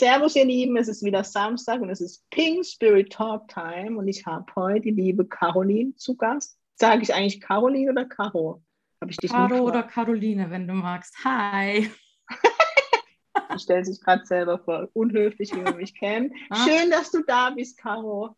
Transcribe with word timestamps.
Servus, 0.00 0.34
ihr 0.34 0.46
Lieben, 0.46 0.78
es 0.78 0.88
ist 0.88 1.04
wieder 1.04 1.22
Samstag 1.22 1.82
und 1.82 1.90
es 1.90 2.00
ist 2.00 2.24
Pink 2.30 2.64
Spirit 2.64 3.12
Talk 3.12 3.48
Time 3.48 3.98
und 3.98 4.08
ich 4.08 4.24
habe 4.24 4.46
heute 4.56 4.80
die 4.80 4.92
liebe 4.92 5.26
Caroline 5.26 5.94
zu 5.96 6.16
Gast. 6.16 6.56
Sage 6.76 7.02
ich 7.02 7.12
eigentlich 7.12 7.38
Caroline 7.38 7.90
oder 7.90 8.06
Caro? 8.06 8.62
Habe 9.02 9.10
ich 9.10 9.18
dich 9.18 9.30
Caro 9.30 9.58
oder 9.58 9.82
Caroline, 9.82 10.48
wenn 10.48 10.66
du 10.66 10.72
magst. 10.72 11.14
Hi. 11.22 11.90
du 13.50 13.58
stellst 13.58 13.92
dich 13.92 14.00
gerade 14.00 14.24
selber 14.24 14.58
vor. 14.60 14.88
Unhöflich, 14.94 15.54
wie 15.54 15.60
man 15.60 15.76
mich 15.76 15.94
kennt. 15.94 16.32
Ah. 16.48 16.66
Schön, 16.66 16.90
dass 16.90 17.10
du 17.10 17.22
da 17.22 17.50
bist, 17.50 17.76
Caro. 17.76 18.34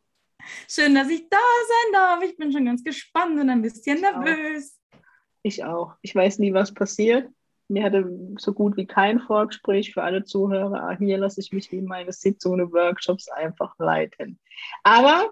Schön, 0.66 0.96
dass 0.96 1.08
ich 1.10 1.28
da 1.28 1.38
sein 1.38 1.92
darf. 1.92 2.24
Ich 2.24 2.36
bin 2.36 2.50
schon 2.50 2.64
ganz 2.64 2.82
gespannt 2.82 3.38
und 3.38 3.48
ein 3.48 3.62
bisschen 3.62 3.98
ich 3.98 4.02
nervös. 4.02 4.80
Auch. 4.90 4.98
Ich 5.44 5.64
auch. 5.64 5.94
Ich 6.02 6.12
weiß 6.12 6.40
nie, 6.40 6.52
was 6.52 6.74
passiert. 6.74 7.30
Mir 7.72 7.84
hatte 7.84 8.06
so 8.38 8.52
gut 8.52 8.76
wie 8.76 8.86
kein 8.86 9.18
Vorgespräch 9.18 9.94
für 9.94 10.02
alle 10.02 10.24
Zuhörer. 10.24 10.96
Hier 10.98 11.16
lasse 11.16 11.40
ich 11.40 11.52
mich 11.52 11.72
wie 11.72 11.80
meine 11.80 12.12
Sitzungen, 12.12 12.70
Workshops 12.72 13.28
einfach 13.28 13.74
leiten. 13.78 14.38
Aber 14.82 15.30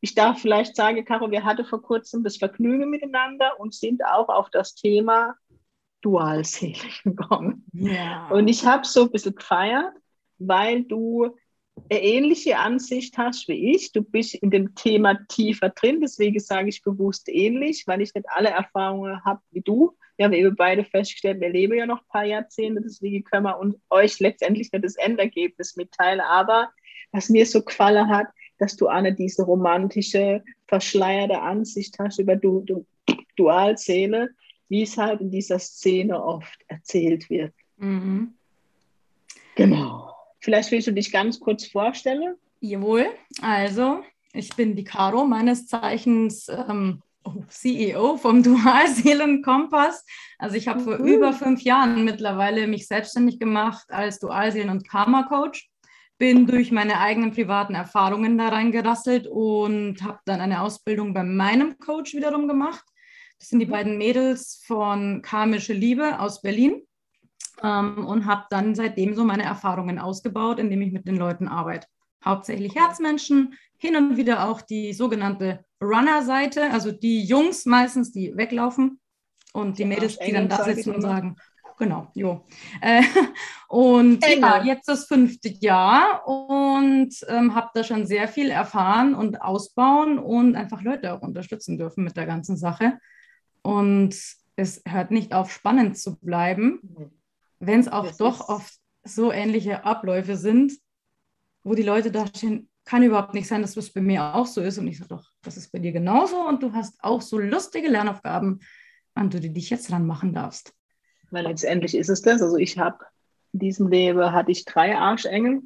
ich 0.00 0.14
darf 0.14 0.40
vielleicht 0.40 0.74
sagen, 0.74 1.04
Caro, 1.04 1.30
wir 1.30 1.44
hatten 1.44 1.66
vor 1.66 1.82
kurzem 1.82 2.24
das 2.24 2.38
Vergnügen 2.38 2.88
miteinander 2.88 3.60
und 3.60 3.74
sind 3.74 4.02
auch 4.06 4.30
auf 4.30 4.48
das 4.48 4.74
Thema 4.74 5.34
Dualseele 6.00 6.78
gekommen. 7.04 7.66
Ja. 7.74 8.28
Und 8.28 8.48
ich 8.48 8.64
habe 8.64 8.86
so 8.86 9.02
ein 9.02 9.10
bisschen 9.10 9.34
gefeiert, 9.34 9.92
weil 10.38 10.84
du 10.84 11.36
eine 11.90 12.02
ähnliche 12.02 12.58
Ansicht 12.58 13.18
hast 13.18 13.48
wie 13.48 13.74
ich. 13.74 13.92
Du 13.92 14.02
bist 14.02 14.34
in 14.34 14.50
dem 14.50 14.74
Thema 14.74 15.18
tiefer 15.28 15.68
drin, 15.68 16.00
deswegen 16.00 16.40
sage 16.40 16.70
ich 16.70 16.82
bewusst 16.82 17.28
ähnlich, 17.28 17.84
weil 17.86 18.00
ich 18.00 18.14
nicht 18.14 18.30
alle 18.30 18.48
Erfahrungen 18.48 19.22
habe 19.26 19.42
wie 19.50 19.60
du 19.60 19.94
wir 20.20 20.26
haben 20.26 20.34
eben 20.34 20.54
beide 20.54 20.84
festgestellt, 20.84 21.40
wir 21.40 21.48
leben 21.48 21.78
ja 21.78 21.86
noch 21.86 22.02
ein 22.02 22.08
paar 22.08 22.26
Jahrzehnte, 22.26 22.82
deswegen 22.82 23.24
können 23.24 23.44
wir 23.44 23.58
uns, 23.58 23.74
euch 23.88 24.20
letztendlich 24.20 24.70
nicht 24.70 24.84
das 24.84 24.96
Endergebnis 24.96 25.76
mitteilen. 25.76 26.20
Aber 26.20 26.68
was 27.10 27.30
mir 27.30 27.46
so 27.46 27.62
gefallen 27.62 28.06
hat, 28.06 28.26
dass 28.58 28.76
du 28.76 28.88
eine 28.88 29.14
diese 29.14 29.44
romantische, 29.44 30.44
verschleierte 30.68 31.40
Ansicht 31.40 31.98
hast 31.98 32.18
über 32.18 32.36
du, 32.36 32.60
du, 32.60 32.84
Dualseele, 33.36 34.28
wie 34.68 34.82
es 34.82 34.98
halt 34.98 35.22
in 35.22 35.30
dieser 35.30 35.58
Szene 35.58 36.22
oft 36.22 36.60
erzählt 36.68 37.30
wird. 37.30 37.54
Mhm. 37.78 38.34
Genau. 39.54 40.14
Vielleicht 40.40 40.70
willst 40.70 40.88
du 40.88 40.92
dich 40.92 41.10
ganz 41.10 41.40
kurz 41.40 41.64
vorstellen? 41.66 42.34
Jawohl, 42.60 43.06
also 43.40 44.02
ich 44.34 44.54
bin 44.54 44.76
die 44.76 44.84
Caro, 44.84 45.24
meines 45.24 45.66
Zeichens 45.66 46.50
ähm, 46.50 47.00
CEO 47.48 48.16
vom 48.16 48.42
Dualseelenkompass. 48.42 50.04
Also 50.38 50.56
ich 50.56 50.68
habe 50.68 50.80
vor 50.80 50.98
mhm. 50.98 51.06
über 51.06 51.32
fünf 51.32 51.62
Jahren 51.62 52.04
mittlerweile 52.04 52.66
mich 52.66 52.86
selbstständig 52.86 53.38
gemacht 53.38 53.86
als 53.90 54.18
Dualseelen- 54.18 54.70
und 54.70 54.88
Karma-Coach. 54.88 55.68
Bin 56.18 56.46
durch 56.46 56.70
meine 56.70 57.00
eigenen 57.00 57.32
privaten 57.32 57.74
Erfahrungen 57.74 58.36
da 58.36 58.48
reingerasselt 58.48 59.26
und 59.26 60.02
habe 60.02 60.18
dann 60.26 60.40
eine 60.40 60.60
Ausbildung 60.60 61.14
bei 61.14 61.24
meinem 61.24 61.78
Coach 61.78 62.14
wiederum 62.14 62.46
gemacht. 62.46 62.84
Das 63.38 63.48
sind 63.48 63.60
die 63.60 63.66
mhm. 63.66 63.70
beiden 63.70 63.98
Mädels 63.98 64.62
von 64.66 65.22
Karmische 65.22 65.72
Liebe 65.72 66.20
aus 66.20 66.42
Berlin 66.42 66.82
ähm, 67.62 68.06
und 68.06 68.26
habe 68.26 68.44
dann 68.50 68.74
seitdem 68.74 69.14
so 69.14 69.24
meine 69.24 69.44
Erfahrungen 69.44 69.98
ausgebaut, 69.98 70.58
indem 70.58 70.82
ich 70.82 70.92
mit 70.92 71.08
den 71.08 71.16
Leuten 71.16 71.48
arbeite. 71.48 71.86
Hauptsächlich 72.22 72.74
Herzmenschen, 72.74 73.54
hin 73.80 73.96
und 73.96 74.16
wieder 74.16 74.46
auch 74.46 74.60
die 74.60 74.92
sogenannte 74.92 75.64
Runner-Seite, 75.82 76.70
also 76.70 76.92
die 76.92 77.24
Jungs 77.24 77.64
meistens, 77.64 78.12
die 78.12 78.36
weglaufen 78.36 79.00
und 79.54 79.78
die 79.78 79.86
Mädels, 79.86 80.18
die 80.18 80.32
dann 80.32 80.48
da 80.48 80.62
sitzen 80.64 80.94
und 80.94 81.00
sagen, 81.00 81.36
genau, 81.78 82.10
jo. 82.14 82.46
Äh, 82.82 83.02
und 83.68 84.24
ja, 84.24 84.62
jetzt 84.62 84.86
das 84.86 85.06
fünfte 85.06 85.48
Jahr 85.48 86.28
und 86.28 87.14
ähm, 87.28 87.54
habe 87.54 87.70
da 87.72 87.82
schon 87.82 88.06
sehr 88.06 88.28
viel 88.28 88.50
erfahren 88.50 89.14
und 89.14 89.40
ausbauen 89.40 90.18
und 90.18 90.56
einfach 90.56 90.82
Leute 90.82 91.14
auch 91.14 91.22
unterstützen 91.22 91.78
dürfen 91.78 92.04
mit 92.04 92.16
der 92.16 92.26
ganzen 92.26 92.58
Sache. 92.58 92.98
Und 93.62 94.14
es 94.56 94.82
hört 94.86 95.10
nicht 95.10 95.32
auf, 95.32 95.50
spannend 95.50 95.98
zu 95.98 96.20
bleiben, 96.20 96.80
wenn 97.58 97.80
es 97.80 97.88
auch 97.88 98.06
das 98.06 98.18
doch 98.18 98.48
oft 98.48 98.74
so 99.02 99.32
ähnliche 99.32 99.84
Abläufe 99.84 100.36
sind, 100.36 100.72
wo 101.62 101.74
die 101.74 101.82
Leute 101.82 102.10
da 102.10 102.26
stehen, 102.26 102.69
kann 102.90 103.04
überhaupt 103.04 103.34
nicht 103.34 103.46
sein, 103.46 103.62
dass 103.62 103.74
das 103.74 103.90
bei 103.90 104.00
mir 104.00 104.34
auch 104.34 104.46
so 104.46 104.60
ist. 104.60 104.76
Und 104.76 104.88
ich 104.88 104.98
sage 104.98 105.10
doch, 105.10 105.30
das 105.42 105.56
ist 105.56 105.70
bei 105.70 105.78
dir 105.78 105.92
genauso 105.92 106.40
und 106.48 106.60
du 106.60 106.72
hast 106.72 106.98
auch 107.04 107.22
so 107.22 107.38
lustige 107.38 107.86
Lernaufgaben, 107.86 108.58
an 109.14 109.30
die 109.30 109.38
du 109.38 109.48
dich 109.48 109.70
jetzt 109.70 109.92
dran 109.92 110.06
machen 110.06 110.34
darfst. 110.34 110.74
Weil 111.30 111.44
letztendlich 111.44 111.96
ist 111.96 112.08
es 112.08 112.20
das. 112.20 112.42
Also 112.42 112.56
ich 112.56 112.78
habe 112.78 112.98
in 113.52 113.60
diesem 113.60 113.86
Leben 113.86 114.32
hatte 114.32 114.50
ich 114.50 114.64
drei 114.64 114.96
Arschengel. 114.96 115.62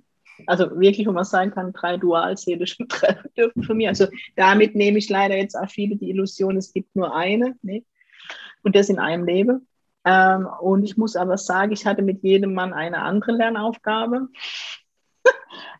Also 0.46 0.78
wirklich, 0.78 1.06
wo 1.06 1.12
man 1.12 1.24
sagen 1.24 1.50
kann, 1.50 1.72
drei 1.72 1.96
dualseelische 1.96 2.84
dürfen 3.38 3.62
für 3.62 3.72
mich. 3.72 3.88
Also 3.88 4.06
damit 4.36 4.74
nehme 4.74 4.98
ich 4.98 5.08
leider 5.08 5.38
jetzt 5.38 5.54
auch 5.54 5.70
viele 5.70 5.96
die 5.96 6.10
Illusion, 6.10 6.58
es 6.58 6.74
gibt 6.74 6.94
nur 6.94 7.16
eine. 7.16 7.56
Ne? 7.62 7.86
Und 8.62 8.76
das 8.76 8.90
in 8.90 8.98
einem 8.98 9.24
Leben. 9.24 9.66
Ähm, 10.04 10.46
und 10.60 10.84
ich 10.84 10.98
muss 10.98 11.16
aber 11.16 11.38
sagen, 11.38 11.72
ich 11.72 11.86
hatte 11.86 12.02
mit 12.02 12.22
jedem 12.22 12.52
Mann 12.52 12.74
eine 12.74 13.00
andere 13.00 13.32
Lernaufgabe. 13.32 14.28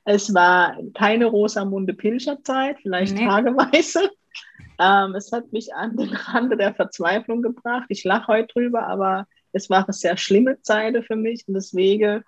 Es 0.05 0.35
war 0.35 0.77
keine 0.95 1.27
Rosamunde 1.27 1.95
Pilcher-Zeit, 1.95 2.79
vielleicht 2.83 3.15
nee. 3.15 3.27
tageweise. 3.27 4.11
Ähm, 4.79 5.15
es 5.15 5.31
hat 5.33 5.53
mich 5.53 5.73
an 5.75 5.97
den 5.97 6.13
Rand 6.13 6.59
der 6.59 6.75
Verzweiflung 6.75 7.43
gebracht. 7.43 7.87
Ich 7.89 8.05
lache 8.05 8.27
heute 8.27 8.53
drüber, 8.53 8.87
aber 8.87 9.27
es 9.53 9.71
war 9.71 9.85
eine 9.85 9.93
sehr 9.93 10.17
schlimme 10.17 10.61
Zeit 10.63 10.97
für 11.07 11.17
mich. 11.17 11.47
Und 11.47 11.55
deswegen, 11.55 12.25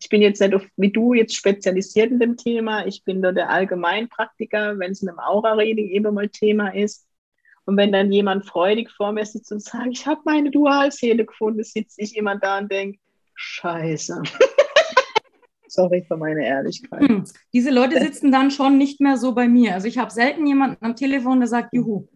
ich 0.00 0.08
bin 0.08 0.22
jetzt 0.22 0.40
nicht 0.40 0.54
auf, 0.54 0.64
wie 0.76 0.90
du 0.90 1.12
jetzt 1.14 1.36
spezialisiert 1.36 2.10
in 2.10 2.18
dem 2.18 2.36
Thema. 2.36 2.86
Ich 2.86 3.04
bin 3.04 3.20
nur 3.20 3.32
der 3.32 3.50
Allgemeinpraktiker, 3.50 4.78
wenn 4.78 4.92
es 4.92 5.02
in 5.02 5.10
einem 5.10 5.18
Aura-Reading 5.18 5.88
eben 5.90 6.14
mal 6.14 6.28
Thema 6.28 6.74
ist. 6.74 7.06
Und 7.66 7.76
wenn 7.76 7.92
dann 7.92 8.10
jemand 8.10 8.46
freudig 8.46 8.90
vor 8.90 9.12
mir 9.12 9.26
sitzt 9.26 9.52
und 9.52 9.62
sagt, 9.62 9.88
ich 9.92 10.06
habe 10.06 10.22
meine 10.24 10.50
Dualseele 10.50 11.26
gefunden, 11.26 11.62
sitze 11.62 12.00
ich 12.00 12.16
immer 12.16 12.36
da 12.36 12.58
und 12.58 12.72
denke, 12.72 12.98
Scheiße. 13.34 14.22
Sorry 15.70 16.04
für 16.06 16.16
meine 16.16 16.44
Ehrlichkeit. 16.44 17.00
Hm. 17.00 17.24
Diese 17.52 17.70
Leute 17.70 18.00
sitzen 18.00 18.32
dann 18.32 18.50
schon 18.50 18.76
nicht 18.76 19.00
mehr 19.00 19.16
so 19.16 19.34
bei 19.34 19.48
mir. 19.48 19.74
Also 19.74 19.86
ich 19.86 19.98
habe 19.98 20.10
selten 20.10 20.46
jemanden 20.46 20.84
am 20.84 20.96
Telefon, 20.96 21.40
der 21.40 21.48
sagt, 21.48 21.72
juhu. 21.72 22.08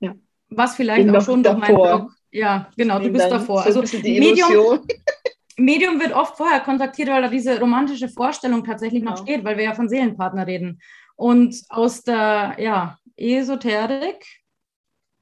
Ja. 0.00 0.14
Was 0.50 0.76
vielleicht 0.76 1.06
Bin 1.06 1.16
auch 1.16 1.22
schon 1.22 1.42
durch 1.42 1.56
meinen 1.56 1.74
Blog. 1.74 2.12
Ja, 2.30 2.70
genau, 2.76 2.98
du 2.98 3.10
bist 3.10 3.30
davor. 3.30 3.62
So 3.70 3.80
also 3.80 3.98
Medium, 3.98 4.80
Medium 5.58 6.00
wird 6.00 6.12
oft 6.12 6.36
vorher 6.36 6.60
kontaktiert, 6.60 7.08
weil 7.08 7.22
da 7.22 7.28
diese 7.28 7.60
romantische 7.60 8.08
Vorstellung 8.08 8.64
tatsächlich 8.64 9.02
noch 9.02 9.16
genau. 9.16 9.26
steht, 9.26 9.44
weil 9.44 9.56
wir 9.56 9.64
ja 9.64 9.74
von 9.74 9.88
Seelenpartner 9.88 10.46
reden. 10.46 10.80
Und 11.16 11.62
aus 11.68 12.02
der 12.02 12.56
ja, 12.58 12.98
Esoterik, 13.16 14.24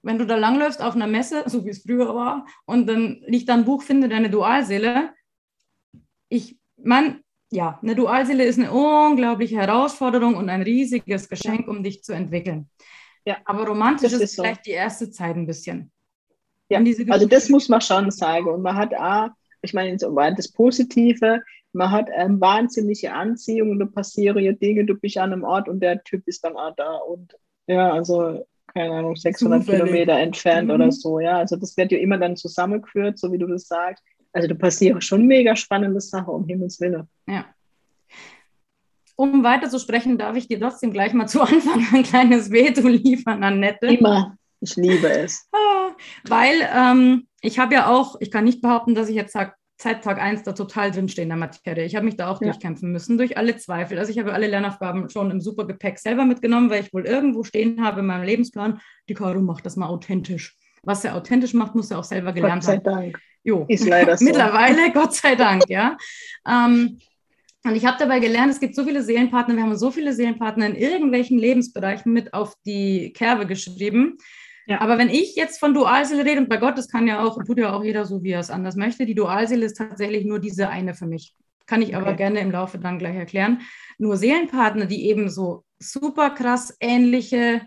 wenn 0.02 0.18
du 0.18 0.26
da 0.26 0.36
langläufst 0.36 0.82
auf 0.82 0.94
einer 0.94 1.06
Messe, 1.06 1.44
so 1.46 1.64
wie 1.64 1.70
es 1.70 1.82
früher 1.82 2.14
war, 2.14 2.46
und 2.64 2.86
dann 2.86 3.22
liegt 3.26 3.48
da 3.48 3.54
ein 3.54 3.64
Buch, 3.64 3.82
finde 3.82 4.08
deine 4.08 4.30
Dualseele. 4.30 5.12
Ich, 6.28 6.58
man, 6.76 7.20
ja, 7.50 7.78
eine 7.82 7.94
Dualseele 7.96 8.44
ist 8.44 8.58
eine 8.58 8.70
unglaubliche 8.70 9.56
Herausforderung 9.56 10.34
und 10.36 10.48
ein 10.48 10.62
riesiges 10.62 11.28
Geschenk, 11.28 11.66
um 11.68 11.82
dich 11.82 12.02
zu 12.02 12.12
entwickeln. 12.12 12.68
Ja, 13.24 13.38
aber 13.44 13.66
romantisch 13.66 14.12
ist, 14.12 14.20
ist 14.20 14.36
so. 14.36 14.42
vielleicht 14.42 14.66
die 14.66 14.70
erste 14.70 15.10
Zeit 15.10 15.36
ein 15.36 15.46
bisschen. 15.46 15.90
Ja, 16.68 16.80
also 17.08 17.26
das 17.26 17.48
muss 17.48 17.68
man 17.68 17.80
schon 17.80 18.10
sagen. 18.12 18.48
Und 18.48 18.62
man 18.62 18.76
hat 18.76 18.94
auch, 18.94 19.28
ich 19.62 19.74
meine, 19.74 19.98
so 19.98 20.14
das 20.14 20.52
Positive, 20.52 21.42
man 21.72 21.90
hat 21.90 22.10
eine 22.10 22.40
wahnsinnige 22.40 23.12
Anziehung 23.12 23.70
und 23.70 23.80
da 23.80 23.86
passieren 23.86 24.42
ja 24.42 24.52
Dinge, 24.52 24.84
du 24.84 24.94
bist 24.94 25.18
an 25.18 25.32
einem 25.32 25.44
Ort 25.44 25.68
und 25.68 25.80
der 25.80 26.02
Typ 26.04 26.26
ist 26.26 26.44
dann 26.44 26.56
auch 26.56 26.74
da 26.76 26.96
und 26.96 27.34
ja, 27.66 27.92
also 27.92 28.44
keine 28.72 28.94
Ahnung, 28.94 29.16
600 29.16 29.60
Zufällig. 29.60 29.82
Kilometer 29.82 30.18
entfernt 30.18 30.68
mhm. 30.68 30.74
oder 30.74 30.92
so, 30.92 31.18
ja. 31.18 31.38
Also 31.38 31.56
das 31.56 31.76
wird 31.76 31.92
ja 31.92 31.98
immer 31.98 32.18
dann 32.18 32.36
zusammengeführt, 32.36 33.18
so 33.18 33.32
wie 33.32 33.38
du 33.38 33.46
das 33.46 33.66
sagst. 33.66 34.04
Also 34.32 34.48
da 34.48 34.54
passieren 34.54 35.00
schon 35.00 35.26
mega 35.26 35.56
spannende 35.56 36.00
Sachen, 36.00 36.34
um 36.34 36.46
Himmels 36.46 36.80
Willen. 36.80 37.08
Ja. 37.26 37.46
Um 39.16 39.44
weiter 39.44 39.68
zu 39.68 39.78
sprechen, 39.78 40.16
darf 40.16 40.36
ich 40.36 40.48
dir 40.48 40.60
trotzdem 40.60 40.92
gleich 40.92 41.12
mal 41.12 41.26
zu 41.26 41.42
Anfang 41.42 41.86
ein 41.92 42.02
kleines 42.02 42.50
Veto 42.50 42.88
liefern, 42.88 43.44
Annette. 43.44 43.86
Immer. 43.86 44.36
Ich 44.60 44.76
liebe 44.76 45.08
es. 45.10 45.48
Ah, 45.52 45.92
weil 46.24 46.54
ähm, 46.74 47.26
ich 47.40 47.58
habe 47.58 47.74
ja 47.74 47.88
auch, 47.88 48.16
ich 48.20 48.30
kann 48.30 48.44
nicht 48.44 48.60
behaupten, 48.60 48.94
dass 48.94 49.08
ich 49.08 49.16
jetzt 49.16 49.32
sage, 49.32 49.54
seit 49.80 50.04
Tag 50.04 50.20
1 50.20 50.42
da 50.42 50.52
total 50.52 50.90
drinstehen 50.90 51.24
in 51.24 51.30
der 51.30 51.38
Materie. 51.38 51.86
Ich 51.86 51.96
habe 51.96 52.04
mich 52.04 52.16
da 52.16 52.30
auch 52.30 52.40
ja. 52.40 52.48
durchkämpfen 52.48 52.92
müssen, 52.92 53.16
durch 53.16 53.38
alle 53.38 53.56
Zweifel. 53.56 53.98
Also 53.98 54.12
ich 54.12 54.18
habe 54.18 54.34
alle 54.34 54.46
Lernaufgaben 54.46 55.08
schon 55.08 55.30
im 55.30 55.40
super 55.40 55.66
Gepäck 55.66 55.98
selber 55.98 56.26
mitgenommen, 56.26 56.68
weil 56.68 56.82
ich 56.82 56.92
wohl 56.92 57.06
irgendwo 57.06 57.42
stehen 57.44 57.82
habe 57.82 58.00
in 58.00 58.06
meinem 58.06 58.24
Lebensplan, 58.24 58.80
die 59.08 59.14
Caro 59.14 59.40
macht 59.40 59.64
das 59.64 59.76
mal 59.76 59.88
authentisch. 59.88 60.56
Was 60.82 61.04
er 61.04 61.14
authentisch 61.14 61.54
macht, 61.54 61.74
muss 61.74 61.90
er 61.90 61.98
auch 61.98 62.04
selber 62.04 62.32
gelernt 62.32 62.66
haben. 62.66 62.82
Gott 62.82 62.84
sei 62.84 63.00
Dank. 63.00 63.20
Jo. 63.42 63.64
Ist 63.68 63.86
leider 63.86 64.16
so. 64.16 64.24
Mittlerweile, 64.24 64.90
Gott 64.94 65.14
sei 65.14 65.34
Dank, 65.34 65.68
ja. 65.68 65.96
Ähm, 66.46 66.98
und 67.64 67.76
ich 67.76 67.84
habe 67.84 67.98
dabei 67.98 68.20
gelernt, 68.20 68.52
es 68.52 68.60
gibt 68.60 68.74
so 68.74 68.84
viele 68.84 69.02
Seelenpartner, 69.02 69.54
wir 69.54 69.62
haben 69.62 69.76
so 69.76 69.90
viele 69.90 70.14
Seelenpartner 70.14 70.66
in 70.66 70.76
irgendwelchen 70.76 71.38
Lebensbereichen 71.38 72.12
mit 72.12 72.32
auf 72.32 72.54
die 72.64 73.12
Kerbe 73.12 73.46
geschrieben. 73.46 74.16
Ja. 74.66 74.80
Aber 74.80 74.98
wenn 74.98 75.10
ich 75.10 75.36
jetzt 75.36 75.58
von 75.58 75.74
Dualseele 75.74 76.24
rede, 76.24 76.40
und 76.40 76.48
bei 76.48 76.56
Gott, 76.56 76.78
das 76.78 76.88
kann 76.88 77.06
ja 77.06 77.22
auch, 77.22 77.42
tut 77.44 77.58
ja 77.58 77.74
auch 77.74 77.84
jeder 77.84 78.04
so, 78.06 78.22
wie 78.22 78.30
er 78.30 78.40
es 78.40 78.50
anders 78.50 78.76
möchte, 78.76 79.04
die 79.04 79.14
Dualseele 79.14 79.66
ist 79.66 79.76
tatsächlich 79.76 80.24
nur 80.24 80.38
diese 80.38 80.68
eine 80.68 80.94
für 80.94 81.06
mich. 81.06 81.34
Kann 81.66 81.82
ich 81.82 81.94
aber 81.94 82.08
okay. 82.08 82.16
gerne 82.16 82.40
im 82.40 82.50
Laufe 82.50 82.78
dann 82.78 82.98
gleich 82.98 83.16
erklären. 83.16 83.60
Nur 83.98 84.16
Seelenpartner, 84.16 84.86
die 84.86 85.08
eben 85.08 85.28
so 85.28 85.64
super 85.78 86.30
krass 86.30 86.76
ähnliche, 86.80 87.62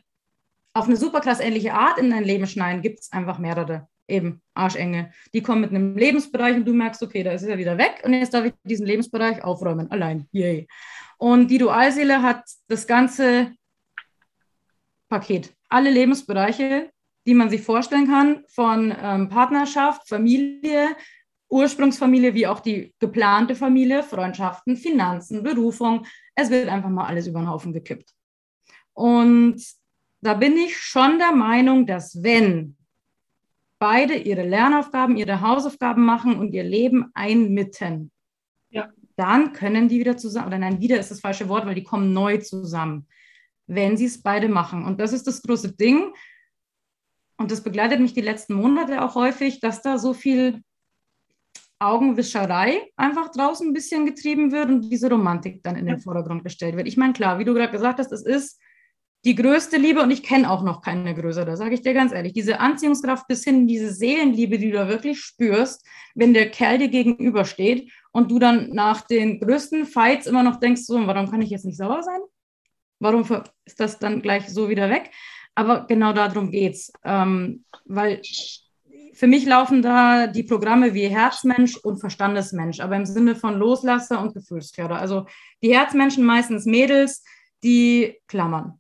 auf 0.74 0.86
eine 0.86 0.98
super 0.98 1.22
krass 1.22 1.40
ähnliche 1.40 1.74
Art 1.74 2.00
in 2.00 2.10
dein 2.10 2.24
Leben 2.24 2.48
schneiden, 2.48 2.82
gibt 2.82 3.02
es 3.02 3.12
einfach 3.12 3.38
mehrere. 3.38 3.88
Eben, 4.08 4.42
Arschenge. 4.54 5.14
Die 5.34 5.42
kommen 5.42 5.62
mit 5.62 5.70
einem 5.70 5.98
Lebensbereich 5.98 6.58
und 6.58 6.66
du 6.66 6.74
merkst, 6.74 7.02
okay, 7.04 7.24
da 7.24 7.32
ist 7.32 7.44
er 7.44 7.58
wieder 7.58 7.78
weg 7.78 8.02
und 8.04 8.14
jetzt 8.14 8.34
darf 8.34 8.46
ich 8.46 8.54
diesen 8.64 8.86
Lebensbereich 8.86 9.44
aufräumen. 9.44 9.90
Allein. 9.92 10.28
Yay. 10.32 10.68
Und 11.18 11.48
die 11.48 11.58
Dualseele 11.58 12.22
hat 12.22 12.44
das 12.68 12.86
ganze 12.86 13.54
Paket. 15.10 15.56
Alle 15.70 15.90
Lebensbereiche, 15.90 16.92
die 17.26 17.34
man 17.34 17.50
sich 17.50 17.62
vorstellen 17.62 18.08
kann, 18.08 18.44
von 18.48 18.94
ähm, 19.02 19.30
Partnerschaft, 19.30 20.08
Familie, 20.10 20.96
Ursprungsfamilie 21.50 22.34
wie 22.34 22.48
auch 22.48 22.60
die 22.60 22.94
geplante 23.00 23.56
Familie, 23.56 24.04
Freundschaften, 24.04 24.76
Finanzen, 24.76 25.44
Berufung. 25.44 26.06
Es 26.36 26.50
wird 26.50 26.68
einfach 26.68 26.90
mal 26.90 27.06
alles 27.06 27.28
über 27.28 27.40
den 27.40 27.50
Haufen 27.50 27.74
gekippt. 27.74 28.12
Und 28.94 29.64
da 30.22 30.34
bin 30.34 30.58
ich 30.58 30.78
schon 30.78 31.20
der 31.20 31.32
Meinung, 31.32 31.86
dass 31.86 32.22
wenn 32.24 32.76
beide 33.84 34.16
ihre 34.16 34.44
Lernaufgaben, 34.44 35.18
ihre 35.18 35.42
Hausaufgaben 35.42 36.06
machen 36.06 36.38
und 36.40 36.54
ihr 36.54 36.64
Leben 36.64 37.12
einmitten, 37.14 38.14
ja. 38.70 38.90
dann 39.18 39.52
können 39.52 39.90
die 39.90 40.00
wieder 40.00 40.16
zusammen, 40.16 40.48
oder 40.48 40.58
nein, 40.58 40.80
wieder 40.80 40.98
ist 40.98 41.12
das 41.12 41.20
falsche 41.20 41.50
Wort, 41.50 41.66
weil 41.66 41.76
die 41.76 41.84
kommen 41.84 42.14
neu 42.14 42.38
zusammen, 42.38 43.10
wenn 43.68 43.98
sie 43.98 44.06
es 44.06 44.22
beide 44.22 44.48
machen. 44.48 44.86
Und 44.86 45.02
das 45.02 45.12
ist 45.12 45.28
das 45.28 45.42
große 45.42 45.76
Ding 45.76 46.14
und 47.38 47.52
das 47.52 47.62
begleitet 47.62 48.00
mich 48.00 48.14
die 48.14 48.22
letzten 48.22 48.54
Monate 48.54 49.02
auch 49.02 49.16
häufig, 49.16 49.60
dass 49.60 49.82
da 49.82 49.98
so 49.98 50.14
viel 50.14 50.64
Augenwischerei 51.80 52.90
einfach 52.96 53.32
draußen 53.32 53.68
ein 53.68 53.74
bisschen 53.74 54.06
getrieben 54.06 54.54
wird 54.54 54.70
und 54.70 54.90
diese 54.90 55.10
Romantik 55.10 55.62
dann 55.62 55.76
in 55.76 55.88
den 55.88 56.00
Vordergrund 56.00 56.46
gestellt 56.46 56.78
wird. 56.78 56.88
Ich 56.88 56.96
meine, 56.96 57.12
klar, 57.12 57.38
wie 57.38 57.44
du 57.44 57.54
gerade 57.54 57.74
gesagt 57.74 58.00
hast, 58.00 58.14
es 58.14 58.24
ist 58.24 58.62
die 59.26 59.36
größte 59.36 59.78
Liebe 59.78 60.02
und 60.02 60.12
ich 60.12 60.22
kenne 60.22 60.50
auch 60.50 60.64
noch 60.64 60.82
keine 60.82 61.16
größere, 61.16 61.56
sage 61.56 61.76
ich 61.76 61.82
dir 61.82 61.94
ganz 61.94 62.12
ehrlich. 62.12 62.34
Diese 62.34 62.60
Anziehungskraft 62.60 63.28
bis 63.28 63.44
hin, 63.44 63.68
diese 63.68 63.94
Seelenliebe, 63.94 64.58
die 64.58 64.72
du 64.72 64.78
da 64.78 64.90
wirklich 64.90 65.20
spürst, 65.20 65.86
wenn 66.14 66.34
der 66.34 66.52
Kerl 66.52 66.78
dir 66.78 66.90
gegenübersteht 66.90 67.90
und 68.12 68.30
du 68.32 68.40
dann 68.40 68.70
nach 68.70 69.02
den 69.02 69.40
größten 69.40 69.86
Fights 69.86 70.28
immer 70.28 70.44
noch 70.44 70.60
denkst, 70.60 70.84
so, 70.84 70.96
warum 71.08 71.32
kann 71.32 71.42
ich 71.42 71.50
jetzt 71.50 71.66
nicht 71.66 71.78
sauer 71.78 72.04
sein? 72.04 72.20
Warum 73.00 73.26
ist 73.66 73.80
das 73.80 73.98
dann 73.98 74.22
gleich 74.22 74.50
so 74.50 74.70
wieder 74.70 74.90
weg? 74.90 75.10
Aber 75.56 75.86
genau 75.88 76.14
darum 76.14 76.52
geht's, 76.52 76.92
ähm, 77.04 77.64
weil 77.86 78.22
für 79.14 79.28
mich 79.28 79.46
laufen 79.46 79.82
da 79.82 80.28
die 80.28 80.44
Programme 80.44 80.94
wie 80.94 81.08
Herzmensch 81.08 81.78
und 81.78 82.00
Verstandesmensch, 82.00 82.80
aber 82.80 82.96
im 82.96 83.06
Sinne 83.06 83.36
von 83.36 83.58
Loslasser 83.58 84.20
und 84.20 84.34
Gefühlsförder. 84.34 84.96
Also 84.96 85.28
die 85.62 85.74
Herzmenschen 85.74 86.26
meistens 86.26 86.66
Mädels, 86.66 87.24
die 87.64 88.20
klammern. 88.28 88.80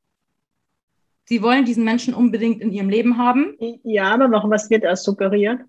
Sie 1.25 1.41
wollen 1.41 1.65
diesen 1.65 1.83
Menschen 1.83 2.13
unbedingt 2.13 2.61
in 2.61 2.71
ihrem 2.71 2.89
Leben 2.89 3.17
haben. 3.17 3.57
Ja, 3.83 4.13
aber 4.13 4.27
noch 4.27 4.49
was 4.49 4.69
wird 4.69 4.83
erst 4.83 5.05
suggeriert? 5.05 5.61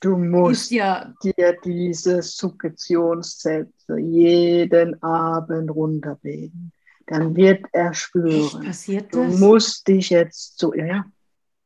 Du 0.00 0.16
musst 0.16 0.70
ja, 0.70 1.14
dir 1.22 1.56
diese 1.64 2.22
Suggestionssätze 2.22 3.98
jeden 3.98 5.02
Abend 5.02 5.70
runterbeten 5.70 6.72
dann 7.06 7.36
wird 7.36 7.64
er 7.72 7.94
spüren. 7.94 8.64
passiert 8.64 9.14
das? 9.14 9.38
Du 9.38 9.38
musst 9.38 9.86
dich 9.88 10.10
jetzt 10.10 10.58
so, 10.58 10.74
ja, 10.74 11.04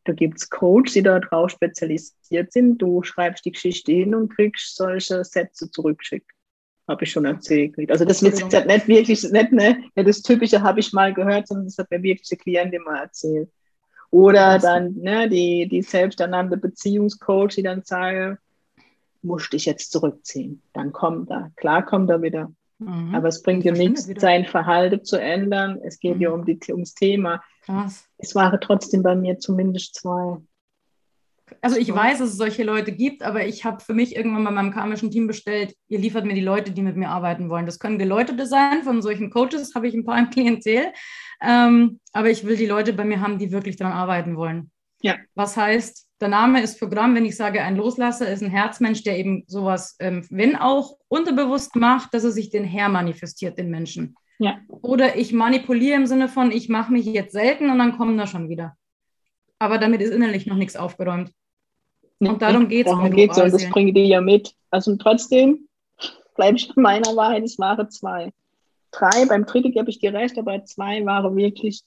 da 0.05 0.13
gibt 0.13 0.39
es 0.39 0.51
Coaches, 0.51 0.93
die 0.93 1.03
darauf 1.03 1.51
spezialisiert 1.51 2.53
sind. 2.53 2.79
Du 2.79 3.03
schreibst 3.03 3.45
die 3.45 3.53
Geschichte 3.53 3.93
hin 3.93 4.15
und 4.15 4.35
kriegst 4.35 4.77
solche 4.77 5.25
Sätze 5.25 5.71
zurückgeschickt. 5.71 6.31
Habe 6.91 7.05
ich 7.05 7.13
schon 7.13 7.25
erzählt. 7.25 7.75
Also 7.89 8.05
das 8.05 8.21
ist 8.21 8.41
jetzt 8.41 8.67
nicht 8.67 8.89
wirklich, 8.89 9.23
nicht, 9.31 9.53
ne, 9.53 9.85
das 9.95 10.23
Typische 10.23 10.61
habe 10.61 10.81
ich 10.81 10.93
mal 10.93 11.15
gehört, 11.15 11.47
sondern 11.47 11.67
das 11.67 11.79
hat 11.79 11.89
mir 11.91 12.03
wirklich 12.03 12.29
die 12.29 12.37
Klientin 12.37 12.83
mal 12.83 13.03
erzählt. 13.03 13.49
Oder 14.11 14.59
dann 14.59 14.97
ne, 14.97 15.29
die, 15.29 15.69
die 15.69 15.83
selbsternannte 15.83 16.57
Beziehungscoach, 16.57 17.55
die 17.55 17.63
dann 17.63 17.83
sagen, 17.85 18.39
musst 19.23 19.53
dich 19.53 19.67
jetzt 19.67 19.93
zurückziehen. 19.93 20.63
Dann 20.73 20.93
kommt 20.93 21.31
er. 21.31 21.53
Klar 21.55 21.87
kommt 21.87 22.11
er 22.11 22.23
wieder. 22.23 22.53
Mhm. 22.79 23.15
Aber 23.15 23.29
es 23.29 23.43
bringt 23.43 23.65
dir 23.65 23.73
nichts, 23.73 24.09
sein 24.19 24.47
Verhalten 24.47 25.05
zu 25.05 25.17
ändern. 25.17 25.79
Es 25.85 26.01
geht 26.01 26.17
mhm. 26.17 26.23
ja 26.23 26.31
um 26.31 26.45
die, 26.45 26.59
ums 26.71 26.95
Thema. 26.95 27.41
Krass. 27.63 28.05
Es 28.19 28.35
waren 28.35 28.59
trotzdem 28.61 29.05
bei 29.05 29.15
mir 29.15 29.39
zumindest 29.39 29.95
zwei. 29.95 30.39
Also 31.61 31.77
ich 31.77 31.93
weiß, 31.93 32.19
dass 32.19 32.31
es 32.31 32.37
solche 32.37 32.63
Leute 32.65 32.93
gibt, 32.93 33.23
aber 33.23 33.47
ich 33.47 33.65
habe 33.65 33.83
für 33.83 33.95
mich 33.95 34.17
irgendwann 34.17 34.45
bei 34.45 34.51
meinem 34.51 34.73
karmischen 34.73 35.11
Team 35.11 35.27
bestellt, 35.27 35.75
ihr 35.89 35.99
liefert 35.99 36.25
mir 36.25 36.35
die 36.35 36.41
Leute, 36.41 36.73
die 36.73 36.83
mit 36.83 36.97
mir 36.97 37.09
arbeiten 37.09 37.51
wollen. 37.51 37.67
Das 37.67 37.79
können 37.79 37.99
Geläutete 37.99 38.47
sein, 38.47 38.83
von 38.83 39.03
solchen 39.03 39.31
Coaches 39.31 39.75
habe 39.75 39.89
ich 39.89 39.95
ein 39.95 40.05
paar 40.05 40.19
im 40.19 40.31
Klientel. 40.31 40.93
Ähm, 41.43 42.01
aber 42.13 42.31
ich 42.31 42.45
will 42.45 42.57
die 42.57 42.67
Leute 42.67 42.93
bei 42.93 43.05
mir 43.05 43.21
haben, 43.21 43.39
die 43.39 43.53
wirklich 43.53 43.77
daran 43.77 43.93
arbeiten 43.93 44.37
wollen. 44.37 44.71
Ja. 45.03 45.17
Was 45.35 45.57
heißt, 45.57 46.09
der 46.21 46.29
Name 46.29 46.63
ist 46.63 46.79
Programm, 46.79 47.15
wenn 47.15 47.25
ich 47.25 47.37
sage, 47.37 47.63
ein 47.63 47.77
Loslasser 47.77 48.29
ist 48.31 48.43
ein 48.43 48.51
Herzmensch, 48.51 49.03
der 49.03 49.19
eben 49.19 49.45
sowas, 49.47 49.97
ähm, 50.01 50.27
wenn 50.31 50.57
auch 50.57 50.99
unterbewusst 51.09 51.77
macht, 51.77 52.13
dass 52.13 52.25
er 52.25 52.31
sich 52.31 52.51
den 52.51 52.65
Herr 52.65 52.91
manifestiert, 52.91 53.59
den 53.59 53.71
Menschen. 53.71 54.15
Ja. 54.39 54.59
Oder 54.69 55.17
ich 55.17 55.33
manipuliere 55.33 55.97
im 55.97 56.07
Sinne 56.07 56.29
von, 56.29 56.51
ich 56.51 56.69
mache 56.69 56.93
mich 56.93 57.07
jetzt 57.07 57.33
selten 57.33 57.71
und 57.71 57.79
dann 57.79 57.97
kommen 57.97 58.19
da 58.19 58.27
schon 58.27 58.49
wieder. 58.49 58.77
Aber 59.59 59.79
damit 59.79 60.01
ist 60.01 60.13
innerlich 60.13 60.47
noch 60.47 60.57
nichts 60.57 60.77
aufgeräumt. 60.77 61.31
Und 62.21 62.43
darum 62.43 62.69
geht 62.69 62.87
es. 62.87 62.93
Darum 62.93 63.11
geht 63.11 63.31
es 63.33 63.39
und 63.39 63.53
das 63.53 63.69
bringe 63.71 63.99
ich 63.99 64.09
ja 64.09 64.21
mit. 64.21 64.55
Also 64.71 64.97
trotzdem 64.97 65.69
bleibe 66.37 66.57
ich 66.57 66.73
bei 66.75 66.81
meiner 66.81 67.17
Wahrheit, 67.17 67.43
es 67.43 67.59
waren 67.59 67.91
zwei. 67.91 68.33
Drei, 68.93 69.25
beim 69.27 69.47
dritten 69.47 69.73
gebe 69.73 69.89
ich 69.91 69.99
dir 69.99 70.13
recht, 70.13 70.39
aber 70.39 70.65
zwei 70.65 71.05
waren 71.05 71.37
wirklich, 71.37 71.83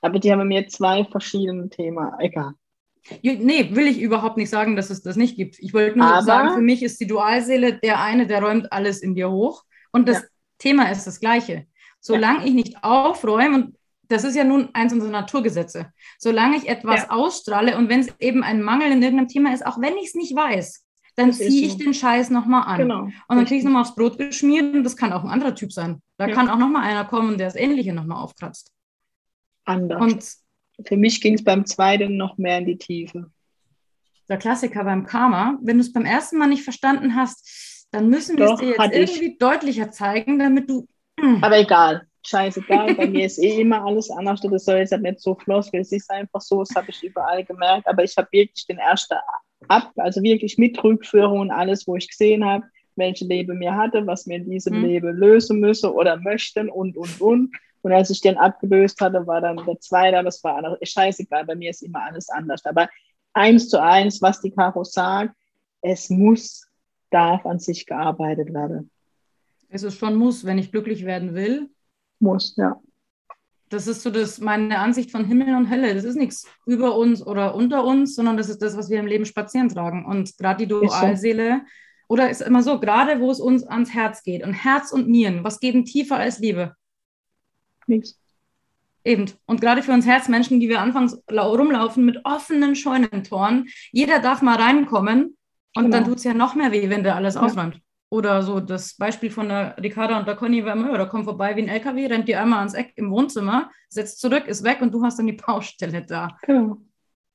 aber 0.00 0.18
die 0.18 0.32
haben 0.32 0.48
mir 0.48 0.66
zwei 0.68 1.04
verschiedene 1.04 1.68
Themen, 1.68 2.10
egal. 2.18 2.54
Nee, 3.22 3.74
will 3.74 3.86
ich 3.88 4.00
überhaupt 4.00 4.36
nicht 4.36 4.50
sagen, 4.50 4.76
dass 4.76 4.90
es 4.90 5.02
das 5.02 5.16
nicht 5.16 5.36
gibt. 5.36 5.58
Ich 5.58 5.74
wollte 5.74 5.98
nur 5.98 6.06
Aber, 6.06 6.22
sagen, 6.22 6.54
für 6.54 6.60
mich 6.60 6.82
ist 6.82 7.00
die 7.00 7.06
Dualseele 7.06 7.74
der 7.74 8.00
eine, 8.00 8.26
der 8.26 8.40
räumt 8.42 8.72
alles 8.72 9.02
in 9.02 9.14
dir 9.14 9.30
hoch. 9.30 9.64
Und 9.90 10.08
das 10.08 10.20
ja. 10.20 10.28
Thema 10.58 10.90
ist 10.90 11.06
das 11.06 11.18
gleiche. 11.18 11.66
Solange 12.00 12.40
ja. 12.40 12.46
ich 12.46 12.54
nicht 12.54 12.84
aufräume, 12.84 13.56
und 13.56 13.76
das 14.12 14.24
ist 14.24 14.36
ja 14.36 14.44
nun 14.44 14.68
eins 14.74 14.92
unserer 14.92 15.10
Naturgesetze, 15.10 15.92
solange 16.18 16.56
ich 16.56 16.68
etwas 16.68 17.02
ja. 17.02 17.10
ausstrahle 17.10 17.76
und 17.76 17.88
wenn 17.88 18.00
es 18.00 18.14
eben 18.20 18.44
ein 18.44 18.62
Mangel 18.62 18.92
in 18.92 19.02
irgendeinem 19.02 19.28
Thema 19.28 19.52
ist, 19.54 19.66
auch 19.66 19.80
wenn 19.80 19.96
ich 19.96 20.08
es 20.08 20.14
nicht 20.14 20.34
weiß, 20.34 20.84
dann 21.16 21.32
ziehe 21.32 21.66
ich 21.66 21.72
so. 21.72 21.78
den 21.78 21.94
Scheiß 21.94 22.30
nochmal 22.30 22.64
an. 22.66 22.78
Genau. 22.78 23.02
Und 23.02 23.14
dann 23.28 23.44
kriege 23.44 23.56
ich 23.56 23.60
es 23.60 23.64
nochmal 23.64 23.82
aufs 23.82 23.94
Brot 23.94 24.18
geschmiert 24.18 24.74
und 24.74 24.84
das 24.84 24.96
kann 24.96 25.12
auch 25.12 25.24
ein 25.24 25.30
anderer 25.30 25.54
Typ 25.54 25.72
sein. 25.72 26.00
Da 26.16 26.28
kann 26.28 26.48
auch 26.48 26.58
nochmal 26.58 26.84
einer 26.84 27.04
kommen, 27.04 27.36
der 27.36 27.48
das 27.48 27.56
Ähnliche 27.56 27.92
nochmal 27.92 28.22
aufkratzt. 28.22 28.72
Anders. 29.64 30.00
Und 30.00 30.86
für 30.86 30.96
mich 30.96 31.20
ging 31.20 31.34
es 31.34 31.44
beim 31.44 31.66
zweiten 31.66 32.16
noch 32.16 32.38
mehr 32.38 32.58
in 32.58 32.66
die 32.66 32.78
Tiefe. 32.78 33.30
Der 34.28 34.38
Klassiker 34.38 34.84
beim 34.84 35.04
Karma. 35.04 35.58
Wenn 35.62 35.76
du 35.76 35.82
es 35.82 35.92
beim 35.92 36.04
ersten 36.04 36.38
Mal 36.38 36.46
nicht 36.46 36.64
verstanden 36.64 37.14
hast, 37.16 37.86
dann 37.90 38.08
müssen 38.08 38.38
wir 38.38 38.52
es 38.52 38.60
dir 38.60 38.68
jetzt 38.70 38.94
irgendwie 38.94 39.32
ich. 39.32 39.38
deutlicher 39.38 39.90
zeigen, 39.90 40.38
damit 40.38 40.70
du. 40.70 40.86
Aber 41.42 41.58
egal. 41.58 42.06
Scheißegal. 42.24 42.94
Bei 42.94 43.06
mir 43.06 43.26
ist 43.26 43.38
eh 43.38 43.60
immer 43.60 43.84
alles 43.84 44.10
anders. 44.10 44.40
Das 44.40 44.64
soll 44.64 44.78
jetzt 44.78 44.96
nicht 44.96 45.20
so 45.20 45.34
floss, 45.34 45.70
es 45.72 45.92
ist 45.92 46.10
einfach 46.10 46.40
so. 46.40 46.60
Das 46.60 46.74
habe 46.74 46.90
ich 46.90 47.02
überall 47.02 47.44
gemerkt. 47.44 47.86
Aber 47.86 48.04
ich 48.04 48.16
habe 48.16 48.28
wirklich 48.30 48.66
den 48.66 48.78
ersten 48.78 49.16
ab, 49.68 49.92
also 49.96 50.22
wirklich 50.22 50.58
mit 50.58 50.82
Rückführung 50.82 51.40
und 51.40 51.50
alles, 51.50 51.86
wo 51.86 51.96
ich 51.96 52.08
gesehen 52.08 52.44
habe, 52.44 52.64
welche 52.96 53.24
Leben 53.24 53.58
mir 53.58 53.74
hatte, 53.74 54.06
was 54.06 54.26
mir 54.26 54.36
in 54.36 54.50
diesem 54.50 54.74
hm. 54.74 54.84
Leben 54.84 55.16
lösen 55.16 55.60
müsse 55.60 55.92
oder 55.92 56.16
möchten 56.18 56.68
und, 56.68 56.96
und, 56.96 57.20
und. 57.20 57.52
Und 57.82 57.92
als 57.92 58.10
ich 58.10 58.20
den 58.20 58.36
abgelöst 58.36 59.00
hatte, 59.00 59.26
war 59.26 59.40
dann 59.40 59.56
der 59.66 59.80
zweite, 59.80 60.22
das 60.22 60.42
war 60.44 60.78
scheißegal, 60.82 61.44
bei 61.46 61.56
mir 61.56 61.70
ist 61.70 61.82
immer 61.82 62.04
alles 62.04 62.28
anders. 62.28 62.64
Aber 62.64 62.88
eins 63.32 63.68
zu 63.68 63.82
eins, 63.82 64.22
was 64.22 64.40
die 64.40 64.52
Caro 64.52 64.84
sagt, 64.84 65.34
es 65.80 66.08
muss, 66.10 66.68
darf 67.10 67.44
an 67.44 67.58
sich 67.58 67.86
gearbeitet 67.86 68.54
werden. 68.54 68.90
Es 69.68 69.82
ist 69.82 69.98
schon 69.98 70.14
muss, 70.14 70.44
wenn 70.44 70.58
ich 70.58 70.70
glücklich 70.70 71.04
werden 71.04 71.34
will. 71.34 71.70
Muss, 72.22 72.54
ja. 72.56 72.80
Das 73.68 73.86
ist 73.86 74.02
so 74.02 74.10
das, 74.10 74.38
meine 74.38 74.78
Ansicht 74.78 75.10
von 75.10 75.24
Himmel 75.24 75.56
und 75.56 75.70
Hölle. 75.70 75.94
Das 75.94 76.04
ist 76.04 76.14
nichts 76.14 76.46
über 76.66 76.96
uns 76.96 77.26
oder 77.26 77.54
unter 77.54 77.84
uns, 77.84 78.14
sondern 78.14 78.36
das 78.36 78.48
ist 78.48 78.62
das, 78.62 78.76
was 78.76 78.90
wir 78.90 79.00
im 79.00 79.06
Leben 79.06 79.24
spazieren 79.24 79.68
tragen. 79.68 80.04
Und 80.04 80.36
gerade 80.38 80.58
die 80.58 80.68
Dualseele, 80.68 81.62
oder 82.08 82.30
ist 82.30 82.42
immer 82.42 82.62
so, 82.62 82.78
gerade 82.78 83.18
wo 83.18 83.30
es 83.30 83.40
uns 83.40 83.64
ans 83.64 83.92
Herz 83.92 84.22
geht 84.22 84.44
und 84.44 84.52
Herz 84.52 84.92
und 84.92 85.08
Nieren, 85.08 85.42
was 85.42 85.58
geben 85.58 85.84
tiefer 85.84 86.16
als 86.16 86.38
Liebe? 86.38 86.76
Nichts. 87.86 88.20
Eben. 89.04 89.24
Und 89.46 89.60
gerade 89.60 89.82
für 89.82 89.92
uns 89.92 90.06
Herzmenschen, 90.06 90.60
die 90.60 90.68
wir 90.68 90.80
anfangs 90.80 91.20
rumlaufen 91.28 92.04
mit 92.04 92.24
offenen 92.24 92.76
Scheunentoren, 92.76 93.68
jeder 93.90 94.20
darf 94.20 94.42
mal 94.42 94.60
reinkommen 94.60 95.36
und 95.74 95.84
genau. 95.84 95.96
dann 95.96 96.04
tut 96.04 96.18
es 96.18 96.24
ja 96.24 96.34
noch 96.34 96.54
mehr 96.54 96.70
weh, 96.70 96.88
wenn 96.88 97.02
der 97.02 97.16
alles 97.16 97.34
ja. 97.34 97.40
ausräumt. 97.40 97.80
Oder 98.12 98.42
so 98.42 98.60
das 98.60 98.94
Beispiel 98.98 99.30
von 99.30 99.48
der 99.48 99.74
Ricarda 99.82 100.18
und 100.18 100.28
der 100.28 100.36
Conny 100.36 100.62
war 100.66 100.74
immer, 100.74 100.92
oder 100.92 101.06
kommt 101.06 101.24
vorbei 101.24 101.56
wie 101.56 101.62
ein 101.62 101.68
LKW, 101.68 102.08
rennt 102.08 102.28
dir 102.28 102.42
einmal 102.42 102.58
ans 102.58 102.74
Eck 102.74 102.92
im 102.96 103.10
Wohnzimmer, 103.10 103.70
setzt 103.88 104.20
zurück, 104.20 104.46
ist 104.48 104.64
weg 104.64 104.82
und 104.82 104.92
du 104.92 105.02
hast 105.02 105.18
dann 105.18 105.28
die 105.28 105.32
Baustelle 105.32 106.04
da. 106.04 106.36
Genau. 106.42 106.76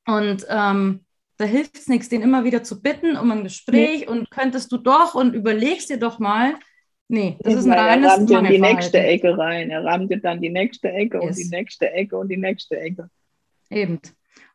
Und 0.06 0.46
ähm, 0.48 1.04
da 1.38 1.46
hilft 1.46 1.80
es 1.80 1.88
nichts, 1.88 2.10
den 2.10 2.22
immer 2.22 2.44
wieder 2.44 2.62
zu 2.62 2.80
bitten 2.80 3.18
um 3.18 3.32
ein 3.32 3.44
Gespräch 3.44 4.02
nee. 4.02 4.08
und 4.08 4.30
könntest 4.30 4.72
du 4.72 4.78
doch 4.78 5.16
und 5.16 5.34
überlegst 5.34 5.90
dir 5.90 5.98
doch 5.98 6.20
mal, 6.20 6.54
Nee, 7.10 7.38
das 7.40 7.56
ist 7.56 7.66
ein 7.66 7.72
reines 7.72 8.12
Er 8.12 8.18
rammt 8.18 8.30
in 8.30 8.44
die 8.44 8.60
nächste 8.60 9.00
Ecke 9.00 9.36
rein. 9.36 9.72
Er 9.72 9.84
rammt 9.84 10.14
dann 10.24 10.42
die 10.42 10.50
nächste 10.50 10.92
Ecke 10.92 11.18
yes. 11.18 11.26
und 11.26 11.38
die 11.38 11.56
nächste 11.56 11.92
Ecke 11.92 12.18
und 12.18 12.28
die 12.28 12.38
nächste 12.38 12.78
Ecke. 12.78 13.10
Eben. 13.72 14.00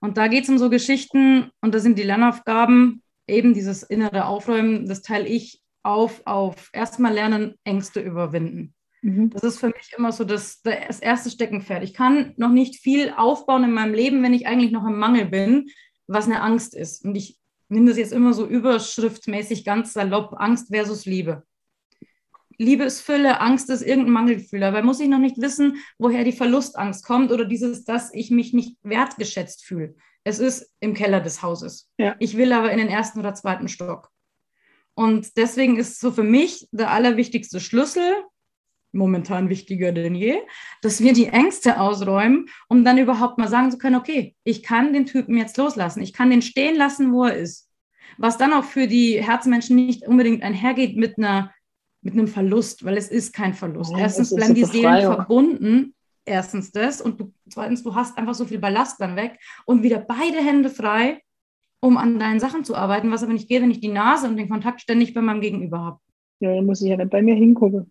Und 0.00 0.18
da 0.18 0.28
geht 0.28 0.44
es 0.44 0.50
um 0.50 0.58
so 0.58 0.70
Geschichten 0.70 1.50
und 1.62 1.74
da 1.74 1.80
sind 1.80 1.98
die 1.98 2.04
Lernaufgaben, 2.04 3.02
eben 3.26 3.54
dieses 3.54 3.82
innere 3.82 4.26
Aufräumen, 4.26 4.86
das 4.86 5.02
teile 5.02 5.26
ich 5.26 5.61
auf, 5.82 6.22
auf 6.24 6.70
erstmal 6.72 7.12
lernen, 7.12 7.54
Ängste 7.64 8.00
überwinden. 8.00 8.74
Mhm. 9.02 9.30
Das 9.30 9.42
ist 9.42 9.58
für 9.58 9.68
mich 9.68 9.92
immer 9.96 10.12
so 10.12 10.24
das, 10.24 10.62
das 10.62 11.00
erste 11.00 11.30
Steckenpferd. 11.30 11.82
Ich 11.82 11.94
kann 11.94 12.34
noch 12.36 12.50
nicht 12.50 12.76
viel 12.76 13.12
aufbauen 13.16 13.64
in 13.64 13.72
meinem 13.72 13.94
Leben, 13.94 14.22
wenn 14.22 14.34
ich 14.34 14.46
eigentlich 14.46 14.70
noch 14.70 14.86
im 14.86 14.98
Mangel 14.98 15.26
bin, 15.26 15.68
was 16.06 16.26
eine 16.26 16.40
Angst 16.40 16.74
ist. 16.74 17.04
Und 17.04 17.16
ich 17.16 17.38
nehme 17.68 17.88
das 17.88 17.98
jetzt 17.98 18.12
immer 18.12 18.32
so 18.32 18.46
überschriftmäßig 18.46 19.64
ganz 19.64 19.92
salopp, 19.92 20.34
Angst 20.38 20.68
versus 20.68 21.04
Liebe. 21.04 21.42
Liebe 22.58 22.84
ist 22.84 23.00
Fülle, 23.00 23.40
Angst 23.40 23.70
ist 23.70 23.82
irgendein 23.82 24.12
Mangelgefühl. 24.12 24.60
Dabei 24.60 24.82
muss 24.82 25.00
ich 25.00 25.08
noch 25.08 25.18
nicht 25.18 25.40
wissen, 25.40 25.78
woher 25.98 26.22
die 26.22 26.32
Verlustangst 26.32 27.04
kommt 27.04 27.32
oder 27.32 27.44
dieses, 27.44 27.84
dass 27.84 28.14
ich 28.14 28.30
mich 28.30 28.52
nicht 28.52 28.76
wertgeschätzt 28.82 29.64
fühle. 29.64 29.96
Es 30.22 30.38
ist 30.38 30.70
im 30.78 30.94
Keller 30.94 31.20
des 31.20 31.42
Hauses. 31.42 31.90
Ja. 31.98 32.14
Ich 32.20 32.36
will 32.36 32.52
aber 32.52 32.70
in 32.70 32.78
den 32.78 32.88
ersten 32.88 33.18
oder 33.18 33.34
zweiten 33.34 33.66
Stock. 33.68 34.11
Und 34.94 35.36
deswegen 35.36 35.76
ist 35.78 36.00
so 36.00 36.10
für 36.10 36.22
mich 36.22 36.68
der 36.70 36.90
allerwichtigste 36.90 37.60
Schlüssel, 37.60 38.12
momentan 38.92 39.48
wichtiger 39.48 39.92
denn 39.92 40.14
je, 40.14 40.36
dass 40.82 41.00
wir 41.00 41.14
die 41.14 41.28
Ängste 41.28 41.80
ausräumen, 41.80 42.46
um 42.68 42.84
dann 42.84 42.98
überhaupt 42.98 43.38
mal 43.38 43.48
sagen 43.48 43.70
zu 43.70 43.78
können, 43.78 43.96
okay, 43.96 44.36
ich 44.44 44.62
kann 44.62 44.92
den 44.92 45.06
Typen 45.06 45.38
jetzt 45.38 45.56
loslassen, 45.56 46.02
ich 46.02 46.12
kann 46.12 46.30
den 46.30 46.42
stehen 46.42 46.76
lassen, 46.76 47.12
wo 47.12 47.24
er 47.24 47.36
ist. 47.36 47.70
Was 48.18 48.36
dann 48.36 48.52
auch 48.52 48.64
für 48.64 48.86
die 48.86 49.22
Herzmenschen 49.22 49.76
nicht 49.76 50.06
unbedingt 50.06 50.42
einhergeht 50.42 50.96
mit 50.96 51.16
einer 51.16 51.52
mit 52.02 52.14
einem 52.14 52.28
Verlust, 52.28 52.84
weil 52.84 52.96
es 52.96 53.08
ist 53.08 53.32
kein 53.32 53.54
Verlust. 53.54 53.92
Ja, 53.92 53.98
Erstens 53.98 54.34
bleiben 54.34 54.54
die 54.54 54.64
Seelen 54.64 55.02
verbunden. 55.02 55.94
Erstens 56.24 56.70
das 56.70 57.00
und 57.00 57.20
du, 57.20 57.32
zweitens, 57.48 57.82
du 57.82 57.94
hast 57.94 58.16
einfach 58.18 58.34
so 58.34 58.44
viel 58.44 58.58
Ballast 58.58 59.00
dann 59.00 59.16
weg 59.16 59.40
und 59.64 59.82
wieder 59.82 59.98
beide 59.98 60.38
Hände 60.38 60.70
frei, 60.70 61.20
um 61.82 61.96
an 61.96 62.18
deinen 62.18 62.40
Sachen 62.40 62.64
zu 62.64 62.76
arbeiten, 62.76 63.10
was 63.10 63.24
aber 63.24 63.32
nicht 63.32 63.48
geht, 63.48 63.60
wenn 63.60 63.70
ich 63.70 63.80
die 63.80 63.88
Nase 63.88 64.28
und 64.28 64.36
den 64.36 64.48
Kontakt 64.48 64.80
ständig 64.80 65.14
bei 65.14 65.20
meinem 65.20 65.40
Gegenüber 65.40 65.80
habe. 65.80 65.98
Ja, 66.40 66.54
dann 66.54 66.64
muss 66.64 66.80
ich 66.80 66.88
ja 66.88 66.96
nicht 66.96 67.10
bei 67.10 67.22
mir 67.22 67.34
hingucken. 67.34 67.90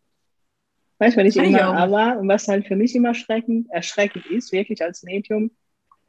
Weißt 0.99 1.15
du, 1.15 1.19
wenn 1.19 1.27
ich 1.27 1.35
Kann 1.35 1.45
immer 1.45 1.57
ich 1.57 1.63
aber, 1.63 2.19
und 2.19 2.27
was 2.27 2.47
halt 2.47 2.67
für 2.67 2.75
mich 2.75 2.95
immer 2.95 3.09
erschreckend, 3.09 3.69
erschreckend 3.69 4.25
ist, 4.27 4.51
wirklich 4.51 4.81
als 4.81 5.03
Medium, 5.03 5.51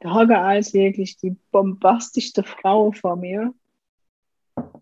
der 0.01 0.13
Hogger 0.13 0.41
als 0.41 0.73
wirklich 0.73 1.17
die 1.17 1.35
bombastischste 1.51 2.43
Frau 2.43 2.91
vor 2.91 3.17
mir, 3.17 3.53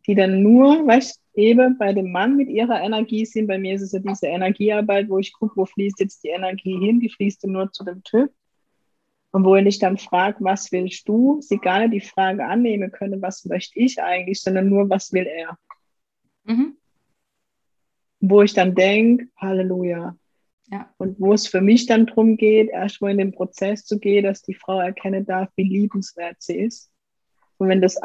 die 0.05 0.15
dann 0.15 0.43
nur, 0.43 0.85
weißt 0.85 1.21
eben 1.33 1.77
bei 1.77 1.93
dem 1.93 2.11
Mann 2.11 2.35
mit 2.35 2.49
ihrer 2.49 2.81
Energie 2.81 3.25
sind. 3.25 3.47
Bei 3.47 3.57
mir 3.57 3.75
ist 3.75 3.81
es 3.81 3.93
ja 3.93 3.99
diese 3.99 4.27
Energiearbeit, 4.27 5.09
wo 5.09 5.17
ich 5.17 5.33
gucke, 5.33 5.55
wo 5.55 5.65
fließt 5.65 5.99
jetzt 6.01 6.23
die 6.23 6.29
Energie 6.29 6.77
hin, 6.77 6.99
die 6.99 7.09
fließt 7.09 7.47
nur 7.47 7.71
zu 7.71 7.83
dem 7.83 8.03
Typ. 8.03 8.31
Und 9.31 9.45
wo 9.45 9.55
ich 9.55 9.79
dann 9.79 9.97
frage, 9.97 10.37
was 10.41 10.71
willst 10.71 11.07
du, 11.07 11.39
sie 11.41 11.57
gar 11.57 11.79
nicht 11.79 11.93
die 11.93 12.07
Frage 12.09 12.45
annehmen 12.45 12.91
können, 12.91 13.21
was 13.21 13.45
möchte 13.45 13.79
ich 13.79 14.01
eigentlich, 14.01 14.41
sondern 14.41 14.69
nur, 14.69 14.89
was 14.89 15.13
will 15.13 15.25
er. 15.25 15.57
Mhm. 16.43 16.77
Wo 18.19 18.41
ich 18.41 18.53
dann 18.53 18.75
denke, 18.75 19.27
Halleluja. 19.37 20.17
Ja. 20.69 20.93
Und 20.97 21.19
wo 21.19 21.33
es 21.33 21.47
für 21.47 21.61
mich 21.61 21.85
dann 21.85 22.05
darum 22.05 22.37
geht, 22.37 22.69
erst 22.69 23.01
mal 23.01 23.11
in 23.11 23.17
den 23.17 23.31
Prozess 23.31 23.85
zu 23.85 23.99
gehen, 23.99 24.23
dass 24.23 24.41
die 24.41 24.53
Frau 24.53 24.79
erkennen 24.79 25.25
darf, 25.25 25.49
wie 25.55 25.63
liebenswert 25.63 26.37
sie 26.39 26.57
ist. 26.57 26.91
Und 27.57 27.69
wenn 27.69 27.81
das, 27.81 27.97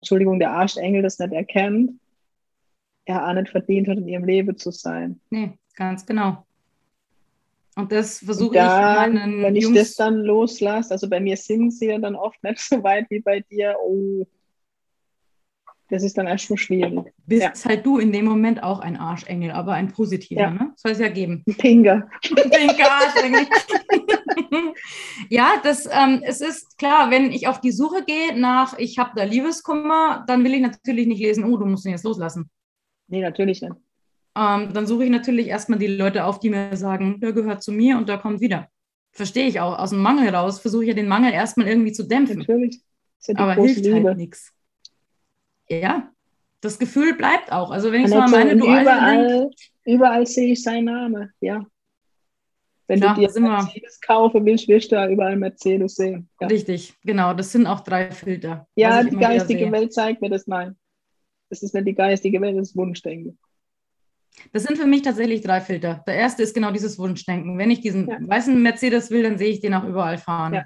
Entschuldigung, 0.00 0.38
der 0.38 0.52
Arschengel 0.52 1.02
das 1.02 1.18
nicht 1.18 1.32
erkennt, 1.32 1.92
er 3.04 3.28
auch 3.28 3.34
nicht 3.34 3.50
verdient 3.50 3.88
hat, 3.88 3.98
in 3.98 4.08
ihrem 4.08 4.24
Leben 4.24 4.56
zu 4.56 4.70
sein. 4.70 5.20
Nee, 5.30 5.58
ganz 5.76 6.04
genau. 6.06 6.46
Und 7.76 7.90
das 7.90 8.20
versuche 8.20 8.54
da, 8.54 9.04
ich 9.04 9.12
meinen 9.12 9.42
Wenn 9.42 9.56
ich 9.56 9.64
Jungs 9.64 9.78
das 9.78 9.96
dann 9.96 10.16
loslasse, 10.22 10.92
also 10.92 11.08
bei 11.08 11.20
mir 11.20 11.36
sind 11.36 11.72
sie 11.72 11.86
ja 11.86 11.98
dann 11.98 12.14
oft 12.14 12.42
nicht 12.44 12.60
so 12.60 12.82
weit 12.82 13.06
wie 13.10 13.20
bei 13.20 13.40
dir, 13.40 13.76
oh, 13.84 14.26
das 15.90 16.02
ist 16.02 16.16
dann 16.16 16.26
erst 16.26 16.46
schon 16.46 16.56
schwierig. 16.56 17.12
Bist 17.26 17.42
ja. 17.42 17.70
halt 17.70 17.84
du 17.84 17.98
in 17.98 18.10
dem 18.10 18.24
Moment 18.24 18.62
auch 18.62 18.80
ein 18.80 18.96
Arschengel, 18.96 19.50
aber 19.50 19.74
ein 19.74 19.92
positiver, 19.92 20.40
ja. 20.40 20.50
ne? 20.50 20.72
Soll 20.76 20.92
es 20.92 20.98
ja 20.98 21.08
geben. 21.08 21.42
Ein 21.46 21.54
Pinker. 21.56 22.08
Pinker 22.22 22.90
Arschengel. 22.90 23.46
ja, 25.28 25.60
das, 25.62 25.86
ähm, 25.86 26.22
es 26.24 26.40
ist 26.40 26.78
klar, 26.78 27.10
wenn 27.10 27.32
ich 27.32 27.48
auf 27.48 27.60
die 27.60 27.72
Suche 27.72 28.04
gehe 28.04 28.38
nach, 28.38 28.78
ich 28.78 28.98
habe 28.98 29.10
da 29.14 29.24
Liebeskummer, 29.24 30.24
dann 30.26 30.42
will 30.42 30.54
ich 30.54 30.62
natürlich 30.62 31.06
nicht 31.06 31.20
lesen, 31.20 31.44
oh, 31.44 31.56
du 31.56 31.66
musst 31.66 31.84
ihn 31.84 31.92
jetzt 31.92 32.04
loslassen. 32.04 32.50
Nee, 33.08 33.20
natürlich 33.20 33.60
nicht. 33.60 33.74
Ähm, 34.36 34.72
dann 34.72 34.86
suche 34.86 35.04
ich 35.04 35.10
natürlich 35.10 35.48
erstmal 35.48 35.78
die 35.78 35.86
Leute 35.86 36.24
auf, 36.24 36.40
die 36.40 36.50
mir 36.50 36.76
sagen, 36.76 37.20
der 37.20 37.32
gehört 37.32 37.62
zu 37.62 37.72
mir 37.72 37.96
und 37.96 38.08
der 38.08 38.18
kommt 38.18 38.40
wieder. 38.40 38.68
Verstehe 39.12 39.46
ich 39.46 39.60
auch. 39.60 39.78
Aus 39.78 39.90
dem 39.90 40.00
Mangel 40.00 40.28
raus 40.34 40.58
versuche 40.58 40.82
ich 40.82 40.88
ja 40.88 40.94
den 40.94 41.06
Mangel 41.06 41.32
erstmal 41.32 41.68
irgendwie 41.68 41.92
zu 41.92 42.02
dämpfen. 42.02 42.38
Natürlich. 42.38 42.80
Ja 43.26 43.36
Aber 43.38 43.54
hilft 43.54 43.76
halt 43.76 43.86
Liebe. 43.86 44.08
halt 44.08 44.18
nichts. 44.18 44.52
Ja, 45.68 46.10
das 46.60 46.78
Gefühl 46.78 47.14
bleibt 47.14 47.52
auch. 47.52 47.70
Also 47.70 47.92
wenn 47.92 48.04
ich 48.04 48.10
so 48.10 48.18
an 48.18 48.30
meine 48.30 48.56
Dualen 48.56 48.82
überall, 48.82 49.50
überall 49.84 50.26
sehe 50.26 50.52
ich 50.52 50.62
seinen 50.62 50.86
Namen, 50.86 51.32
ja. 51.40 51.64
Wenn 52.86 53.00
Klar, 53.00 53.14
du 53.14 53.26
dir 53.26 53.40
Mercedes 53.40 54.00
kaufen 54.00 54.44
willst, 54.44 54.68
wirst 54.68 54.92
du 54.92 54.96
ja 54.96 55.08
überall 55.08 55.36
Mercedes 55.36 55.94
sehen. 55.94 56.28
Ja. 56.40 56.48
Richtig, 56.48 56.94
genau. 57.02 57.32
Das 57.32 57.50
sind 57.50 57.66
auch 57.66 57.80
drei 57.80 58.10
Filter. 58.10 58.66
Ja, 58.76 59.02
die 59.02 59.16
geistige 59.16 59.72
Welt 59.72 59.94
zeigt 59.94 60.20
mir 60.20 60.28
das 60.28 60.46
mal. 60.46 60.74
Das 61.48 61.62
ist 61.62 61.74
nicht 61.74 61.86
die 61.86 61.94
geistige 61.94 62.40
Welt, 62.40 62.58
das 62.58 62.70
ist 62.70 62.76
Wunschdenken. 62.76 63.38
Das 64.52 64.64
sind 64.64 64.78
für 64.78 64.86
mich 64.86 65.02
tatsächlich 65.02 65.42
drei 65.42 65.60
Filter. 65.60 66.02
Der 66.06 66.14
erste 66.14 66.42
ist 66.42 66.54
genau 66.54 66.70
dieses 66.70 66.98
Wunschdenken. 66.98 67.58
Wenn 67.58 67.70
ich 67.70 67.80
diesen 67.80 68.08
ja. 68.08 68.18
weißen 68.20 68.60
Mercedes 68.62 69.10
will, 69.10 69.22
dann 69.22 69.38
sehe 69.38 69.50
ich 69.50 69.60
den 69.60 69.74
auch 69.74 69.84
überall 69.84 70.18
fahren. 70.18 70.54
Ja. 70.54 70.64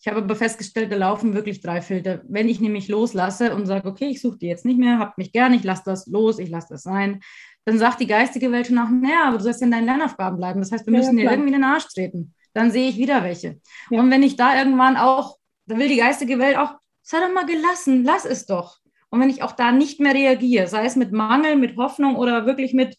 Ich 0.00 0.08
habe 0.08 0.18
aber 0.18 0.36
festgestellt, 0.36 0.92
da 0.92 0.96
laufen 0.96 1.32
wirklich 1.32 1.62
drei 1.62 1.80
Filter. 1.80 2.20
Wenn 2.28 2.48
ich 2.48 2.60
nämlich 2.60 2.88
loslasse 2.88 3.54
und 3.54 3.66
sage, 3.66 3.88
okay, 3.88 4.08
ich 4.08 4.20
suche 4.20 4.36
die 4.36 4.48
jetzt 4.48 4.66
nicht 4.66 4.78
mehr, 4.78 4.98
habt 4.98 5.16
mich 5.16 5.32
gern, 5.32 5.54
ich 5.54 5.64
lasse 5.64 5.82
das 5.86 6.06
los, 6.06 6.38
ich 6.38 6.50
lasse 6.50 6.68
das 6.70 6.82
sein, 6.82 7.20
dann 7.64 7.78
sagt 7.78 8.00
die 8.00 8.06
geistige 8.06 8.52
Welt 8.52 8.66
schon 8.66 8.78
auch, 8.78 8.90
naja, 8.90 9.24
aber 9.28 9.38
du 9.38 9.44
sollst 9.44 9.62
ja 9.62 9.64
in 9.64 9.70
deinen 9.70 9.86
Lernaufgaben 9.86 10.36
bleiben. 10.36 10.60
Das 10.60 10.72
heißt, 10.72 10.86
wir 10.86 10.92
müssen 10.92 11.16
ja, 11.16 11.24
dir 11.24 11.30
irgendwie 11.30 11.54
in 11.54 11.60
den 11.60 11.64
Arsch 11.64 11.86
treten. 11.88 12.34
Dann 12.52 12.70
sehe 12.70 12.88
ich 12.88 12.98
wieder 12.98 13.22
welche. 13.22 13.60
Und 13.90 14.10
wenn 14.10 14.22
ich 14.22 14.36
da 14.36 14.58
irgendwann 14.58 14.96
auch, 14.96 15.38
dann 15.66 15.78
will 15.78 15.88
die 15.88 15.96
geistige 15.96 16.38
Welt 16.38 16.58
auch, 16.58 16.74
sei 17.02 17.20
doch 17.20 17.32
mal 17.32 17.46
gelassen, 17.46 18.04
lass 18.04 18.26
es 18.26 18.44
doch. 18.44 18.78
Und 19.14 19.20
wenn 19.20 19.30
ich 19.30 19.44
auch 19.44 19.52
da 19.52 19.70
nicht 19.70 20.00
mehr 20.00 20.12
reagiere, 20.12 20.66
sei 20.66 20.84
es 20.86 20.96
mit 20.96 21.12
Mangel, 21.12 21.54
mit 21.54 21.76
Hoffnung 21.76 22.16
oder 22.16 22.46
wirklich 22.46 22.74
mit, 22.74 22.96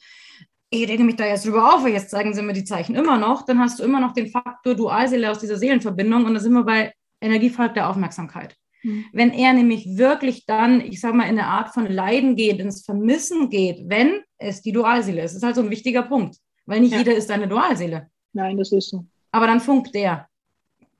ich 0.69 0.87
rege 0.87 1.03
mich 1.03 1.17
da 1.17 1.25
jetzt 1.25 1.45
drüber 1.45 1.75
auf, 1.75 1.85
jetzt 1.85 2.09
zeigen 2.09 2.33
sie 2.33 2.41
mir 2.41 2.53
die 2.53 2.63
Zeichen 2.63 2.95
immer 2.95 3.17
noch, 3.17 3.45
dann 3.45 3.59
hast 3.59 3.79
du 3.79 3.83
immer 3.83 3.99
noch 3.99 4.13
den 4.13 4.27
Faktor 4.27 4.75
Dualseele 4.75 5.29
aus 5.29 5.39
dieser 5.39 5.57
Seelenverbindung 5.57 6.23
und 6.23 6.33
da 6.33 6.39
sind 6.39 6.53
wir 6.53 6.63
bei 6.63 6.93
Energie 7.19 7.49
folgt 7.49 7.75
der 7.75 7.89
Aufmerksamkeit. 7.89 8.55
Mhm. 8.83 9.03
Wenn 9.11 9.31
er 9.31 9.51
nämlich 9.51 9.97
wirklich 9.97 10.45
dann, 10.45 10.79
ich 10.79 11.01
sage 11.01 11.17
mal, 11.17 11.23
in 11.23 11.37
eine 11.37 11.47
Art 11.47 11.73
von 11.73 11.85
Leiden 11.85 12.37
geht, 12.37 12.59
ins 12.59 12.85
Vermissen 12.85 13.49
geht, 13.49 13.89
wenn 13.89 14.21
es 14.37 14.61
die 14.61 14.71
Dualseele 14.71 15.21
ist, 15.21 15.31
das 15.31 15.37
ist 15.39 15.43
halt 15.43 15.55
so 15.55 15.63
ein 15.63 15.69
wichtiger 15.69 16.03
Punkt, 16.03 16.37
weil 16.65 16.79
nicht 16.79 16.93
ja. 16.93 16.99
jeder 16.99 17.13
ist 17.13 17.29
eine 17.29 17.49
Dualseele. 17.49 18.07
Nein, 18.31 18.57
das 18.57 18.71
ist 18.71 18.89
so. 18.89 19.05
Aber 19.31 19.47
dann 19.47 19.59
funkt 19.59 19.93
der. 19.93 20.29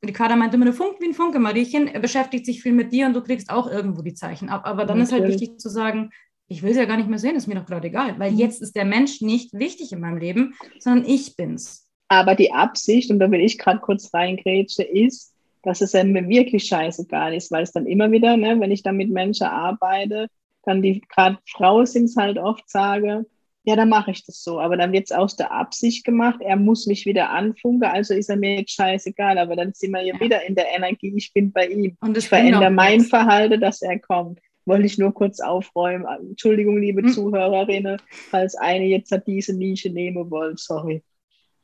Die 0.06 0.14
Kader 0.14 0.36
meinte 0.36 0.56
immer, 0.56 0.66
du 0.66 0.74
funkt 0.74 1.02
wie 1.02 1.08
ein 1.08 1.14
Funke, 1.14 1.40
Mariechen, 1.40 1.88
er 1.88 2.00
beschäftigt 2.00 2.46
sich 2.46 2.62
viel 2.62 2.74
mit 2.74 2.92
dir 2.92 3.08
und 3.08 3.14
du 3.14 3.22
kriegst 3.22 3.50
auch 3.50 3.70
irgendwo 3.70 4.02
die 4.02 4.14
Zeichen 4.14 4.50
ab. 4.50 4.62
Aber 4.66 4.86
dann 4.86 5.00
Natürlich. 5.00 5.04
ist 5.04 5.12
halt 5.12 5.42
wichtig 5.42 5.60
zu 5.60 5.70
sagen, 5.70 6.12
ich 6.48 6.62
will 6.62 6.72
es 6.72 6.78
ja 6.78 6.86
gar 6.86 6.98
nicht 6.98 7.10
mehr 7.10 7.20
sehen, 7.20 7.36
ist 7.36 7.48
mir 7.48 7.56
doch 7.56 7.66
gerade 7.66 7.88
egal, 7.88 8.20
weil 8.20 8.32
mhm. 8.32 8.38
jetzt 8.38 8.62
ist 8.62 8.76
der 8.76 8.86
Mensch 8.86 9.22
nicht 9.22 9.54
wichtig 9.54 9.92
in 9.92 10.00
meinem 10.00 10.18
Leben, 10.18 10.56
sondern 10.80 11.10
ich 11.10 11.36
bin's. 11.36 11.90
Aber 12.08 12.36
die 12.36 12.54
Absicht, 12.54 13.10
und 13.10 13.20
da 13.20 13.32
will 13.32 13.42
ich 13.42 13.58
gerade 13.58 13.80
kurz 13.80 14.14
reingrätschen, 14.14 14.86
ist, 14.86 15.34
dass 15.64 15.82
es 15.82 15.94
mir 15.94 16.30
wirklich 16.30 16.66
scheißegal 16.66 17.34
ist, 17.34 17.52
weil 17.52 17.64
es 17.64 17.72
dann 17.72 17.88
immer 17.88 18.12
wieder, 18.12 18.38
ne, 18.38 18.60
wenn 18.60 18.72
ich 18.72 18.84
dann 18.84 18.98
mit 18.98 19.10
Menschen 19.10 19.48
arbeite, 19.48 20.28
dann 20.64 20.84
die, 20.84 21.02
gerade 21.02 21.40
Frau 21.50 21.84
sind 21.86 22.06
es 22.06 22.16
halt 22.16 22.38
oft 22.38 22.70
sage, 22.70 23.26
ja, 23.66 23.76
dann 23.76 23.90
mache 23.90 24.12
ich 24.12 24.24
das 24.26 24.44
so. 24.44 24.60
Aber 24.60 24.78
dann 24.78 24.92
wird 24.92 25.06
es 25.06 25.12
aus 25.12 25.36
der 25.36 25.52
Absicht 25.52 26.06
gemacht, 26.06 26.40
er 26.40 26.56
muss 26.56 26.86
mich 26.86 27.06
wieder 27.06 27.32
anfunken, 27.32 27.90
also 27.90 28.14
ist 28.14 28.30
er 28.30 28.38
mir 28.38 28.58
jetzt 28.58 28.72
scheißegal. 28.72 29.38
Aber 29.38 29.56
dann 29.56 29.74
sind 29.74 29.92
wir 29.92 30.02
ja, 30.02 30.14
ja. 30.14 30.20
wieder 30.20 30.46
in 30.46 30.56
der 30.56 30.72
Energie, 30.74 31.14
ich 31.16 31.34
bin 31.34 31.52
bei 31.52 31.68
ihm. 31.68 31.98
Und 32.02 32.16
ich 32.16 32.30
verändere 32.30 32.70
mein 32.70 32.98
nichts. 32.98 33.10
Verhalten, 33.10 33.60
dass 33.60 33.82
er 33.82 34.00
kommt. 34.00 34.40
Wollte 34.66 34.86
ich 34.86 34.98
nur 34.98 35.14
kurz 35.14 35.40
aufräumen. 35.40 36.06
Entschuldigung, 36.30 36.80
liebe 36.80 37.02
hm. 37.02 37.10
Zuhörerinnen, 37.10 38.02
falls 38.30 38.56
eine 38.56 38.86
jetzt 38.86 39.14
diese 39.28 39.54
Nische 39.54 39.90
nehmen 39.90 40.30
wollte, 40.30 40.58
sorry. 40.58 41.04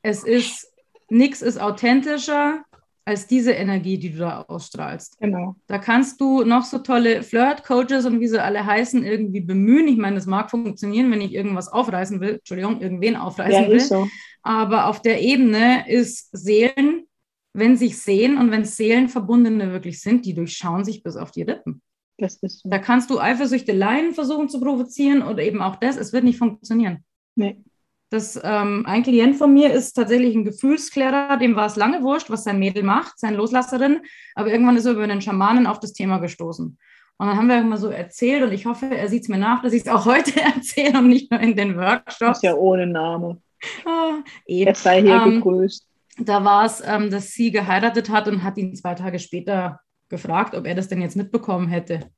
Es 0.02 0.24
ist, 0.24 0.72
nichts 1.10 1.42
ist 1.42 1.60
authentischer 1.60 2.64
als 3.06 3.28
diese 3.28 3.52
Energie, 3.52 3.98
die 3.98 4.12
du 4.12 4.20
da 4.20 4.44
ausstrahlst. 4.44 5.20
Genau. 5.20 5.56
Da 5.68 5.80
kannst 5.80 6.22
du 6.22 6.44
noch 6.44 6.64
so 6.64 6.80
tolle 6.80 7.24
Flirt-Coaches 7.24 8.06
und 8.06 8.20
wie 8.20 8.28
sie 8.28 8.42
alle 8.42 8.66
heißen, 8.66 9.04
irgendwie 9.04 9.42
bemühen. 9.42 9.88
Ich 9.88 9.98
meine, 9.98 10.16
das 10.16 10.28
mag 10.28 10.52
funktionieren, 10.52 11.12
wenn 11.12 11.22
ich 11.22 11.34
irgendwas 11.34 11.68
aufreißen 11.68 12.22
will, 12.22 12.36
Entschuldigung, 12.36 12.80
irgendwen 12.80 13.16
aufreißen 13.16 13.64
ja, 13.64 13.70
will. 13.70 13.80
So. 13.80 14.08
Aber 14.44 14.88
auf 14.88 15.02
der 15.02 15.22
Ebene 15.22 15.90
ist 15.90 16.30
Seelen, 16.32 17.08
wenn 17.54 17.76
sich 17.76 17.98
sehen 17.98 18.38
und 18.38 18.52
wenn 18.52 18.66
Seelenverbundene 18.66 19.72
wirklich 19.72 20.02
sind, 20.02 20.26
die 20.26 20.34
durchschauen 20.34 20.86
sich 20.86 21.04
bis 21.04 21.18
auf 21.18 21.32
die 21.32 21.44
Rippen. 21.44 21.82
Das 22.18 22.38
ist 22.42 22.62
so. 22.62 22.70
Da 22.70 22.78
kannst 22.78 23.10
du 23.10 23.20
Eifersüchteleien 23.20 24.14
versuchen 24.14 24.48
zu 24.48 24.60
provozieren 24.60 25.24
oder 25.24 25.42
eben 25.42 25.62
auch 25.62 25.76
das, 25.78 25.98
es 25.98 26.14
wird 26.14 26.24
nicht 26.24 26.38
funktionieren. 26.38 27.04
Nee. 27.36 27.64
Das, 28.12 28.38
ähm, 28.44 28.84
ein 28.86 29.04
Klient 29.04 29.38
von 29.38 29.54
mir 29.54 29.72
ist 29.72 29.94
tatsächlich 29.94 30.36
ein 30.36 30.44
Gefühlsklärer, 30.44 31.38
dem 31.38 31.56
war 31.56 31.68
es 31.68 31.78
lange 31.78 32.04
wurscht, 32.04 32.30
was 32.30 32.44
sein 32.44 32.60
Mädel 32.60 32.84
macht, 32.84 33.18
sein 33.18 33.36
Loslasserin, 33.36 34.02
aber 34.36 34.52
irgendwann 34.52 34.76
ist 34.76 34.86
er 34.86 34.92
über 34.92 35.04
einen 35.04 35.22
Schamanen 35.22 35.66
auf 35.66 35.80
das 35.80 35.94
Thema 35.94 36.18
gestoßen. 36.18 36.78
Und 37.18 37.28
dann 37.28 37.38
haben 37.38 37.48
wir 37.48 37.58
immer 37.58 37.78
so 37.78 37.88
erzählt 37.88 38.44
und 38.44 38.52
ich 38.52 38.66
hoffe, 38.66 38.88
er 38.94 39.08
sieht 39.08 39.24
es 39.24 39.30
mir 39.30 39.38
nach, 39.38 39.62
dass 39.62 39.72
ich 39.72 39.84
es 39.84 39.88
auch 39.88 40.06
heute 40.06 40.42
erzähle 40.56 41.00
und 41.00 41.08
nicht 41.08 41.32
nur 41.32 41.40
in 41.40 41.56
den 41.56 41.78
Workshops. 41.78 42.18
Das 42.20 42.38
ist 42.40 42.44
ja 42.44 42.54
ohne 42.56 42.86
Name. 42.86 43.42
Oh, 43.86 44.14
eh. 44.46 44.66
Er 44.66 44.76
sei 44.76 45.04
hier 45.04 45.22
ähm, 45.22 45.36
gegrüßt. 45.36 45.88
Da 46.18 46.44
war 46.44 46.66
es, 46.66 46.84
ähm, 46.86 47.12
dass 47.12 47.32
sie 47.32 47.50
geheiratet 47.50 48.10
hat 48.10 48.28
und 48.28 48.44
hat 48.44 48.58
ihn 48.58 48.76
zwei 48.76 48.94
Tage 48.94 49.20
später 49.20 49.80
gefragt, 50.10 50.54
ob 50.54 50.68
er 50.68 50.76
das 50.76 50.90
denn 50.90 51.02
jetzt 51.02 51.16
mitbekommen 51.16 51.70
hätte. 51.70 52.12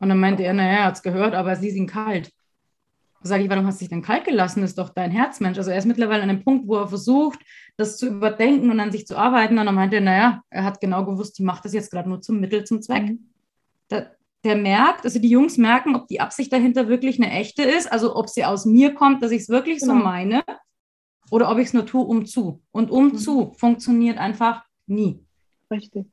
Und 0.00 0.08
dann 0.08 0.18
meinte 0.18 0.42
er, 0.42 0.54
naja, 0.54 0.78
er 0.78 0.84
hat 0.86 0.96
es 0.96 1.02
gehört, 1.02 1.34
aber 1.34 1.54
sie 1.54 1.68
ist 1.68 1.76
ihn 1.76 1.86
kalt. 1.86 2.32
Sage 3.22 3.44
ich, 3.44 3.50
warum 3.50 3.66
hast 3.66 3.80
du 3.80 3.84
dich 3.84 3.90
denn 3.90 4.02
kalt 4.02 4.24
gelassen? 4.24 4.62
Das 4.62 4.70
ist 4.70 4.78
doch 4.78 4.88
dein 4.90 5.10
Herzmensch. 5.10 5.58
Also 5.58 5.70
er 5.70 5.78
ist 5.78 5.84
mittlerweile 5.84 6.22
an 6.22 6.30
einem 6.30 6.42
Punkt, 6.42 6.66
wo 6.66 6.76
er 6.76 6.88
versucht, 6.88 7.38
das 7.76 7.98
zu 7.98 8.06
überdenken 8.06 8.70
und 8.70 8.80
an 8.80 8.92
sich 8.92 9.06
zu 9.06 9.16
arbeiten. 9.16 9.58
Und 9.58 9.66
dann 9.66 9.74
meinte 9.74 9.96
er, 9.96 10.02
naja, 10.02 10.42
er 10.48 10.64
hat 10.64 10.80
genau 10.80 11.04
gewusst, 11.04 11.38
die 11.38 11.42
macht 11.42 11.64
das 11.64 11.74
jetzt 11.74 11.90
gerade 11.90 12.08
nur 12.08 12.22
zum 12.22 12.40
Mittel, 12.40 12.64
zum 12.64 12.80
Zweck. 12.80 13.10
Mhm. 13.10 13.30
Da, 13.88 14.06
der 14.42 14.56
merkt, 14.56 15.04
also 15.04 15.18
die 15.18 15.28
Jungs 15.28 15.58
merken, 15.58 15.96
ob 15.96 16.08
die 16.08 16.20
Absicht 16.20 16.50
dahinter 16.50 16.88
wirklich 16.88 17.20
eine 17.20 17.30
echte 17.30 17.62
ist, 17.62 17.92
also 17.92 18.16
ob 18.16 18.30
sie 18.30 18.46
aus 18.46 18.64
mir 18.64 18.94
kommt, 18.94 19.22
dass 19.22 19.32
ich 19.32 19.42
es 19.42 19.48
wirklich 19.50 19.80
genau. 19.80 19.98
so 19.98 19.98
meine, 19.98 20.42
oder 21.30 21.50
ob 21.50 21.58
ich 21.58 21.68
es 21.68 21.74
nur 21.74 21.84
tue, 21.84 22.04
um 22.04 22.24
zu. 22.24 22.62
Und 22.72 22.90
um 22.90 23.08
mhm. 23.08 23.16
zu 23.16 23.52
funktioniert 23.52 24.16
einfach 24.18 24.64
nie. 24.86 25.24
Richtig. 25.70 26.06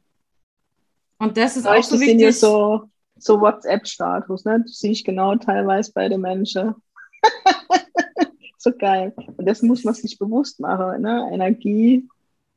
Und 1.19 1.37
das 1.37 1.57
ist 1.57 1.65
auch 1.65 1.81
so 1.81 1.99
wichtig. 1.99 2.19
Ja 2.19 2.31
so, 2.31 2.89
so 3.17 3.39
WhatsApp-Status, 3.39 4.45
ne? 4.45 4.61
Das 4.61 4.79
sehe 4.79 4.91
ich 4.91 5.03
genau 5.03 5.35
teilweise 5.35 5.91
bei 5.93 6.09
den 6.09 6.21
Menschen. 6.21 6.75
so 8.57 8.71
geil. 8.71 9.13
Und 9.15 9.45
das 9.47 9.61
muss 9.61 9.83
man 9.83 9.93
sich 9.93 10.17
bewusst 10.17 10.59
machen. 10.59 11.01
Ne? 11.01 11.29
Energie, 11.31 12.07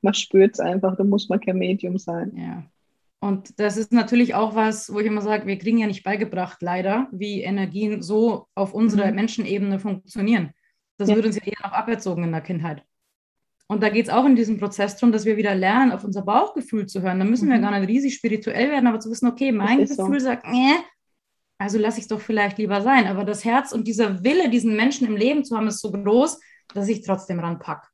man 0.02 0.14
spürt 0.14 0.54
es 0.54 0.60
einfach, 0.60 0.96
da 0.96 1.04
muss 1.04 1.28
man 1.28 1.40
kein 1.40 1.58
Medium 1.58 1.98
sein. 1.98 2.32
Ja. 2.36 2.62
Und 3.20 3.60
das 3.60 3.76
ist 3.76 3.92
natürlich 3.92 4.34
auch 4.34 4.54
was, 4.54 4.92
wo 4.92 4.98
ich 4.98 5.06
immer 5.06 5.20
sage, 5.20 5.46
wir 5.46 5.58
kriegen 5.58 5.78
ja 5.78 5.86
nicht 5.86 6.02
beigebracht, 6.02 6.62
leider, 6.62 7.06
wie 7.12 7.42
Energien 7.42 8.02
so 8.02 8.46
auf 8.54 8.72
unserer 8.72 9.08
mhm. 9.08 9.16
Menschenebene 9.16 9.78
funktionieren. 9.78 10.52
Das 10.96 11.10
ja. 11.10 11.16
wird 11.16 11.26
uns 11.26 11.36
ja 11.36 11.42
eher 11.44 11.62
noch 11.62 11.72
aberzogen 11.72 12.24
in 12.24 12.32
der 12.32 12.40
Kindheit. 12.40 12.82
Und 13.68 13.82
da 13.82 13.88
geht 13.88 14.06
es 14.06 14.12
auch 14.12 14.24
in 14.24 14.36
diesem 14.36 14.58
Prozess 14.58 14.96
darum, 14.96 15.12
dass 15.12 15.26
wir 15.26 15.36
wieder 15.36 15.54
lernen, 15.54 15.92
auf 15.92 16.02
unser 16.02 16.22
Bauchgefühl 16.22 16.86
zu 16.86 17.02
hören. 17.02 17.18
Da 17.18 17.24
müssen 17.24 17.46
mhm. 17.46 17.52
wir 17.52 17.58
gar 17.60 17.78
nicht 17.78 17.88
riesig 17.88 18.14
spirituell 18.14 18.70
werden, 18.70 18.86
aber 18.86 19.00
zu 19.00 19.10
wissen, 19.10 19.28
okay, 19.28 19.52
mein 19.52 19.78
Gefühl 19.78 20.18
so. 20.18 20.26
sagt, 20.26 20.46
nee, 20.50 20.72
also 21.60 21.78
lasse 21.78 21.98
ich 21.98 22.04
es 22.04 22.08
doch 22.08 22.22
vielleicht 22.22 22.56
lieber 22.56 22.80
sein. 22.80 23.06
Aber 23.06 23.22
das 23.22 23.44
Herz 23.44 23.72
und 23.72 23.86
dieser 23.86 24.24
Wille, 24.24 24.48
diesen 24.48 24.76
Menschen 24.76 25.06
im 25.06 25.14
Leben 25.14 25.44
zu 25.44 25.54
haben, 25.54 25.68
ist 25.68 25.80
so 25.80 25.92
groß, 25.92 26.40
dass 26.72 26.88
ich 26.88 27.02
trotzdem 27.02 27.38
ranpacke. 27.38 27.86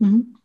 Mhm. 0.00 0.36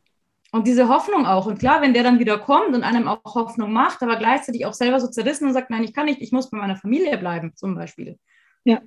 Und 0.51 0.67
diese 0.67 0.87
Hoffnung 0.87 1.25
auch. 1.25 1.47
Und 1.47 1.57
klar, 1.57 1.81
wenn 1.81 1.95
der 1.95 2.03
dann 2.03 2.19
wieder 2.19 2.37
kommt 2.37 2.75
und 2.75 2.83
einem 2.83 3.07
auch 3.07 3.23
Hoffnung 3.23 3.73
macht, 3.73 4.03
aber 4.03 4.17
gleichzeitig 4.17 4.67
auch 4.67 4.75
selber 4.75 4.99
so 4.99 5.07
zerrissen 5.07 5.47
und 5.47 5.53
sagt, 5.53 5.71
nein, 5.71 5.83
ich 5.83 5.93
kann 5.93 6.05
nicht, 6.05 6.21
ich 6.21 6.31
muss 6.31 6.51
bei 6.51 6.59
meiner 6.59 6.75
Familie 6.75 7.17
bleiben, 7.17 7.53
zum 7.55 7.73
Beispiel. 7.73 8.19
Ja. 8.65 8.81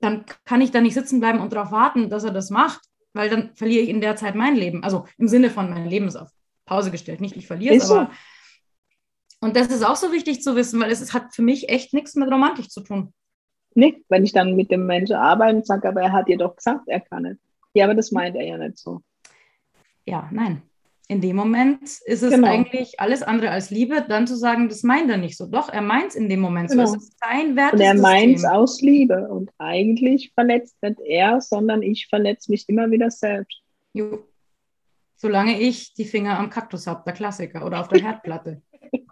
Dann 0.00 0.24
kann 0.44 0.60
ich 0.60 0.72
da 0.72 0.80
nicht 0.80 0.94
sitzen 0.94 1.20
bleiben 1.20 1.38
und 1.38 1.52
darauf 1.52 1.70
warten, 1.70 2.10
dass 2.10 2.24
er 2.24 2.32
das 2.32 2.50
macht, 2.50 2.80
weil 3.12 3.30
dann 3.30 3.54
verliere 3.54 3.84
ich 3.84 3.90
in 3.90 4.00
der 4.00 4.16
Zeit 4.16 4.34
mein 4.34 4.56
Leben. 4.56 4.82
Also 4.82 5.06
im 5.18 5.28
Sinne 5.28 5.50
von, 5.50 5.70
mein 5.70 5.86
Leben 5.86 6.08
ist 6.08 6.16
auf 6.16 6.30
Pause 6.64 6.90
gestellt. 6.90 7.20
Nicht, 7.20 7.36
ich 7.36 7.46
verliere 7.46 7.76
es, 7.76 7.88
aber 7.92 8.10
und 9.40 9.56
das 9.56 9.68
ist 9.68 9.84
auch 9.84 9.96
so 9.96 10.12
wichtig 10.12 10.42
zu 10.42 10.56
wissen, 10.56 10.80
weil 10.80 10.90
es 10.90 11.12
hat 11.12 11.34
für 11.34 11.42
mich 11.42 11.68
echt 11.68 11.94
nichts 11.94 12.14
mit 12.16 12.30
Romantik 12.30 12.70
zu 12.70 12.80
tun. 12.80 13.12
Nee, 13.74 14.02
wenn 14.08 14.24
ich 14.24 14.32
dann 14.32 14.56
mit 14.56 14.70
dem 14.70 14.86
Menschen 14.86 15.16
arbeite 15.16 15.56
und 15.56 15.66
sage, 15.66 15.88
aber 15.88 16.02
er 16.02 16.12
hat 16.12 16.28
dir 16.28 16.38
doch 16.38 16.56
gesagt, 16.56 16.88
er 16.88 17.00
kann 17.00 17.24
es. 17.24 17.38
Ja, 17.74 17.84
aber 17.84 17.94
das 17.94 18.10
meint 18.10 18.34
er 18.34 18.44
ja 18.44 18.58
nicht 18.58 18.78
so. 18.78 19.02
Ja, 20.04 20.28
nein. 20.32 20.62
In 21.10 21.22
dem 21.22 21.36
Moment 21.36 21.82
ist 21.82 22.22
es 22.22 22.34
genau. 22.34 22.48
eigentlich 22.48 23.00
alles 23.00 23.22
andere 23.22 23.50
als 23.50 23.70
Liebe, 23.70 24.04
dann 24.06 24.26
zu 24.26 24.36
sagen, 24.36 24.68
das 24.68 24.82
meint 24.82 25.10
er 25.10 25.16
nicht 25.16 25.38
so. 25.38 25.46
Doch, 25.46 25.70
er 25.70 25.80
meint 25.80 26.08
es 26.08 26.14
in 26.16 26.28
dem 26.28 26.40
Moment 26.40 26.70
genau. 26.70 26.84
so. 26.84 26.96
Es 26.96 27.04
ist 27.04 27.18
sein 27.18 27.56
Wert. 27.56 27.74
Und 27.74 27.80
er 27.80 27.94
meint 27.94 28.36
es 28.36 28.44
aus 28.44 28.82
Liebe. 28.82 29.26
Und 29.28 29.50
eigentlich 29.56 30.32
verletzt 30.34 30.76
nicht 30.82 31.00
er, 31.00 31.40
sondern 31.40 31.82
ich 31.82 32.08
verletze 32.08 32.50
mich 32.50 32.68
immer 32.68 32.90
wieder 32.90 33.10
selbst. 33.10 33.62
Jo. 33.94 34.26
Solange 35.16 35.58
ich 35.60 35.94
die 35.94 36.04
Finger 36.04 36.38
am 36.38 36.50
Kaktus 36.50 36.86
habe, 36.86 37.04
der 37.06 37.14
Klassiker, 37.14 37.64
oder 37.64 37.80
auf 37.80 37.88
der 37.88 38.02
Herdplatte. 38.02 38.60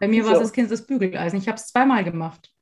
Bei 0.01 0.09
mir 0.09 0.23
so. 0.23 0.31
war 0.31 0.37
es 0.37 0.43
das 0.43 0.53
Kind 0.53 0.71
das 0.71 0.87
Bügeleisen. 0.87 1.39
Ich 1.39 1.49
habe 1.49 1.57
es 1.57 1.69
zweimal 1.69 2.05
gemacht. 2.05 2.53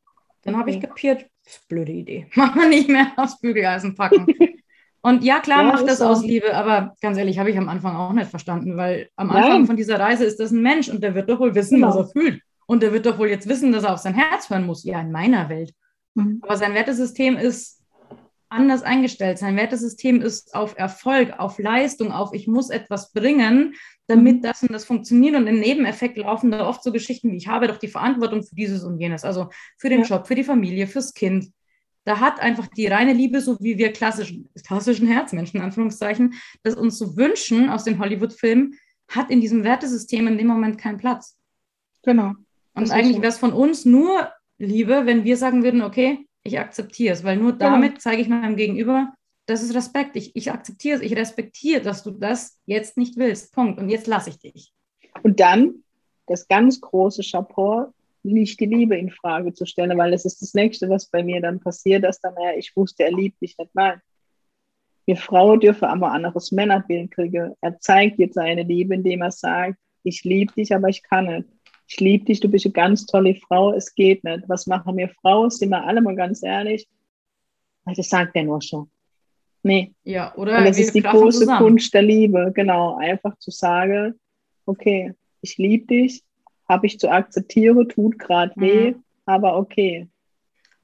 Dann 0.42 0.56
habe 0.56 0.70
ich 0.70 0.80
kapiert, 0.80 1.26
blöde 1.68 1.92
Idee. 1.92 2.26
Machen 2.34 2.60
wir 2.60 2.68
nicht 2.68 2.88
mehr 2.88 3.12
aufs 3.16 3.40
Bügeleisen 3.40 3.94
packen. 3.94 4.26
Und 5.02 5.22
ja, 5.22 5.40
klar, 5.40 5.64
ja, 5.64 5.72
macht 5.72 5.86
das 5.86 5.98
so. 5.98 6.06
aus 6.06 6.24
Liebe, 6.24 6.56
aber 6.56 6.94
ganz 7.02 7.18
ehrlich, 7.18 7.38
habe 7.38 7.50
ich 7.50 7.58
am 7.58 7.68
Anfang 7.68 7.94
auch 7.94 8.14
nicht 8.14 8.30
verstanden, 8.30 8.78
weil 8.78 9.10
am 9.16 9.30
Anfang 9.30 9.50
Nein. 9.50 9.66
von 9.66 9.76
dieser 9.76 10.00
Reise 10.00 10.24
ist 10.24 10.40
das 10.40 10.50
ein 10.50 10.62
Mensch 10.62 10.88
und 10.88 11.02
der 11.02 11.14
wird 11.14 11.28
doch 11.28 11.40
wohl 11.40 11.54
wissen, 11.54 11.74
genau. 11.74 11.88
was 11.88 11.96
er 11.96 12.06
fühlt. 12.06 12.40
Und 12.66 12.82
der 12.82 12.94
wird 12.94 13.04
doch 13.04 13.18
wohl 13.18 13.28
jetzt 13.28 13.46
wissen, 13.46 13.70
dass 13.70 13.84
er 13.84 13.92
auf 13.92 13.98
sein 13.98 14.14
Herz 14.14 14.48
hören 14.48 14.64
muss. 14.64 14.82
Ja, 14.82 14.98
in 15.02 15.12
meiner 15.12 15.50
Welt. 15.50 15.74
Mhm. 16.14 16.40
Aber 16.42 16.56
sein 16.56 16.72
Wertesystem 16.72 17.36
ist 17.36 17.82
anders 18.48 18.82
eingestellt. 18.82 19.36
Sein 19.38 19.56
Wertesystem 19.56 20.22
ist 20.22 20.54
auf 20.54 20.78
Erfolg, 20.78 21.34
auf 21.38 21.58
Leistung, 21.58 22.10
auf 22.10 22.32
ich 22.32 22.46
muss 22.46 22.70
etwas 22.70 23.12
bringen, 23.12 23.74
damit 24.06 24.44
das 24.44 24.62
und 24.62 24.72
das 24.72 24.84
funktioniert. 24.84 25.34
Und 25.36 25.46
im 25.46 25.60
Nebeneffekt 25.60 26.18
laufen 26.18 26.50
da 26.50 26.66
oft 26.66 26.82
so 26.82 26.92
Geschichten 26.92 27.32
wie, 27.32 27.36
ich 27.36 27.48
habe 27.48 27.68
doch 27.68 27.78
die 27.78 27.88
Verantwortung 27.88 28.42
für 28.42 28.54
dieses 28.54 28.84
und 28.84 29.00
jenes, 29.00 29.24
also 29.24 29.48
für 29.78 29.88
den 29.88 30.02
ja. 30.02 30.06
Job, 30.06 30.26
für 30.26 30.34
die 30.34 30.44
Familie, 30.44 30.86
fürs 30.86 31.14
Kind. 31.14 31.50
Da 32.04 32.20
hat 32.20 32.38
einfach 32.40 32.66
die 32.66 32.86
reine 32.86 33.14
Liebe, 33.14 33.40
so 33.40 33.56
wie 33.60 33.78
wir 33.78 33.92
klassischen, 33.92 34.50
klassischen 34.66 35.06
Herzmenschen, 35.06 35.58
in 35.58 35.64
Anführungszeichen, 35.64 36.34
das 36.62 36.74
uns 36.74 36.98
so 36.98 37.16
wünschen 37.16 37.70
aus 37.70 37.84
den 37.84 37.98
Hollywood-Filmen, 37.98 38.74
hat 39.08 39.30
in 39.30 39.40
diesem 39.40 39.64
Wertesystem 39.64 40.28
in 40.28 40.36
dem 40.36 40.46
Moment 40.46 40.76
keinen 40.76 40.98
Platz. 40.98 41.38
Genau. 42.02 42.32
Und 42.74 42.90
eigentlich 42.90 43.18
wäre 43.18 43.28
es 43.28 43.38
von 43.38 43.52
uns 43.52 43.84
nur 43.84 44.30
Liebe, 44.58 45.06
wenn 45.06 45.24
wir 45.24 45.36
sagen 45.36 45.62
würden, 45.62 45.82
okay, 45.82 46.26
ich 46.42 46.58
akzeptiere 46.58 47.14
es, 47.14 47.24
weil 47.24 47.36
nur 47.36 47.52
genau. 47.52 47.70
damit 47.70 47.92
genau. 47.92 48.00
zeige 48.00 48.22
ich 48.22 48.28
meinem 48.28 48.56
Gegenüber, 48.56 49.14
das 49.46 49.62
ist 49.62 49.74
Respekt. 49.74 50.16
Ich, 50.16 50.34
ich 50.34 50.50
akzeptiere 50.50 50.96
es, 50.96 51.02
ich 51.02 51.16
respektiere, 51.16 51.82
dass 51.82 52.02
du 52.02 52.10
das 52.10 52.58
jetzt 52.66 52.96
nicht 52.96 53.16
willst. 53.16 53.52
Punkt. 53.52 53.78
Und 53.78 53.88
jetzt 53.90 54.06
lasse 54.06 54.30
ich 54.30 54.38
dich. 54.38 54.72
Und 55.22 55.40
dann 55.40 55.84
das 56.26 56.48
ganz 56.48 56.80
große 56.80 57.22
Chapeau, 57.22 57.92
nicht 58.22 58.58
die 58.58 58.66
Liebe 58.66 58.96
in 58.96 59.10
Frage 59.10 59.52
zu 59.52 59.66
stellen, 59.66 59.98
weil 59.98 60.10
das 60.10 60.24
ist 60.24 60.40
das 60.40 60.54
Nächste, 60.54 60.88
was 60.88 61.06
bei 61.06 61.22
mir 61.22 61.42
dann 61.42 61.60
passiert, 61.60 62.04
dass 62.04 62.20
dann, 62.20 62.34
ja, 62.42 62.56
ich 62.56 62.74
wusste, 62.74 63.04
er 63.04 63.12
liebt 63.12 63.40
mich 63.40 63.56
nicht. 63.58 63.74
Nein. 63.74 64.00
Wir 65.04 65.16
Frauen 65.16 65.60
dürfen 65.60 65.84
aber 65.84 66.12
anderes 66.12 66.50
Männerbild 66.50 67.10
kriegen. 67.10 67.54
Er 67.60 67.78
zeigt 67.78 68.18
jetzt 68.18 68.36
seine 68.36 68.62
Liebe, 68.62 68.94
indem 68.94 69.20
er 69.20 69.30
sagt, 69.30 69.78
ich 70.02 70.24
liebe 70.24 70.54
dich, 70.54 70.74
aber 70.74 70.88
ich 70.88 71.02
kann 71.02 71.26
nicht. 71.26 71.48
Ich 71.86 72.00
liebe 72.00 72.24
dich, 72.24 72.40
du 72.40 72.48
bist 72.48 72.64
eine 72.64 72.72
ganz 72.72 73.04
tolle 73.04 73.34
Frau, 73.34 73.74
es 73.74 73.94
geht 73.94 74.24
nicht. 74.24 74.48
Was 74.48 74.66
machen 74.66 74.96
wir 74.96 75.10
Frauen? 75.10 75.50
Sind 75.50 75.68
wir 75.68 75.84
alle 75.84 76.00
mal 76.00 76.16
ganz 76.16 76.42
ehrlich? 76.42 76.88
Das 77.84 78.08
sagt 78.08 78.34
er 78.34 78.44
nur 78.44 78.62
schon. 78.62 78.90
Nee. 79.64 79.94
Ja, 80.04 80.34
oder? 80.36 80.58
Und 80.58 80.66
das 80.66 80.78
ist 80.78 80.94
die 80.94 81.00
große 81.00 81.40
zusammen. 81.40 81.58
Kunst 81.58 81.92
der 81.94 82.02
Liebe, 82.02 82.52
genau. 82.54 82.96
Einfach 82.98 83.36
zu 83.38 83.50
sagen, 83.50 84.14
okay, 84.66 85.14
ich 85.40 85.56
liebe 85.56 85.86
dich, 85.86 86.22
habe 86.68 86.86
ich 86.86 87.00
zu 87.00 87.10
akzeptieren, 87.10 87.88
tut 87.88 88.18
gerade 88.18 88.52
mhm. 88.56 88.60
weh, 88.60 88.90
mhm. 88.92 89.02
aber 89.24 89.56
okay. 89.56 90.08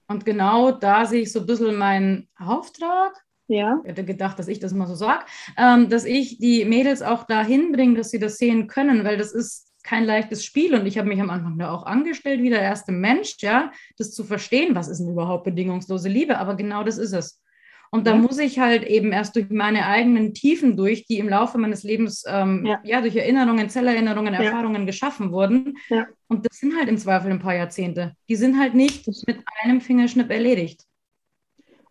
Und 0.08 0.24
genau 0.24 0.72
da 0.72 1.04
sehe 1.04 1.22
ich 1.22 1.30
so 1.30 1.40
ein 1.40 1.46
bisschen 1.46 1.76
meinen 1.76 2.28
Auftrag. 2.38 3.12
Ja. 3.48 3.80
Ich 3.82 3.90
hätte 3.90 4.04
gedacht, 4.04 4.38
dass 4.38 4.48
ich 4.48 4.60
das 4.60 4.72
mal 4.72 4.86
so 4.86 4.94
sage, 4.94 5.24
ähm, 5.58 5.88
dass 5.88 6.04
ich 6.04 6.38
die 6.38 6.64
Mädels 6.64 7.02
auch 7.02 7.24
dahin 7.24 7.72
bringe, 7.72 7.96
dass 7.96 8.10
sie 8.10 8.18
das 8.18 8.38
sehen 8.38 8.66
können, 8.66 9.04
weil 9.04 9.18
das 9.18 9.32
ist 9.32 9.68
kein 9.82 10.04
leichtes 10.04 10.44
Spiel 10.44 10.74
und 10.74 10.86
ich 10.86 10.98
habe 10.98 11.08
mich 11.08 11.20
am 11.20 11.30
Anfang 11.30 11.58
da 11.58 11.72
auch 11.72 11.84
angestellt, 11.84 12.42
wie 12.42 12.50
der 12.50 12.62
erste 12.62 12.92
Mensch, 12.92 13.36
ja, 13.40 13.72
das 13.98 14.12
zu 14.12 14.24
verstehen, 14.24 14.74
was 14.74 14.88
ist 14.88 14.98
denn 14.98 15.10
überhaupt 15.10 15.44
bedingungslose 15.44 16.08
Liebe, 16.08 16.38
aber 16.38 16.54
genau 16.54 16.82
das 16.82 16.96
ist 16.96 17.12
es. 17.12 17.40
Und 17.92 18.06
da 18.06 18.12
Ja. 18.12 18.18
muss 18.18 18.38
ich 18.38 18.60
halt 18.60 18.84
eben 18.84 19.10
erst 19.10 19.34
durch 19.34 19.50
meine 19.50 19.84
eigenen 19.86 20.32
Tiefen 20.32 20.76
durch, 20.76 21.06
die 21.06 21.18
im 21.18 21.28
Laufe 21.28 21.58
meines 21.58 21.82
Lebens 21.82 22.24
ähm, 22.28 22.64
ja. 22.64 22.80
Ja. 22.84 23.00
durch 23.00 23.16
Erinnerungen, 23.16 23.68
Zellerinnerungen, 23.68 24.32
Ja. 24.32 24.42
Erfahrungen 24.42 24.86
geschaffen 24.86 25.32
wurden. 25.32 25.76
Und 26.28 26.46
das 26.46 26.58
sind 26.58 26.76
halt 26.78 26.88
im 26.88 26.98
Zweifel 26.98 27.32
ein 27.32 27.40
paar 27.40 27.54
Jahrzehnte. 27.56 28.14
Die 28.28 28.36
sind 28.36 28.58
halt 28.58 28.74
nicht 28.74 29.08
mit 29.26 29.38
einem 29.62 29.80
Fingerschnipp 29.80 30.30
erledigt. 30.30 30.84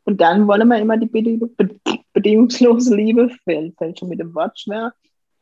Und 0.05 0.21
dann 0.21 0.47
wollen 0.47 0.67
wir 0.69 0.77
immer 0.79 0.97
die 0.97 1.05
beding 1.07 1.39
be 1.55 1.69
bedingungslose 2.13 2.95
Liebe, 2.95 3.29
fällt, 3.43 3.77
fällt 3.77 3.99
schon 3.99 4.09
mit 4.09 4.19
dem 4.19 4.33
Wort 4.33 4.59
schwer. 4.59 4.93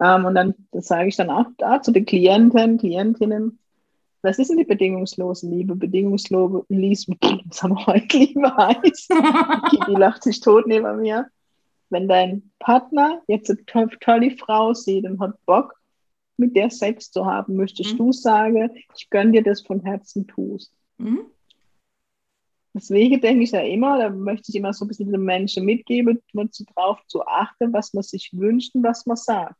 Ähm, 0.01 0.25
und 0.25 0.35
dann 0.35 0.53
das 0.71 0.87
sage 0.87 1.07
ich 1.07 1.15
dann 1.15 1.29
auch 1.29 1.45
da 1.57 1.81
zu 1.81 1.91
den 1.91 2.05
Klienten, 2.05 2.77
Klientinnen. 2.77 3.59
Was 4.27 4.39
ist 4.39 4.49
denn 4.49 4.57
die 4.57 4.65
bedingungslose 4.65 5.47
Liebe? 5.47 5.73
Bedingungslose 5.73 6.65
Liebe, 6.67 7.15
was 7.45 7.63
haben 7.63 7.75
wir 7.75 7.85
heute 7.85 8.17
Liebe 8.17 8.53
heißt. 8.57 9.09
Die 9.87 9.91
lacht 9.93 10.23
sich 10.23 10.41
tot 10.41 10.67
neben 10.67 10.99
mir. 10.99 11.29
Wenn 11.89 12.09
dein 12.09 12.51
Partner 12.59 13.21
jetzt 13.27 13.49
eine 13.49 13.65
to 13.65 13.85
tolle 14.01 14.31
Frau 14.31 14.73
sieht 14.73 15.05
und 15.05 15.21
hat 15.21 15.33
Bock, 15.45 15.75
mit 16.35 16.57
der 16.57 16.69
Sex 16.69 17.09
zu 17.09 17.25
haben, 17.25 17.55
möchtest 17.55 17.93
Mhm. 17.93 17.97
du 17.97 18.11
sagen, 18.11 18.69
ich 18.97 19.09
gönn 19.09 19.31
dir 19.31 19.43
das 19.43 19.61
von 19.61 19.79
Herzen 19.79 20.27
tust. 20.27 20.73
Mhm. 20.97 21.21
Deswegen 22.73 23.21
denke 23.21 23.45
ich 23.45 23.51
ja 23.51 23.61
immer, 23.61 23.97
da 23.97 24.09
möchte 24.09 24.51
ich 24.51 24.55
immer 24.55 24.73
so 24.73 24.83
ein 24.83 24.89
bisschen 24.89 25.09
den 25.09 25.23
Menschen 25.23 25.63
mitgeben, 25.63 26.21
drauf 26.75 26.99
zu 27.07 27.25
achten, 27.25 27.71
was 27.71 27.93
man 27.93 28.03
sich 28.03 28.31
wünscht 28.33 28.75
und 28.75 28.83
was 28.83 29.05
man 29.05 29.15
sagt. 29.15 29.55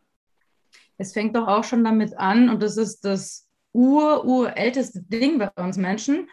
Es 0.98 1.14
fängt 1.14 1.38
doch 1.38 1.48
auch 1.48 1.64
schon 1.64 1.86
damit 1.86 2.18
an, 2.18 2.50
und 2.50 2.62
das 2.62 2.76
ist 2.76 3.06
das 3.06 3.47
ur, 3.74 4.26
urälteste 4.26 5.02
Ding 5.04 5.38
bei 5.40 5.50
uns 5.56 5.78
Menschen, 5.78 6.30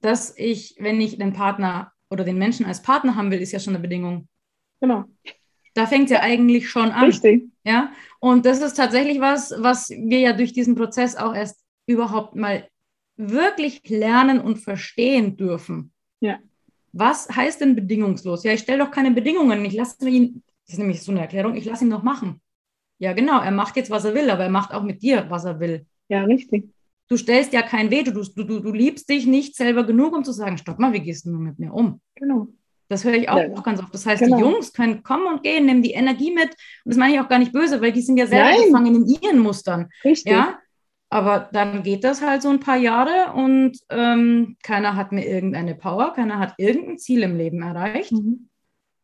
dass 0.00 0.36
ich, 0.36 0.76
wenn 0.78 1.00
ich 1.00 1.18
den 1.18 1.32
Partner 1.32 1.92
oder 2.10 2.24
den 2.24 2.38
Menschen 2.38 2.66
als 2.66 2.82
Partner 2.82 3.16
haben 3.16 3.30
will, 3.30 3.40
ist 3.40 3.52
ja 3.52 3.60
schon 3.60 3.74
eine 3.74 3.82
Bedingung. 3.82 4.28
Genau, 4.80 5.04
Da 5.74 5.86
fängt 5.86 6.04
es 6.06 6.10
ja 6.10 6.20
eigentlich 6.20 6.68
schon 6.68 6.90
an. 6.90 7.04
richtig. 7.04 7.44
Ja, 7.64 7.92
und 8.20 8.44
das 8.44 8.60
ist 8.60 8.74
tatsächlich 8.74 9.20
was, 9.20 9.54
was 9.58 9.90
wir 9.90 10.18
ja 10.18 10.32
durch 10.32 10.52
diesen 10.52 10.74
Prozess 10.74 11.16
auch 11.16 11.34
erst 11.34 11.64
überhaupt 11.86 12.34
mal 12.34 12.68
wirklich 13.16 13.88
lernen 13.88 14.40
und 14.40 14.56
verstehen 14.58 15.36
dürfen. 15.36 15.92
Ja. 16.20 16.40
Was 16.92 17.28
heißt 17.28 17.60
denn 17.60 17.74
bedingungslos? 17.74 18.44
Ja, 18.44 18.52
ich 18.52 18.60
stelle 18.60 18.84
doch 18.84 18.90
keine 18.90 19.12
Bedingungen. 19.12 19.64
Ich 19.64 19.72
lasse 19.74 20.08
ihn, 20.08 20.42
das 20.66 20.74
ist 20.74 20.78
nämlich 20.78 21.02
so 21.02 21.12
eine 21.12 21.20
Erklärung, 21.22 21.54
ich 21.54 21.64
lasse 21.64 21.84
ihn 21.84 21.90
doch 21.90 22.02
machen. 22.02 22.40
Ja, 22.98 23.12
genau, 23.14 23.40
er 23.40 23.50
macht 23.50 23.76
jetzt, 23.76 23.90
was 23.90 24.04
er 24.04 24.14
will, 24.14 24.30
aber 24.30 24.44
er 24.44 24.50
macht 24.50 24.72
auch 24.74 24.82
mit 24.82 25.02
dir, 25.02 25.26
was 25.30 25.44
er 25.44 25.58
will. 25.60 25.86
Ja, 26.12 26.24
richtig. 26.24 26.68
Du 27.08 27.16
stellst 27.16 27.54
ja 27.54 27.62
kein 27.62 27.90
Veto, 27.90 28.10
du, 28.10 28.22
du, 28.22 28.60
du 28.60 28.72
liebst 28.72 29.08
dich 29.08 29.26
nicht 29.26 29.56
selber 29.56 29.84
genug, 29.84 30.14
um 30.14 30.24
zu 30.24 30.32
sagen, 30.32 30.58
stopp 30.58 30.78
mal, 30.78 30.92
wie 30.92 31.00
gehst 31.00 31.24
du 31.24 31.30
mit 31.30 31.58
mir 31.58 31.72
um? 31.72 32.00
Genau. 32.16 32.48
Das 32.90 33.04
höre 33.04 33.14
ich 33.14 33.30
auch 33.30 33.38
Ja, 33.38 33.48
ganz 33.48 33.80
oft. 33.80 33.94
Das 33.94 34.04
heißt, 34.04 34.22
genau. 34.22 34.36
die 34.36 34.42
Jungs 34.42 34.74
können 34.74 35.02
kommen 35.02 35.26
und 35.26 35.42
gehen, 35.42 35.64
nehmen 35.64 35.82
die 35.82 35.92
Energie 35.92 36.30
mit. 36.30 36.50
Und 36.84 36.92
das 36.92 36.96
meine 36.98 37.14
ich 37.14 37.20
auch 37.20 37.28
gar 37.30 37.38
nicht 37.38 37.52
böse, 37.52 37.80
weil 37.80 37.92
die 37.92 38.02
sind 38.02 38.18
ja 38.18 38.26
selber 38.26 38.50
Nein. 38.50 38.66
gefangen 38.66 38.94
in 38.94 39.06
ihren 39.06 39.38
Mustern. 39.38 39.88
Richtig. 40.04 40.30
Ja, 40.30 40.58
aber 41.08 41.48
dann 41.52 41.82
geht 41.82 42.04
das 42.04 42.20
halt 42.20 42.42
so 42.42 42.50
ein 42.50 42.60
paar 42.60 42.76
Jahre 42.76 43.32
und 43.34 43.78
ähm, 43.88 44.56
keiner 44.62 44.94
hat 44.94 45.12
mir 45.12 45.26
irgendeine 45.26 45.74
Power, 45.74 46.12
keiner 46.12 46.38
hat 46.38 46.52
irgendein 46.58 46.98
Ziel 46.98 47.22
im 47.22 47.38
Leben 47.38 47.62
erreicht. 47.62 48.12
Mhm. 48.12 48.50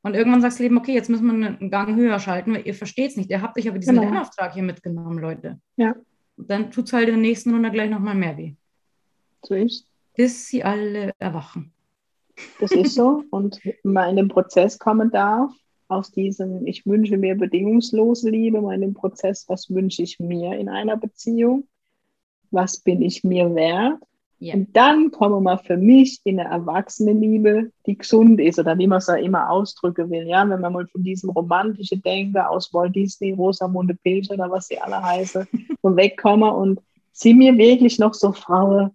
Und 0.03 0.14
irgendwann 0.14 0.42
sagst 0.42 0.59
du 0.59 0.62
Leben, 0.62 0.77
okay, 0.77 0.92
jetzt 0.92 1.09
müssen 1.09 1.27
wir 1.27 1.49
einen 1.49 1.71
Gang 1.71 1.97
höher 1.97 2.21
schalten, 2.21 2.55
weil 2.55 2.66
ihr 2.66 2.75
versteht 2.75 3.12
es 3.12 3.16
nicht. 3.16 3.31
Ihr 3.31 3.40
habt 3.40 3.59
euch 3.59 3.68
aber 3.68 3.79
diesen 3.79 3.94
Genau. 3.94 4.07
Lernauftrag 4.09 4.53
hier 4.55 4.62
mitgenommen, 4.62 5.18
Leute. 5.18 5.61
Ja. 5.77 5.94
Dann 6.38 6.70
tut 6.70 6.87
es 6.87 6.92
halt 6.92 7.09
in 7.09 7.14
der 7.14 7.22
nächsten 7.22 7.53
Runde 7.53 7.70
gleich 7.70 7.90
nochmal 7.90 8.14
mehr 8.14 8.37
weh. 8.37 8.55
So 9.42 9.55
ist 9.55 9.87
Bis 10.16 10.46
sie 10.46 10.64
alle 10.64 11.12
erwachen. 11.18 11.72
Das 12.61 12.70
ist 12.72 12.94
so. 12.94 13.24
Und 13.31 13.61
in 13.64 14.16
den 14.16 14.29
Prozess 14.29 14.79
kommen 14.79 15.11
darf, 15.11 15.53
aus 15.88 16.11
diesem, 16.11 16.66
ich 16.66 16.87
wünsche 16.87 17.16
mir 17.16 17.35
bedingungslose 17.35 18.31
Liebe, 18.31 18.61
mal 18.61 18.74
in 18.74 18.83
den 18.83 18.94
Prozess, 18.94 19.48
was 19.48 19.70
wünsche 19.70 20.03
ich 20.03 20.20
mir 20.20 20.57
in 20.59 20.68
einer 20.68 20.96
Beziehung? 20.96 21.66
Was 22.51 22.81
bin 22.81 23.03
ich 23.03 23.24
mir 23.24 23.55
wert? 23.55 24.03
Ja. 24.40 24.55
Und 24.55 24.77
dann 24.77 25.11
kommen 25.11 25.42
wir 25.42 25.59
für 25.59 25.77
mich 25.77 26.20
in 26.24 26.38
eine 26.38 26.48
Erwachsenenliebe, 26.48 27.72
die 27.87 27.98
gesund 27.98 28.40
ist 28.40 28.59
oder 28.59 28.79
wie 28.79 28.87
man 28.87 28.98
es 28.98 29.09
ja 29.09 29.16
immer 29.16 29.51
ausdrücken 29.51 30.11
will. 30.11 30.29
Ja, 30.29 30.48
wenn 30.48 30.61
man 30.61 30.72
mal 30.72 30.87
von 30.87 31.03
diesem 31.03 31.31
romantischen 31.31 32.01
Denken 32.03 32.38
aus 32.38 32.72
Walt 32.72 32.94
Disney, 32.94 33.33
Rosamunde 33.33 33.94
Pilcher 33.94 34.35
oder 34.35 34.48
was 34.51 34.68
sie 34.68 34.79
alle 34.79 35.03
heißen, 35.03 35.46
von 35.81 35.96
wegkommen 35.96 36.51
und 36.51 36.81
sie 37.12 37.35
mir 37.35 37.57
wirklich 37.59 37.98
noch 37.98 38.14
so 38.14 38.33
Frauen, 38.33 38.90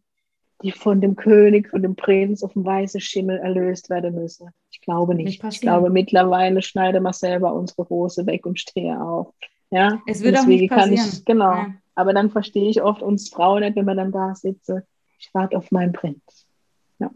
die 0.63 0.71
von 0.71 1.01
dem 1.01 1.17
König, 1.17 1.69
von 1.69 1.81
dem 1.81 1.95
Prinz 1.95 2.41
auf 2.41 2.53
dem 2.53 2.63
weißen 2.63 3.01
Schimmel 3.01 3.37
erlöst 3.39 3.89
werden 3.89 4.15
müssen. 4.15 4.49
Ich 4.71 4.79
glaube 4.79 5.13
Nicht 5.13 5.43
nicht. 5.43 5.55
ich 5.55 5.61
glaube, 5.61 5.89
mittlerweile 5.89 6.61
schneiden 6.61 7.03
wir 7.03 7.11
selber 7.11 7.53
unsere 7.53 7.87
Hose 7.89 8.25
weg 8.25 8.45
und 8.45 8.59
stehe 8.59 8.99
auf. 8.99 9.33
Ja, 9.71 10.01
Es 10.07 10.21
wird 10.21 10.35
Und 10.35 10.43
auch 10.43 10.47
nicht 10.47 10.69
passieren. 10.69 11.09
Ich, 11.11 11.25
genau. 11.25 11.53
Ja. 11.53 11.73
Aber 11.95 12.13
dann 12.13 12.29
verstehe 12.29 12.69
ich 12.69 12.81
oft 12.81 13.01
uns 13.01 13.29
Frauen 13.29 13.61
nicht, 13.61 13.75
wenn 13.75 13.85
wir 13.85 13.95
dann 13.95 14.11
da 14.11 14.33
sitzen. 14.35 14.83
Ich 15.23 15.33
warte 15.33 15.57
auf 15.57 15.71
meinen 15.71 15.93
Prinz. 15.93 16.45
Ja, 16.99 17.09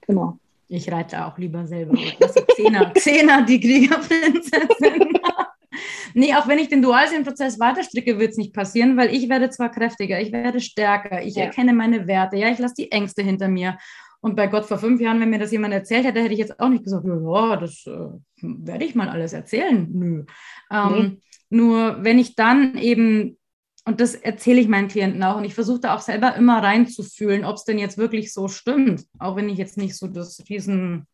genau. 0.00 0.38
Ich 0.68 0.90
reite 0.90 1.26
auch 1.26 1.36
lieber 1.36 1.66
selber. 1.66 1.92
Ist 2.18 2.46
Xena, 2.48 2.90
Xena, 2.94 3.42
die 3.42 3.60
Kriegerprinzessin. 3.60 5.12
nee, 6.14 6.34
auch 6.34 6.48
wenn 6.48 6.58
ich 6.58 6.68
den 6.68 6.80
Dualseelenprozess 6.80 7.60
weiterstricke, 7.60 8.18
wird 8.18 8.30
es 8.30 8.38
nicht 8.38 8.54
passieren, 8.54 8.96
weil 8.96 9.14
ich 9.14 9.28
werde 9.28 9.50
zwar 9.50 9.70
kräftiger, 9.70 10.18
ich 10.18 10.32
werde 10.32 10.60
stärker, 10.60 11.22
ich 11.22 11.34
Ja. 11.34 11.44
erkenne 11.44 11.74
meine 11.74 12.06
Werte, 12.06 12.36
ja, 12.36 12.48
ich 12.48 12.58
lasse 12.58 12.76
die 12.78 12.90
Ängste 12.90 13.22
hinter 13.22 13.48
mir. 13.48 13.76
Und 14.22 14.34
bei 14.34 14.46
Gott 14.46 14.64
vor 14.64 14.78
fünf 14.78 14.98
Jahren, 15.00 15.20
wenn 15.20 15.28
mir 15.30 15.38
das 15.40 15.52
jemand 15.52 15.74
erzählt 15.74 16.06
hätte, 16.06 16.22
hätte 16.22 16.32
ich 16.32 16.38
jetzt 16.38 16.58
auch 16.58 16.70
nicht 16.70 16.84
gesagt, 16.84 17.04
ja, 17.06 17.56
das 17.56 17.84
äh, 17.86 18.08
werde 18.40 18.84
ich 18.86 18.94
mal 18.94 19.10
alles 19.10 19.34
erzählen. 19.34 19.86
Nö. 19.92 20.24
Ähm, 20.72 21.20
Nur 21.50 22.02
wenn 22.02 22.18
ich 22.18 22.34
dann 22.34 22.78
eben, 22.78 23.36
und 23.84 24.00
das 24.00 24.14
erzähle 24.14 24.60
ich 24.60 24.68
meinen 24.68 24.88
Klienten 24.88 25.22
auch, 25.22 25.36
und 25.36 25.44
ich 25.44 25.54
versuche 25.54 25.80
da 25.80 25.94
auch 25.94 26.00
selber 26.00 26.34
immer 26.36 26.62
reinzufühlen, 26.62 27.44
ob 27.44 27.56
es 27.56 27.64
denn 27.64 27.78
jetzt 27.78 27.98
wirklich 27.98 28.32
so 28.32 28.48
stimmt, 28.48 29.04
auch 29.18 29.36
wenn 29.36 29.48
ich 29.48 29.58
jetzt 29.58 29.76
nicht 29.76 29.96
so 29.96 30.06
das 30.06 30.42
riesen, 30.48 31.06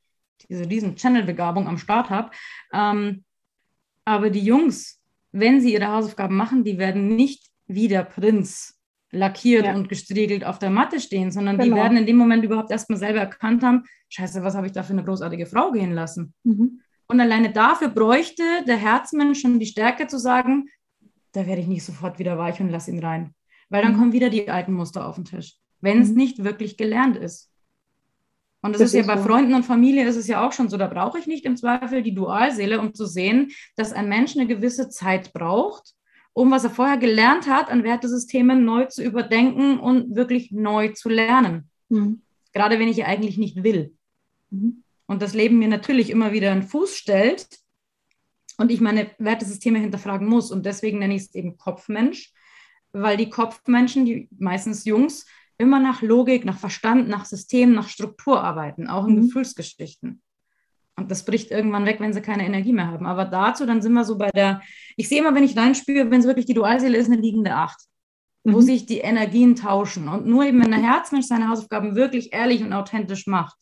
diese 0.48 0.68
riesen 0.68 0.96
Channel-Begabung 0.96 1.66
am 1.66 1.78
Start 1.78 2.10
habe. 2.10 2.30
Ähm, 2.72 3.24
aber 4.04 4.30
die 4.30 4.40
Jungs, 4.44 5.00
wenn 5.32 5.60
sie 5.60 5.72
ihre 5.74 5.88
Hausaufgaben 5.88 6.36
machen, 6.36 6.64
die 6.64 6.78
werden 6.78 7.16
nicht 7.16 7.46
wie 7.66 7.88
der 7.88 8.02
Prinz 8.04 8.78
lackiert 9.10 9.64
Ja. 9.64 9.74
und 9.74 9.88
gestriegelt 9.88 10.44
auf 10.44 10.58
der 10.58 10.70
Matte 10.70 11.00
stehen, 11.00 11.30
sondern 11.30 11.58
die 11.58 11.64
Genau. 11.70 11.76
werden 11.76 11.96
in 11.96 12.06
dem 12.06 12.16
Moment 12.16 12.44
überhaupt 12.44 12.70
erstmal 12.70 12.98
selber 12.98 13.20
erkannt 13.20 13.62
haben, 13.62 13.84
scheiße, 14.10 14.42
was 14.42 14.54
habe 14.54 14.66
ich 14.66 14.72
da 14.72 14.82
für 14.82 14.92
eine 14.92 15.04
großartige 15.04 15.46
Frau 15.46 15.72
gehen 15.72 15.92
lassen? 15.92 16.34
Mhm. 16.44 16.80
Und 17.06 17.20
alleine 17.20 17.50
dafür 17.50 17.88
bräuchte 17.88 18.42
der 18.66 18.76
Herzmensch 18.76 19.40
schon 19.40 19.58
die 19.58 19.66
Stärke 19.66 20.06
zu 20.08 20.18
sagen, 20.18 20.68
da 21.32 21.46
werde 21.46 21.60
ich 21.62 21.66
nicht 21.68 21.84
sofort 21.84 22.18
wieder 22.18 22.38
weich 22.38 22.60
und 22.60 22.70
lass 22.70 22.88
ihn 22.88 22.98
rein. 22.98 23.34
Weil 23.68 23.82
dann 23.82 23.92
Mhm. 23.94 23.98
kommen 23.98 24.12
wieder 24.12 24.30
die 24.30 24.48
alten 24.48 24.72
Muster 24.72 25.06
auf 25.06 25.16
den 25.16 25.24
Tisch, 25.24 25.56
wenn 25.80 26.00
es 26.00 26.10
Mhm. 26.10 26.16
nicht 26.16 26.44
wirklich 26.44 26.76
gelernt 26.76 27.16
ist. 27.16 27.50
Und 28.60 28.72
das, 28.72 28.80
Das 28.80 28.94
ist 28.94 29.06
ja 29.06 29.14
bei 29.14 29.20
so. 29.20 29.28
Freunden 29.28 29.54
und 29.54 29.64
Familie 29.64 30.06
ist 30.06 30.16
es 30.16 30.26
ja 30.26 30.44
auch 30.46 30.52
schon 30.52 30.68
so, 30.68 30.76
da 30.76 30.88
brauche 30.88 31.18
ich 31.18 31.26
nicht 31.26 31.44
im 31.44 31.56
Zweifel 31.56 32.02
die 32.02 32.14
Dualseele, 32.14 32.80
um 32.80 32.92
zu 32.92 33.06
sehen, 33.06 33.52
dass 33.76 33.92
ein 33.92 34.08
Mensch 34.08 34.36
eine 34.36 34.46
gewisse 34.48 34.88
Zeit 34.88 35.32
braucht, 35.32 35.94
um 36.32 36.50
was 36.50 36.64
er 36.64 36.70
vorher 36.70 36.96
gelernt 36.96 37.46
hat, 37.48 37.70
an 37.70 37.84
Wertesystemen 37.84 38.64
neu 38.64 38.86
zu 38.86 39.02
überdenken 39.04 39.78
und 39.78 40.16
wirklich 40.16 40.50
neu 40.50 40.88
zu 40.88 41.08
lernen. 41.08 41.70
Mhm. 41.88 42.22
Gerade 42.52 42.78
wenn 42.80 42.88
ich 42.88 42.96
ja 42.96 43.06
eigentlich 43.06 43.38
nicht 43.38 43.62
will 43.62 43.94
Mhm. 44.50 44.82
und 45.06 45.22
das 45.22 45.34
Leben 45.34 45.58
mir 45.58 45.68
natürlich 45.68 46.10
immer 46.10 46.32
wieder 46.32 46.50
einen 46.50 46.62
Fuß 46.64 46.96
stellt 46.96 47.46
und 48.58 48.70
ich 48.70 48.80
meine 48.80 49.10
Wertesysteme 49.18 49.78
hinterfragen 49.78 50.28
muss. 50.28 50.50
Und 50.50 50.66
deswegen 50.66 50.98
nenne 50.98 51.14
ich 51.14 51.22
es 51.22 51.34
eben 51.34 51.56
Kopfmensch, 51.56 52.32
weil 52.92 53.16
die 53.16 53.30
Kopfmenschen, 53.30 54.04
die 54.04 54.28
meistens 54.38 54.84
Jungs, 54.84 55.26
immer 55.56 55.80
nach 55.80 56.02
Logik, 56.02 56.44
nach 56.44 56.58
Verstand, 56.58 57.08
nach 57.08 57.24
System, 57.24 57.72
nach 57.72 57.88
Struktur 57.88 58.42
arbeiten, 58.42 58.86
auch 58.88 59.06
in 59.06 59.16
Mhm. 59.16 59.22
Gefühlsgeschichten. 59.22 60.22
Und 60.96 61.10
das 61.10 61.24
bricht 61.24 61.50
irgendwann 61.50 61.86
weg, 61.86 62.00
wenn 62.00 62.12
sie 62.12 62.20
keine 62.20 62.44
Energie 62.44 62.72
mehr 62.72 62.88
haben. 62.88 63.06
Aber 63.06 63.24
dazu, 63.24 63.64
dann 63.64 63.80
sind 63.80 63.92
wir 63.92 64.04
so 64.04 64.18
bei 64.18 64.30
der, 64.30 64.60
ich 64.96 65.08
sehe 65.08 65.20
immer, 65.20 65.34
wenn 65.34 65.44
ich 65.44 65.56
reinspüre, 65.56 66.10
wenn 66.10 66.20
es 66.20 66.26
wirklich 66.26 66.46
die 66.46 66.54
Dualseele 66.54 66.98
ist, 66.98 67.06
eine 67.06 67.20
liegende 67.20 67.54
Acht 67.54 67.80
wo 68.44 68.58
Mhm. 68.58 68.62
sich 68.62 68.86
die 68.86 68.98
Energien 68.98 69.56
tauschen. 69.56 70.08
Und 70.08 70.26
nur 70.26 70.44
eben, 70.44 70.62
wenn 70.62 70.70
der 70.70 70.80
Herzmensch 70.82 71.26
seine 71.26 71.48
Hausaufgaben 71.48 71.96
wirklich 71.96 72.32
ehrlich 72.32 72.62
und 72.62 72.72
authentisch 72.72 73.26
macht, 73.26 73.56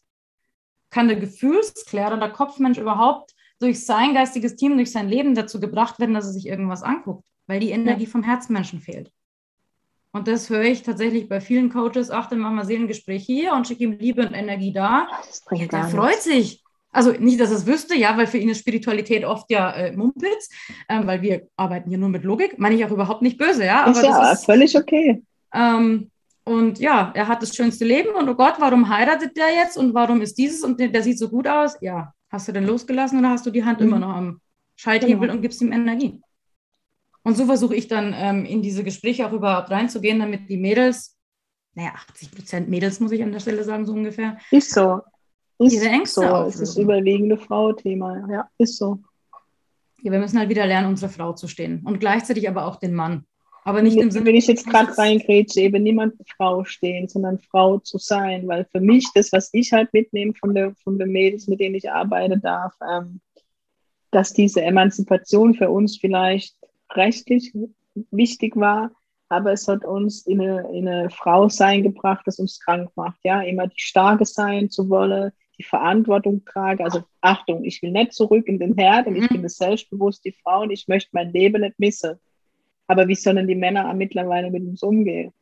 kann 0.91 1.09
der 1.09 1.19
Gefühlsklärer, 1.19 2.17
der 2.19 2.31
Kopfmensch 2.31 2.79
überhaupt 2.79 3.35
durch 3.59 3.85
sein 3.85 4.15
geistiges 4.15 4.57
Team, 4.57 4.77
durch 4.77 4.93
sein 4.93 5.09
Leben 5.09 5.35
dazu 5.35 5.61
gebracht 5.61 5.99
werden, 5.99 6.15
dass 6.15 6.27
er 6.27 6.33
sich 6.33 6.47
irgendwas 6.47 6.83
anguckt, 6.83 7.27
weil 7.47 7.61
die 7.61 7.71
Energie 7.71 8.07
vom 8.07 8.23
Herzmenschen 8.23 8.81
fehlt. 8.81 9.11
Und 10.13 10.29
das 10.29 10.49
höre 10.49 10.63
ich 10.63 10.83
tatsächlich 10.83 11.29
bei 11.29 11.41
vielen 11.41 11.71
Coaches. 11.71 12.11
Ach, 12.11 12.27
dann 12.27 12.39
machen 12.39 12.57
wir 12.57 12.65
Seelengespräch 12.65 13.25
hier 13.25 13.53
und 13.53 13.69
schicke 13.69 13.85
ihm 13.85 13.99
Liebe 13.99 14.27
und 14.27 14.33
Energie 14.33 14.73
da. 14.73 15.09
Bringt 15.45 15.73
Der 15.73 15.85
freut 15.85 16.23
sich. 16.23 16.63
Also 16.91 17.13
nicht, 17.13 17.39
dass 17.39 17.51
er 17.51 17.59
es 17.59 17.67
wüsste, 17.67 17.95
ja, 17.95 18.17
weil 18.17 18.27
für 18.27 18.39
ihn 18.39 18.49
ist 18.49 18.61
Spiritualität 18.61 19.27
oft 19.27 19.51
ja 19.51 19.71
äh, 19.73 19.95
Mumpitz, 19.95 20.49
ähm, 20.89 21.07
weil 21.07 21.21
wir 21.21 21.47
arbeiten 21.57 21.91
hier 21.91 21.99
nur 21.99 22.09
mit 22.09 22.25
Logik. 22.25 22.59
Meine 22.59 22.75
ich 22.75 22.85
auch 22.87 22.91
überhaupt 22.91 23.21
nicht 23.21 23.37
böse, 23.37 23.67
ja. 23.67 23.85
Ist 23.85 24.03
ja 24.03 24.19
das 24.19 24.41
ist, 24.41 24.47
völlig 24.47 24.75
okay. 24.75 25.23
ähm, 25.53 26.11
und 26.45 26.79
ja, 26.79 27.13
er 27.15 27.29
hat 27.29 27.43
das 27.43 27.55
schönste 27.55 27.85
Leben 27.85 28.15
und 28.15 28.29
oh 28.31 28.35
Gott, 28.35 28.55
warum 28.61 28.89
heiratet 28.89 29.37
der 29.37 29.53
jetzt 29.53 29.77
und 29.77 29.93
warum 29.93 30.23
ist 30.23 30.39
dieses 30.39 30.63
und 30.63 30.81
der, 30.81 30.89
der 30.89 31.03
sieht 31.03 31.19
so 31.19 31.29
gut 31.29 31.47
aus? 31.47 31.77
Ja, 31.83 32.15
Hast 32.37 32.49
du 32.49 32.53
denn 32.53 32.67
losgelassen 32.67 33.19
oder 33.19 33.31
hast 33.31 33.47
du 33.47 33.51
die 33.51 33.65
Hand 33.65 33.81
mhm. 33.81 33.87
immer 33.87 33.99
noch 33.99 34.15
am 34.15 34.43
Schalthebel 34.75 35.21
genau. 35.21 35.33
und 35.33 35.41
gibst 35.41 35.63
ihm 35.63 35.73
Energie? 35.73 36.21
Und 37.23 37.35
so 37.35 37.47
versuche 37.47 37.75
ich 37.75 37.89
dann 37.89 38.13
ähm, 38.15 38.45
in 38.45 38.61
diese 38.61 38.85
Gespräche 38.85 39.27
auch 39.27 39.33
überhaupt 39.33 39.71
reinzugehen, 39.71 40.19
damit 40.19 40.51
die 40.51 40.59
Mädels, 40.59 41.17
naja, 41.73 41.93
80 41.95 42.33
Prozent 42.33 42.69
Mädels 42.69 43.01
muss 43.01 43.11
ich 43.13 43.23
an 43.23 43.33
der 43.33 43.41
Stelle 43.41 43.65
sagen, 43.65 43.87
so 43.87 43.95
ungefähr. 43.95 44.37
Ist 44.51 44.75
so. 44.75 45.01
Ist 45.59 45.73
ihre 45.73 45.87
Ängste 45.87 46.21
so. 46.21 46.27
Auflösen. 46.27 46.63
Es 46.63 46.69
ist 46.69 46.77
überwiegende 46.77 47.39
Frau-Thema. 47.39 48.29
Ja, 48.31 48.51
ist 48.59 48.77
so. 48.77 48.99
Ja, 50.03 50.13
wir 50.13 50.19
müssen 50.19 50.39
halt 50.39 50.51
wieder 50.51 50.67
lernen, 50.67 50.89
unsere 50.89 51.11
Frau 51.11 51.33
zu 51.33 51.49
stehen. 51.49 51.81
Und 51.87 52.01
gleichzeitig 52.01 52.51
aber 52.51 52.67
auch 52.67 52.77
den 52.77 52.93
Mann. 52.93 53.25
Aber 53.67 53.83
nicht 53.83 53.97
im 53.97 54.13
Sinne. 54.13 54.27
Wenn 54.27 54.37
ich 54.37 54.47
jetzt 54.47 54.65
gerade 54.65 54.97
reingrätsche, 54.97 55.61
eben 55.61 55.83
niemand 55.83 56.15
Frau 56.37 56.63
stehen, 56.63 57.09
sondern 57.09 57.41
Frau 57.41 57.81
zu 57.81 57.99
sein. 57.99 58.47
Weil 58.47 58.65
für 58.71 58.81
mich, 58.81 59.09
das, 59.13 59.33
was 59.33 59.51
ich 59.53 59.73
halt 59.73 59.93
mitnehme 59.93 60.35
von, 60.35 60.55
der, 60.55 60.73
von 60.77 61.01
den 61.01 61.11
Mädels, 61.11 61.49
mit 61.49 61.59
denen 61.59 61.75
ich 61.75 61.91
arbeiten 61.91 62.41
darf, 62.41 62.75
ähm, 62.89 63.21
dass 64.13 64.33
diese 64.33 64.63
Emanzipation 64.63 65.55
für 65.55 65.69
uns 65.69 65.99
vielleicht 65.99 66.55
rechtlich 66.93 67.53
wichtig 68.13 68.55
war, 68.55 68.93
aber 69.29 69.53
es 69.53 69.67
hat 69.67 69.85
uns 69.85 70.25
in 70.27 70.41
eine, 70.41 70.69
in 70.73 70.87
eine 70.87 71.11
Frau 71.11 71.49
sein 71.49 71.83
gebracht, 71.83 72.23
das 72.25 72.39
uns 72.39 72.61
krank 72.61 72.91
macht. 72.95 73.19
Ja, 73.25 73.43
immer 73.43 73.67
die 73.67 73.81
Starke 73.81 74.27
sein 74.27 74.71
zu 74.71 74.89
wollen, 74.89 75.33
die 75.59 75.65
Verantwortung 75.65 76.45
trage. 76.45 76.85
Also 76.85 77.03
Achtung, 77.21 77.65
ich 77.65 77.83
will 77.83 77.91
nicht 77.91 78.13
zurück 78.13 78.47
in 78.47 78.61
den 78.61 78.77
Herd 78.77 79.09
und 79.09 79.17
ich 79.17 79.29
mhm. 79.29 79.43
bin 79.43 79.49
selbstbewusst 79.49 80.25
die 80.25 80.37
Frau 80.41 80.63
und 80.63 80.71
ich 80.71 80.87
möchte 80.87 81.11
mein 81.15 81.33
Leben 81.33 81.63
nicht 81.63 81.81
missen. 81.81 82.21
Aber 82.87 83.09
wie 83.09 83.15
sollen 83.15 83.49
die 83.49 83.55
Männer 83.55 83.93
mittlerweile 83.95 84.51
mit 84.51 84.63
uns 84.63 84.83
umgehen? 84.83 85.33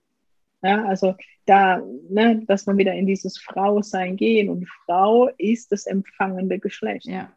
Ja, 0.63 0.85
also 0.87 1.15
da, 1.45 1.83
ne, 2.09 2.43
dass 2.47 2.67
wir 2.67 2.77
wieder 2.79 2.95
in 2.95 3.07
dieses 3.07 3.39
Frausein 3.39 4.17
gehen 4.17 4.49
und 4.49 4.67
Frau 4.87 5.29
ist 5.37 5.71
das 5.73 5.87
empfangende 5.87 6.59
Geschlecht. 6.59 7.05
Ja. 7.05 7.31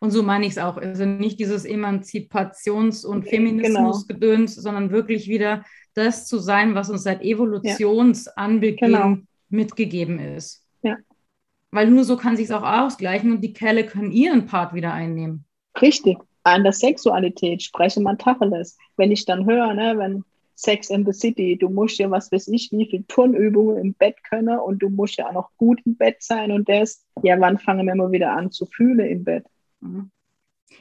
Und 0.00 0.10
so 0.10 0.22
meine 0.22 0.44
ich 0.46 0.52
es 0.52 0.58
auch. 0.58 0.76
Also 0.76 1.06
nicht 1.06 1.38
dieses 1.40 1.66
Emanzipations- 1.66 3.06
und 3.06 3.28
Feminismusgedöns, 3.28 4.54
genau. 4.54 4.62
sondern 4.62 4.90
wirklich 4.90 5.28
wieder 5.28 5.64
das 5.94 6.26
zu 6.26 6.38
sein, 6.38 6.74
was 6.74 6.90
uns 6.90 7.02
seit 7.02 7.22
Evolutionsanbeginn 7.22 8.92
genau. 8.92 9.16
mitgegeben 9.48 10.18
ist. 10.18 10.64
Ja. 10.82 10.96
Weil 11.70 11.90
nur 11.90 12.04
so 12.04 12.16
kann 12.16 12.36
sich 12.36 12.46
es 12.46 12.52
auch 12.52 12.62
ausgleichen 12.62 13.32
und 13.32 13.40
die 13.40 13.52
Kerle 13.52 13.86
können 13.86 14.12
ihren 14.12 14.46
Part 14.46 14.74
wieder 14.74 14.92
einnehmen. 14.92 15.44
Richtig. 15.80 16.18
An 16.46 16.62
der 16.62 16.72
Sexualität 16.72 17.60
spreche 17.60 18.00
man 18.00 18.18
Tacheles. 18.18 18.78
Wenn 18.96 19.10
ich 19.10 19.24
dann 19.24 19.46
höre, 19.46 19.74
ne, 19.74 19.98
wenn 19.98 20.22
Sex 20.54 20.90
in 20.90 21.04
the 21.04 21.12
City, 21.12 21.58
du 21.58 21.68
musst 21.68 21.98
ja, 21.98 22.08
was 22.08 22.30
weiß 22.30 22.46
ich, 22.48 22.70
wie 22.70 22.88
viel 22.88 23.02
Turnübungen 23.08 23.78
im 23.78 23.94
Bett 23.94 24.22
können 24.22 24.56
und 24.60 24.78
du 24.78 24.88
musst 24.88 25.18
ja 25.18 25.26
auch 25.26 25.32
noch 25.32 25.50
gut 25.56 25.80
im 25.84 25.96
Bett 25.96 26.22
sein 26.22 26.52
und 26.52 26.68
das, 26.68 27.04
ja, 27.24 27.38
wann 27.40 27.58
fangen 27.58 27.84
wir 27.84 27.96
mal 27.96 28.12
wieder 28.12 28.30
an 28.30 28.52
zu 28.52 28.64
fühlen 28.64 29.00
im 29.00 29.24
Bett? 29.24 29.44
Mhm. 29.80 30.12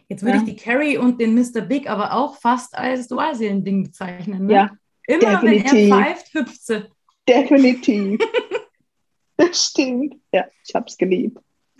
Jetzt 0.08 0.22
würde 0.22 0.38
ja. 0.38 0.44
ich 0.44 0.50
die 0.50 0.56
Carrie 0.56 1.00
und 1.00 1.20
den 1.20 1.34
Mr. 1.34 1.62
Big 1.62 1.90
aber 1.90 2.14
auch 2.14 2.38
fast 2.38 2.78
als 2.78 3.08
Dualseelen-Ding 3.08 3.86
bezeichnen. 3.86 4.46
Ne? 4.46 4.54
Ja. 4.54 4.72
Immer 5.08 5.42
definitiv. 5.42 5.72
wenn 5.72 5.92
er 5.92 6.06
pfeift, 6.06 6.34
hüpft 6.36 6.64
sie. 6.64 6.86
Definitiv. 7.28 8.20
das 9.38 9.66
stimmt. 9.66 10.16
Ja, 10.32 10.46
ich 10.64 10.76
habe 10.76 10.86
es 10.86 10.96
geliebt. 10.96 11.40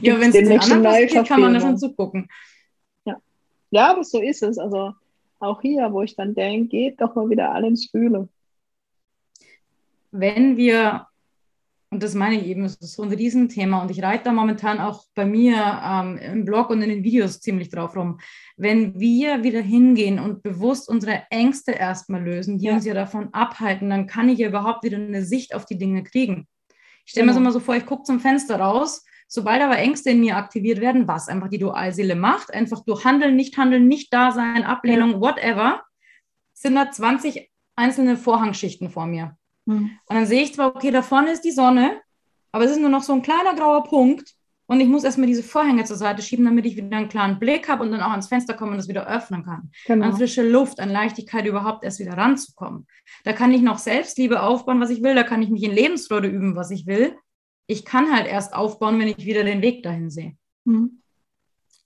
ja, 0.00 0.18
wenn 0.20 0.30
es 0.30 0.36
den 0.36 0.60
anderen 0.60 1.06
geht, 1.06 1.26
kann 1.26 1.40
man 1.40 1.54
da 1.54 1.60
schon 1.60 1.78
zugucken. 1.78 2.28
Ja. 3.04 3.16
ja, 3.70 3.90
aber 3.90 4.04
so 4.04 4.20
ist 4.20 4.42
es. 4.42 4.58
Also 4.58 4.94
auch 5.40 5.60
hier, 5.62 5.92
wo 5.92 6.02
ich 6.02 6.16
dann 6.16 6.34
denke, 6.34 6.68
geht 6.68 7.00
doch 7.00 7.14
mal 7.14 7.28
wieder 7.28 7.52
alle 7.52 7.68
ins 7.68 7.90
Fühlen. 7.90 8.28
Wenn 10.10 10.56
wir 10.56 11.06
und 11.94 12.02
das 12.02 12.14
meine 12.14 12.40
ich 12.40 12.46
eben, 12.48 12.64
es 12.64 12.74
ist 12.74 12.94
so 12.94 13.04
ein 13.04 13.12
Riesenthema 13.12 13.80
und 13.80 13.88
ich 13.88 14.02
reite 14.02 14.24
da 14.24 14.32
momentan 14.32 14.80
auch 14.80 15.04
bei 15.14 15.24
mir 15.24 15.80
ähm, 15.84 16.18
im 16.18 16.44
Blog 16.44 16.70
und 16.70 16.82
in 16.82 16.88
den 16.88 17.04
Videos 17.04 17.40
ziemlich 17.40 17.68
drauf 17.68 17.94
rum. 17.94 18.18
Wenn 18.56 18.98
wir 18.98 19.44
wieder 19.44 19.60
hingehen 19.60 20.18
und 20.18 20.42
bewusst 20.42 20.88
unsere 20.88 21.22
Ängste 21.30 21.70
erstmal 21.70 22.20
lösen, 22.20 22.58
die 22.58 22.66
ja. 22.66 22.74
uns 22.74 22.84
ja 22.84 22.94
davon 22.94 23.32
abhalten, 23.32 23.90
dann 23.90 24.08
kann 24.08 24.28
ich 24.28 24.40
ja 24.40 24.48
überhaupt 24.48 24.82
wieder 24.82 24.96
eine 24.96 25.24
Sicht 25.24 25.54
auf 25.54 25.66
die 25.66 25.78
Dinge 25.78 26.02
kriegen. 26.02 26.48
Ich 27.04 27.12
stelle 27.12 27.26
genau. 27.26 27.38
mir 27.38 27.38
so 27.38 27.44
mal 27.44 27.52
so 27.52 27.60
vor, 27.60 27.76
ich 27.76 27.86
gucke 27.86 28.02
zum 28.02 28.18
Fenster 28.18 28.58
raus, 28.58 29.04
sobald 29.26 29.62
aber 29.62 29.78
Ängste 29.78 30.10
in 30.10 30.20
mir 30.20 30.36
aktiviert 30.36 30.80
werden, 30.80 31.08
was 31.08 31.28
einfach 31.28 31.48
die 31.48 31.58
Dualseele 31.58 32.14
macht, 32.14 32.52
einfach 32.52 32.84
durch 32.84 33.04
Handeln, 33.04 33.36
Nicht-Handeln, 33.36 33.88
Nicht-Dasein, 33.88 34.64
Ablehnung, 34.64 35.20
whatever, 35.20 35.82
sind 36.52 36.74
da 36.76 36.90
20 36.90 37.50
einzelne 37.76 38.16
Vorhangschichten 38.16 38.90
vor 38.90 39.06
mir. 39.06 39.36
Mhm. 39.66 39.98
Und 40.06 40.16
dann 40.16 40.26
sehe 40.26 40.42
ich 40.42 40.54
zwar, 40.54 40.74
okay, 40.74 40.90
da 40.90 41.02
vorne 41.02 41.32
ist 41.32 41.42
die 41.42 41.50
Sonne, 41.50 42.00
aber 42.52 42.64
es 42.64 42.72
ist 42.72 42.80
nur 42.80 42.90
noch 42.90 43.02
so 43.02 43.12
ein 43.12 43.22
kleiner 43.22 43.54
grauer 43.54 43.84
Punkt. 43.84 44.34
Und 44.66 44.80
ich 44.80 44.88
muss 44.88 45.04
erstmal 45.04 45.26
diese 45.26 45.42
Vorhänge 45.42 45.84
zur 45.84 45.96
Seite 45.96 46.22
schieben, 46.22 46.46
damit 46.46 46.64
ich 46.64 46.76
wieder 46.76 46.96
einen 46.96 47.08
klaren 47.08 47.38
Blick 47.38 47.68
habe 47.68 47.82
und 47.82 47.92
dann 47.92 48.00
auch 48.00 48.12
ans 48.12 48.28
Fenster 48.28 48.54
komme 48.54 48.70
und 48.70 48.78
das 48.78 48.88
wieder 48.88 49.06
öffnen 49.06 49.44
kann. 49.44 49.70
Genau. 49.86 50.06
An 50.06 50.16
frische 50.16 50.48
Luft, 50.48 50.80
an 50.80 50.88
Leichtigkeit 50.88 51.44
überhaupt 51.44 51.84
erst 51.84 51.98
wieder 51.98 52.16
ranzukommen. 52.16 52.86
Da 53.24 53.34
kann 53.34 53.52
ich 53.52 53.60
noch 53.60 53.76
Selbstliebe 53.78 54.42
aufbauen, 54.42 54.80
was 54.80 54.88
ich 54.88 55.02
will. 55.02 55.14
Da 55.14 55.22
kann 55.22 55.42
ich 55.42 55.50
mich 55.50 55.64
in 55.64 55.72
Lebensfreude 55.72 56.28
üben, 56.28 56.56
was 56.56 56.70
ich 56.70 56.86
will. 56.86 57.14
Ich 57.66 57.84
kann 57.84 58.14
halt 58.14 58.26
erst 58.26 58.54
aufbauen, 58.54 58.98
wenn 58.98 59.08
ich 59.08 59.24
wieder 59.24 59.44
den 59.44 59.62
Weg 59.62 59.82
dahin 59.82 60.10
sehe. 60.10 60.36
Mhm. 60.64 61.00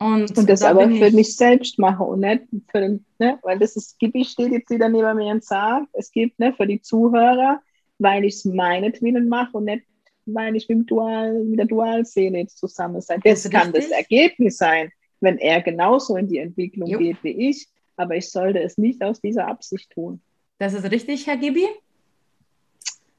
Und, 0.00 0.38
und 0.38 0.48
das 0.48 0.60
da 0.60 0.70
aber 0.70 0.88
für 0.90 1.10
mich 1.10 1.36
selbst 1.36 1.78
mache 1.78 2.04
und 2.04 2.20
nicht 2.20 2.44
für 2.70 2.80
den, 2.80 3.04
ne, 3.18 3.38
weil 3.42 3.58
das 3.58 3.74
ist, 3.74 3.98
Gibi 3.98 4.24
steht 4.24 4.52
jetzt 4.52 4.70
wieder 4.70 4.88
neben 4.88 5.16
mir 5.16 5.32
und 5.32 5.42
sagt, 5.42 5.88
es 5.92 6.12
gibt 6.12 6.38
ne, 6.38 6.52
für 6.52 6.68
die 6.68 6.80
Zuhörer, 6.80 7.60
weil 7.98 8.24
ich 8.24 8.34
es 8.34 8.44
meinetwillen 8.44 9.28
mache 9.28 9.56
und 9.56 9.64
nicht, 9.64 9.84
weil 10.26 10.54
ich 10.54 10.68
mit, 10.68 10.88
Dual, 10.88 11.42
mit 11.42 11.58
der 11.58 11.66
Dualseele 11.66 12.38
jetzt 12.38 12.58
zusammen 12.58 13.00
sein. 13.00 13.20
Das, 13.24 13.42
das 13.42 13.50
kann 13.50 13.72
richtig? 13.72 13.90
das 13.90 13.98
Ergebnis 13.98 14.58
sein, 14.58 14.92
wenn 15.20 15.38
er 15.38 15.62
genauso 15.62 16.16
in 16.16 16.28
die 16.28 16.38
Entwicklung 16.38 16.88
Jupp. 16.88 17.00
geht 17.00 17.24
wie 17.24 17.48
ich, 17.48 17.66
aber 17.96 18.14
ich 18.14 18.30
sollte 18.30 18.60
es 18.60 18.78
nicht 18.78 19.02
aus 19.02 19.20
dieser 19.20 19.48
Absicht 19.48 19.90
tun. 19.90 20.20
Das 20.58 20.74
ist 20.74 20.88
richtig, 20.90 21.26
Herr 21.26 21.36
Gibi? 21.36 21.66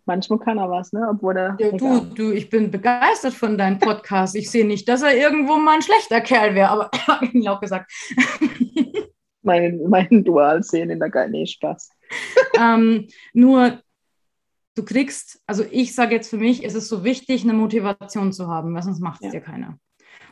Manchmal 0.10 0.40
kann 0.40 0.58
er 0.58 0.72
was, 0.72 0.92
ne? 0.92 1.08
Obwohl 1.08 1.38
er. 1.38 1.56
Ja, 1.60 1.70
du, 1.70 2.00
du, 2.00 2.32
ich 2.32 2.50
bin 2.50 2.72
begeistert 2.72 3.36
von 3.36 3.60
deinem 3.60 3.78
Podcast. 3.78 4.36
Ich 4.36 4.50
sehe 4.50 4.66
nicht, 4.66 4.90
dass 4.90 5.04
er 5.04 5.16
irgendwo 5.16 5.58
mal 5.58 5.76
ein 5.76 5.84
schlechter 5.84 6.20
Kerl 6.20 6.56
wäre, 6.56 6.72
aber 6.72 6.90
ich 7.32 7.48
auch 7.48 7.62
gesagt. 7.62 7.92
Meinen 9.44 9.88
mein 9.88 10.24
Dual 10.24 10.64
sehen 10.64 10.90
in 10.90 10.98
der 10.98 11.12
Geil, 11.12 11.30
nee, 11.30 11.46
Spaß. 11.46 11.92
ähm, 12.60 13.06
nur 13.34 13.84
du 14.74 14.84
kriegst, 14.84 15.44
also 15.46 15.64
ich 15.70 15.94
sage 15.94 16.16
jetzt 16.16 16.32
für 16.32 16.38
mich, 16.38 16.64
ist 16.64 16.74
es 16.74 16.90
so 16.90 17.04
wichtig, 17.04 17.44
eine 17.44 17.54
Motivation 17.54 18.34
zu 18.34 18.48
haben, 18.48 18.74
weil 18.74 18.82
sonst 18.82 19.02
macht 19.02 19.22
es 19.22 19.32
ja. 19.32 19.40
dir 19.40 19.42
keiner. 19.42 19.78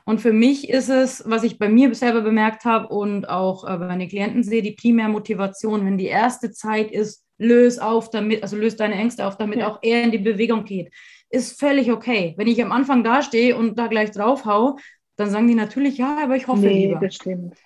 Und 0.05 0.21
für 0.21 0.33
mich 0.33 0.69
ist 0.69 0.89
es, 0.89 1.21
was 1.27 1.43
ich 1.43 1.59
bei 1.59 1.69
mir 1.69 1.93
selber 1.93 2.21
bemerkt 2.21 2.65
habe 2.65 2.87
und 2.87 3.29
auch 3.29 3.63
äh, 3.63 3.77
bei 3.77 3.85
meinen 3.85 4.07
Klienten 4.07 4.41
sehe, 4.41 4.63
die 4.63 4.71
Primärmotivation, 4.71 5.85
wenn 5.85 5.99
die 5.99 6.07
erste 6.07 6.49
Zeit 6.49 6.89
ist, 6.89 7.26
löse 7.37 7.83
auf 7.85 8.09
damit, 8.09 8.43
also 8.43 8.55
löse 8.57 8.77
deine 8.77 8.95
Ängste 8.95 9.25
auf, 9.27 9.37
damit 9.37 9.59
ja. 9.59 9.67
auch 9.67 9.79
er 9.81 10.03
in 10.03 10.11
die 10.11 10.17
Bewegung 10.17 10.65
geht, 10.65 10.91
ist 11.29 11.59
völlig 11.59 11.91
okay. 11.91 12.33
Wenn 12.37 12.47
ich 12.47 12.61
am 12.63 12.71
Anfang 12.71 13.03
dastehe 13.03 13.55
und 13.55 13.77
da 13.77 13.87
gleich 13.87 14.11
drauf 14.11 14.45
hau, 14.45 14.77
dann 15.17 15.31
sagen 15.31 15.47
die 15.47 15.55
natürlich, 15.55 15.97
ja, 15.97 16.19
aber 16.23 16.35
ich 16.35 16.47
hoffe 16.47 16.61
nee, 16.61 16.87
lieber. 16.87 17.09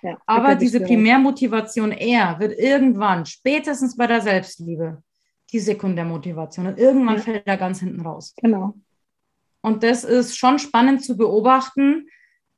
Ja, 0.02 0.16
aber 0.26 0.54
diese 0.54 0.80
Primärmotivation 0.80 1.92
er 1.92 2.40
wird 2.40 2.58
irgendwann, 2.58 3.26
spätestens 3.26 3.96
bei 3.96 4.06
der 4.06 4.22
Selbstliebe, 4.22 5.02
die 5.52 5.58
Sekundärmotivation. 5.58 6.66
Und 6.66 6.78
irgendwann 6.78 7.16
ja. 7.16 7.22
fällt 7.22 7.46
er 7.46 7.58
ganz 7.58 7.80
hinten 7.80 8.00
raus. 8.00 8.34
Genau. 8.40 8.74
Und 9.60 9.82
das 9.82 10.02
ist 10.02 10.36
schon 10.36 10.58
spannend 10.58 11.04
zu 11.04 11.16
beobachten. 11.16 12.08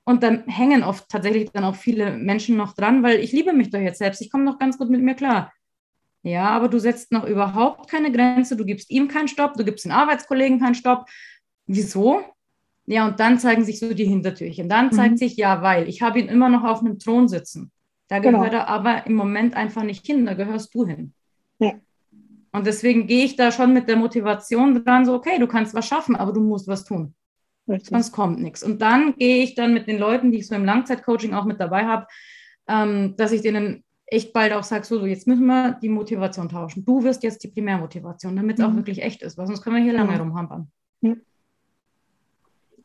Und 0.04 0.22
dann 0.22 0.44
hängen 0.46 0.84
oft 0.84 1.08
tatsächlich 1.08 1.50
dann 1.50 1.64
auch 1.64 1.74
viele 1.74 2.16
Menschen 2.16 2.56
noch 2.56 2.74
dran, 2.74 3.02
weil 3.02 3.18
ich 3.18 3.32
liebe 3.32 3.52
mich 3.52 3.70
doch 3.70 3.80
jetzt 3.80 3.98
selbst. 3.98 4.20
Ich 4.20 4.30
komme 4.30 4.44
noch 4.44 4.58
ganz 4.58 4.78
gut 4.78 4.90
mit 4.90 5.02
mir 5.02 5.14
klar. 5.14 5.52
Ja, 6.24 6.48
aber 6.48 6.68
du 6.68 6.80
setzt 6.80 7.12
noch 7.12 7.24
überhaupt 7.24 7.90
keine 7.90 8.10
Grenze. 8.10 8.56
Du 8.56 8.64
gibst 8.64 8.90
ihm 8.90 9.08
keinen 9.08 9.28
Stopp. 9.28 9.54
Du 9.54 9.64
gibst 9.64 9.84
den 9.84 9.92
Arbeitskollegen 9.92 10.58
keinen 10.58 10.74
Stopp. 10.74 11.06
Wieso? 11.66 12.22
Ja, 12.86 13.06
und 13.06 13.20
dann 13.20 13.38
zeigen 13.38 13.64
sich 13.64 13.78
so 13.78 13.92
die 13.92 14.06
Hintertürchen. 14.06 14.68
Dann 14.68 14.90
zeigt 14.90 15.12
mhm. 15.12 15.16
sich, 15.18 15.36
ja, 15.36 15.60
weil 15.60 15.86
ich 15.86 16.00
habe 16.00 16.18
ihn 16.18 16.28
immer 16.28 16.48
noch 16.48 16.64
auf 16.64 16.80
einem 16.80 16.98
Thron 16.98 17.28
sitzen. 17.28 17.70
Da 18.08 18.18
genau. 18.18 18.38
gehört 18.38 18.54
er 18.54 18.68
aber 18.68 19.06
im 19.06 19.14
Moment 19.14 19.54
einfach 19.54 19.82
nicht 19.82 20.04
hin. 20.06 20.24
Da 20.24 20.32
gehörst 20.32 20.74
du 20.74 20.86
hin. 20.86 21.12
Ja. 21.58 21.74
Und 22.52 22.66
deswegen 22.66 23.06
gehe 23.06 23.24
ich 23.24 23.36
da 23.36 23.52
schon 23.52 23.74
mit 23.74 23.88
der 23.88 23.96
Motivation 23.96 24.82
dran, 24.82 25.04
so, 25.04 25.14
okay, 25.14 25.38
du 25.38 25.46
kannst 25.46 25.74
was 25.74 25.86
schaffen, 25.86 26.16
aber 26.16 26.32
du 26.32 26.40
musst 26.40 26.68
was 26.68 26.84
tun. 26.84 27.14
Richtig. 27.68 27.90
Sonst 27.90 28.12
kommt 28.12 28.40
nichts. 28.40 28.62
Und 28.62 28.80
dann 28.80 29.14
gehe 29.16 29.42
ich 29.42 29.54
dann 29.54 29.74
mit 29.74 29.88
den 29.88 29.98
Leuten, 29.98 30.30
die 30.30 30.38
ich 30.38 30.46
so 30.46 30.54
im 30.54 30.64
Langzeitcoaching 30.64 31.34
auch 31.34 31.44
mit 31.44 31.60
dabei 31.60 31.84
habe, 31.84 32.06
ähm, 32.68 33.14
dass 33.16 33.32
ich 33.32 33.42
denen 33.42 33.84
echt 34.14 34.32
bald 34.32 34.52
auch 34.52 34.62
sage, 34.62 34.84
so, 34.84 34.98
so, 34.98 35.06
jetzt 35.06 35.26
müssen 35.26 35.46
wir 35.46 35.78
die 35.82 35.88
Motivation 35.88 36.48
tauschen. 36.48 36.84
Du 36.84 37.02
wirst 37.02 37.22
jetzt 37.22 37.42
die 37.42 37.48
Primärmotivation, 37.48 38.36
damit 38.36 38.58
es 38.58 38.64
mhm. 38.64 38.72
auch 38.72 38.76
wirklich 38.76 39.02
echt 39.02 39.22
ist, 39.22 39.36
weil 39.36 39.46
sonst 39.46 39.62
können 39.62 39.76
wir 39.76 39.82
hier 39.82 39.92
lange 39.92 40.12
mhm. 40.12 40.20
rumhampern. 40.20 40.70
Ja. 41.00 41.14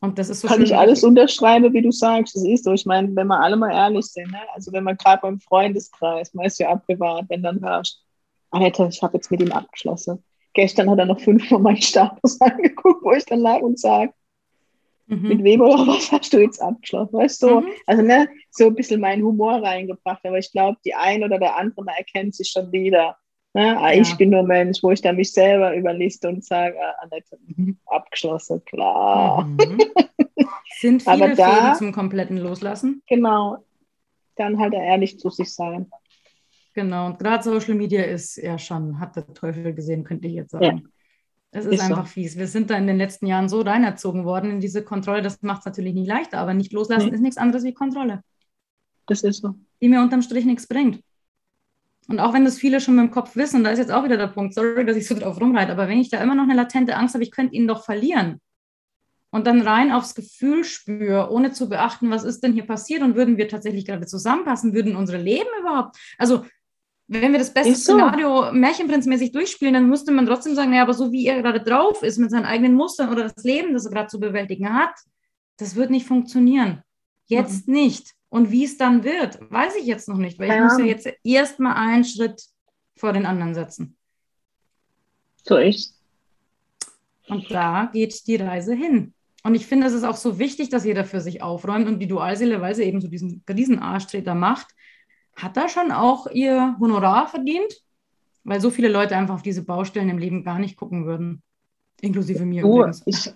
Und 0.00 0.18
das 0.18 0.30
ist 0.30 0.40
so 0.40 0.48
Kann 0.48 0.62
ich 0.62 0.74
alles 0.74 1.04
unterschreiben, 1.04 1.72
wie 1.74 1.82
du 1.82 1.92
sagst. 1.92 2.34
Das 2.34 2.44
ist 2.44 2.64
so. 2.64 2.72
Ich 2.72 2.86
meine, 2.86 3.14
wenn 3.14 3.26
wir 3.26 3.38
alle 3.38 3.56
mal 3.56 3.70
ehrlich 3.70 4.06
sind, 4.06 4.30
ne? 4.30 4.40
also 4.54 4.72
wenn 4.72 4.84
man 4.84 4.96
gerade 4.96 5.20
beim 5.20 5.40
Freundeskreis, 5.40 6.32
man 6.32 6.46
ist 6.46 6.58
ja 6.58 6.70
abgewahrt, 6.70 7.26
wenn 7.28 7.42
dann 7.42 7.60
hörst, 7.60 8.02
Alter, 8.50 8.88
ich 8.88 9.02
habe 9.02 9.18
jetzt 9.18 9.30
mit 9.30 9.40
ihm 9.40 9.52
abgeschlossen. 9.52 10.24
Gestern 10.54 10.90
hat 10.90 10.98
er 10.98 11.06
noch 11.06 11.20
fünfmal 11.20 11.60
meinen 11.60 11.82
Status 11.82 12.40
angeguckt, 12.40 13.04
wo 13.04 13.12
ich 13.12 13.24
dann 13.26 13.40
lag 13.40 13.60
und 13.60 13.78
sage, 13.78 14.12
Mhm. 15.10 15.28
Mit 15.28 15.44
wem 15.44 15.60
oder 15.60 15.74
was 15.86 16.10
hast 16.12 16.32
du 16.32 16.38
jetzt 16.38 16.62
abgeschlossen? 16.62 17.12
Weißt 17.12 17.42
du? 17.42 17.60
Mhm. 17.60 17.66
Also 17.86 18.02
ne, 18.02 18.28
so 18.50 18.66
ein 18.66 18.74
bisschen 18.74 19.00
meinen 19.00 19.24
Humor 19.24 19.62
reingebracht, 19.62 20.24
aber 20.24 20.38
ich 20.38 20.52
glaube, 20.52 20.78
die 20.84 20.94
ein 20.94 21.24
oder 21.24 21.38
der 21.38 21.56
andere 21.56 21.84
erkennt 21.96 22.34
sich 22.34 22.48
schon 22.48 22.70
wieder. 22.72 23.16
Ne? 23.52 23.76
Ah, 23.76 23.92
ja. 23.92 24.00
Ich 24.00 24.16
bin 24.16 24.30
nur 24.30 24.44
Mensch, 24.44 24.82
wo 24.82 24.92
ich 24.92 25.02
dann 25.02 25.16
mich 25.16 25.32
selber 25.32 25.74
überliste 25.74 26.28
und 26.28 26.44
sage, 26.44 26.76
ah, 26.80 26.94
Annette, 27.02 27.36
mhm, 27.44 27.78
abgeschlossen, 27.86 28.64
klar. 28.64 29.44
Mhm. 29.44 29.78
Sind 30.78 31.02
viele 31.02 31.14
aber 31.14 31.34
da, 31.34 31.54
Fäden 31.54 31.74
zum 31.74 31.92
kompletten 31.92 32.38
Loslassen? 32.38 33.02
Genau. 33.08 33.64
Dann 34.36 34.58
halt 34.60 34.74
ehrlich 34.74 35.18
zu 35.18 35.28
sich 35.30 35.52
sein. 35.52 35.90
Genau, 36.72 37.06
und 37.06 37.18
gerade 37.18 37.42
Social 37.42 37.74
Media 37.74 38.04
ist 38.04 38.36
ja 38.36 38.56
schon, 38.56 39.00
hat 39.00 39.16
der 39.16 39.26
Teufel 39.34 39.74
gesehen, 39.74 40.04
könnte 40.04 40.28
ich 40.28 40.34
jetzt 40.34 40.52
sagen. 40.52 40.88
Es 41.52 41.64
ist, 41.64 41.74
ist 41.74 41.80
einfach 41.80 42.06
so. 42.06 42.12
fies. 42.12 42.36
Wir 42.36 42.46
sind 42.46 42.70
da 42.70 42.76
in 42.76 42.86
den 42.86 42.96
letzten 42.96 43.26
Jahren 43.26 43.48
so 43.48 43.60
reinerzogen 43.60 44.24
worden 44.24 44.50
in 44.50 44.60
diese 44.60 44.84
Kontrolle. 44.84 45.20
Das 45.20 45.42
macht 45.42 45.60
es 45.60 45.66
natürlich 45.66 45.94
nicht 45.94 46.06
leichter, 46.06 46.38
aber 46.38 46.54
nicht 46.54 46.72
loslassen 46.72 47.08
nee. 47.08 47.14
ist 47.14 47.20
nichts 47.20 47.38
anderes 47.38 47.64
wie 47.64 47.74
Kontrolle. 47.74 48.22
Das 49.06 49.22
ist 49.22 49.42
so. 49.42 49.54
Die 49.80 49.88
mir 49.88 50.00
unterm 50.00 50.22
Strich 50.22 50.44
nichts 50.44 50.68
bringt. 50.68 51.02
Und 52.06 52.20
auch 52.20 52.32
wenn 52.32 52.44
das 52.44 52.58
viele 52.58 52.80
schon 52.80 52.96
mit 52.96 53.04
dem 53.04 53.10
Kopf 53.10 53.36
wissen, 53.36 53.64
da 53.64 53.70
ist 53.70 53.78
jetzt 53.78 53.92
auch 53.92 54.04
wieder 54.04 54.16
der 54.16 54.28
Punkt, 54.28 54.54
sorry, 54.54 54.84
dass 54.84 54.96
ich 54.96 55.06
so 55.06 55.14
drauf 55.14 55.40
rumreite, 55.40 55.72
aber 55.72 55.88
wenn 55.88 56.00
ich 56.00 56.10
da 56.10 56.20
immer 56.20 56.34
noch 56.34 56.44
eine 56.44 56.54
latente 56.54 56.96
Angst 56.96 57.14
habe, 57.14 57.22
ich 57.22 57.30
könnte 57.30 57.54
ihn 57.54 57.68
doch 57.68 57.84
verlieren 57.84 58.40
und 59.30 59.46
dann 59.46 59.60
rein 59.62 59.92
aufs 59.92 60.14
Gefühl 60.14 60.64
spüre, 60.64 61.30
ohne 61.30 61.52
zu 61.52 61.68
beachten, 61.68 62.10
was 62.10 62.24
ist 62.24 62.42
denn 62.42 62.52
hier 62.52 62.66
passiert 62.66 63.02
und 63.02 63.14
würden 63.14 63.36
wir 63.36 63.48
tatsächlich 63.48 63.86
gerade 63.86 64.06
zusammenpassen, 64.06 64.74
würden 64.74 64.96
unsere 64.96 65.18
Leben 65.18 65.48
überhaupt, 65.60 65.96
also 66.18 66.44
wenn 67.12 67.32
wir 67.32 67.40
das 67.40 67.52
beste 67.52 67.74
so. 67.74 67.94
Szenario 67.94 68.52
märchenprinzmäßig 68.52 69.32
durchspielen, 69.32 69.74
dann 69.74 69.88
müsste 69.88 70.12
man 70.12 70.26
trotzdem 70.26 70.54
sagen, 70.54 70.72
ja, 70.72 70.82
aber 70.82 70.94
so 70.94 71.10
wie 71.10 71.26
er 71.26 71.42
gerade 71.42 71.60
drauf 71.60 72.04
ist 72.04 72.18
mit 72.18 72.30
seinen 72.30 72.44
eigenen 72.44 72.74
Mustern 72.74 73.10
oder 73.10 73.24
das 73.24 73.42
Leben, 73.42 73.74
das 73.74 73.84
er 73.84 73.90
gerade 73.90 74.06
zu 74.06 74.20
bewältigen 74.20 74.72
hat, 74.72 74.94
das 75.56 75.74
wird 75.74 75.90
nicht 75.90 76.06
funktionieren. 76.06 76.84
Jetzt 77.26 77.66
mhm. 77.66 77.74
nicht. 77.74 78.14
Und 78.28 78.52
wie 78.52 78.64
es 78.64 78.78
dann 78.78 79.02
wird, 79.02 79.40
weiß 79.50 79.74
ich 79.74 79.86
jetzt 79.86 80.08
noch 80.08 80.18
nicht, 80.18 80.38
weil 80.38 80.48
ja. 80.48 80.54
ich 80.54 80.62
muss 80.62 80.78
ja 80.78 80.84
jetzt 80.84 81.08
erstmal 81.24 81.74
einen 81.74 82.04
Schritt 82.04 82.40
vor 82.96 83.12
den 83.12 83.26
anderen 83.26 83.54
setzen. 83.54 83.96
So 85.42 85.56
ist. 85.56 86.00
Und 87.26 87.50
da 87.50 87.90
geht 87.92 88.24
die 88.28 88.36
Reise 88.36 88.72
hin. 88.72 89.14
Und 89.42 89.56
ich 89.56 89.66
finde, 89.66 89.88
es 89.88 89.94
ist 89.94 90.04
auch 90.04 90.16
so 90.16 90.38
wichtig, 90.38 90.68
dass 90.68 90.84
jeder 90.84 91.04
für 91.04 91.20
sich 91.20 91.42
aufräumt 91.42 91.88
und 91.88 91.98
die 91.98 92.06
Dualseele, 92.06 92.60
weil 92.60 92.76
sie 92.76 92.84
eben 92.84 93.00
so 93.00 93.08
diesen 93.08 93.42
riesen 93.48 93.80
Arschtreter 93.80 94.36
macht, 94.36 94.68
hat 95.42 95.56
da 95.56 95.68
schon 95.68 95.92
auch 95.92 96.26
ihr 96.26 96.76
Honorar 96.80 97.28
verdient, 97.28 97.82
weil 98.44 98.60
so 98.60 98.70
viele 98.70 98.88
Leute 98.88 99.16
einfach 99.16 99.34
auf 99.34 99.42
diese 99.42 99.64
Baustellen 99.64 100.08
im 100.08 100.18
Leben 100.18 100.44
gar 100.44 100.58
nicht 100.58 100.76
gucken 100.76 101.06
würden. 101.06 101.42
Inklusive 102.00 102.44
mir 102.44 102.62
übrigens. 102.62 103.02
Ich, 103.06 103.30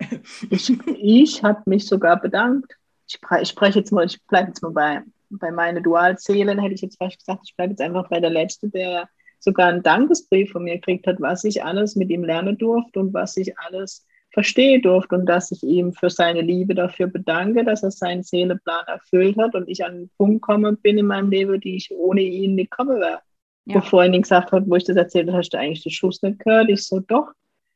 ich, 0.51 0.79
ich 0.87 1.43
habe 1.43 1.63
mich 1.67 1.87
sogar 1.87 2.21
bedankt. 2.21 2.77
Ich, 3.07 3.19
ich 3.41 3.49
spreche 3.49 3.81
jetzt 3.81 3.93
mal, 3.93 4.07
ich 4.07 4.25
bleibe 4.27 4.49
jetzt 4.49 4.63
mal 4.63 4.73
bei, 4.73 5.03
bei 5.31 5.51
meinen 5.51 5.83
Dualzählen, 5.83 6.59
hätte 6.59 6.75
ich 6.75 6.81
jetzt 6.81 6.97
fast 6.99 7.19
gesagt, 7.19 7.43
ich 7.45 7.57
bleibe 7.57 7.73
jetzt 7.73 7.83
einfach 7.83 8.09
bei 8.09 8.21
der 8.21 8.31
Letzte, 8.31 8.69
der 8.71 9.09
sogar 9.39 9.69
einen 9.69 9.83
Dankesbrief 9.83 10.53
von 10.53 10.65
mir 10.65 10.77
gekriegt 10.77 11.07
hat, 11.07 11.21
was 11.21 11.45
ich 11.45 11.63
alles 11.63 11.97
mit 11.97 12.11
ihm 12.11 12.25
lernen 12.25 12.57
durfte 12.57 13.01
und 13.01 13.13
was 13.13 13.37
ich 13.37 13.59
alles 13.59 14.07
verstehen 14.35 14.83
durfte 14.83 15.15
und 15.15 15.27
dass 15.27 15.53
ich 15.53 15.63
ihm 15.63 15.93
für 15.93 16.11
seine 16.11 16.43
Liebe 16.43 16.75
dafür 16.75 17.07
bedanke, 17.07 17.65
dass 17.65 17.85
er 17.85 17.93
seinen 17.93 18.25
Seeleplan 18.25 18.85
erfüllt 18.87 19.39
hat 19.39 19.55
und 19.55 19.69
ich 19.69 19.85
an 19.85 19.93
einen 19.93 20.11
Punkt 20.19 20.43
gekommen 20.43 20.77
bin 20.77 20.99
in 20.99 21.07
meinem 21.07 21.31
Leben, 21.31 21.61
die 21.61 21.77
ich 21.77 21.91
ohne 21.93 22.21
ihn 22.21 22.57
nicht 22.57 22.73
kommen 22.73 23.01
wäre. 23.01 23.21
Ja. 23.67 23.79
Bevor 23.79 24.05
ihn 24.05 24.21
gesagt 24.21 24.53
hat, 24.53 24.69
wo 24.69 24.75
ich 24.75 24.85
das 24.85 24.97
erzählt 24.97 25.29
habe, 25.29 25.39
hast 25.39 25.51
du 25.51 25.59
eigentlich 25.59 25.85
den 25.85 25.93
Schuss 25.93 26.21
nicht 26.21 26.41
gehört? 26.41 26.69
Ich 26.69 26.83
so, 26.83 27.01
doch. 27.01 27.29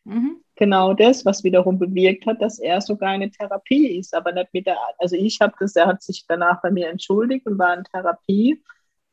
Mhm. 0.04 0.38
Genau 0.56 0.94
das, 0.94 1.24
was 1.24 1.44
wiederum 1.44 1.78
bewirkt 1.78 2.26
hat, 2.26 2.42
dass 2.42 2.58
er 2.58 2.80
sogar 2.80 3.10
eine 3.10 3.30
Therapie 3.30 3.96
ist, 3.96 4.12
aber 4.14 4.32
nicht 4.32 4.52
mit 4.52 4.66
der, 4.66 4.76
also 4.98 5.14
ich 5.14 5.38
habe 5.40 5.54
das, 5.60 5.76
er 5.76 5.86
hat 5.86 6.02
sich 6.02 6.24
danach 6.26 6.60
bei 6.60 6.72
mir 6.72 6.88
entschuldigt 6.88 7.46
und 7.46 7.58
war 7.58 7.78
in 7.78 7.84
Therapie. 7.84 8.60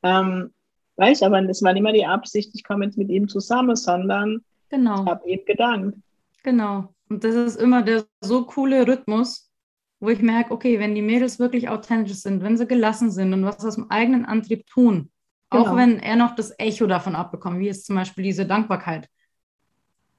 Ähm, 0.02 0.52
weiß, 0.96 1.22
aber 1.22 1.42
das 1.44 1.62
war 1.62 1.74
nicht 1.74 1.84
mehr 1.84 1.94
die 1.94 2.06
Absicht, 2.06 2.50
ich 2.56 2.64
komme 2.64 2.86
jetzt 2.86 2.98
mit 2.98 3.10
ihm 3.10 3.28
zusammen, 3.28 3.76
sondern 3.76 4.44
genau. 4.70 5.04
ich 5.04 5.10
habe 5.10 5.30
ihm 5.30 5.46
gedankt. 5.46 6.00
Genau. 6.46 6.94
Und 7.10 7.24
das 7.24 7.34
ist 7.34 7.56
immer 7.56 7.82
der 7.82 8.06
so 8.22 8.46
coole 8.46 8.88
Rhythmus, 8.88 9.52
wo 10.00 10.10
ich 10.10 10.22
merke, 10.22 10.54
okay, 10.54 10.80
wenn 10.80 10.94
die 10.94 11.02
Mädels 11.02 11.40
wirklich 11.40 11.70
authentisch 11.70 12.18
sind, 12.18 12.44
wenn 12.44 12.56
sie 12.56 12.68
gelassen 12.68 13.10
sind 13.10 13.34
und 13.34 13.44
was 13.44 13.66
aus 13.66 13.76
dem 13.76 13.90
eigenen 13.90 14.26
Antrieb 14.26 14.68
tun, 14.68 15.12
genau. 15.50 15.64
auch 15.64 15.76
wenn 15.76 16.00
er 16.00 16.16
noch 16.16 16.36
das 16.36 16.54
Echo 16.60 16.86
davon 16.86 17.16
abbekommt, 17.16 17.60
wie 17.60 17.66
jetzt 17.66 17.88
zum 17.88 17.96
Beispiel 17.96 18.24
diese 18.24 18.46
Dankbarkeit, 18.46 19.10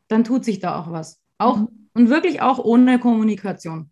dann 0.08 0.24
tut 0.24 0.44
sich 0.44 0.58
da 0.58 0.80
auch 0.80 0.90
was. 0.90 1.22
Auch 1.38 1.58
mhm. 1.58 1.88
und 1.94 2.10
wirklich 2.10 2.42
auch 2.42 2.58
ohne 2.58 2.98
Kommunikation. 2.98 3.90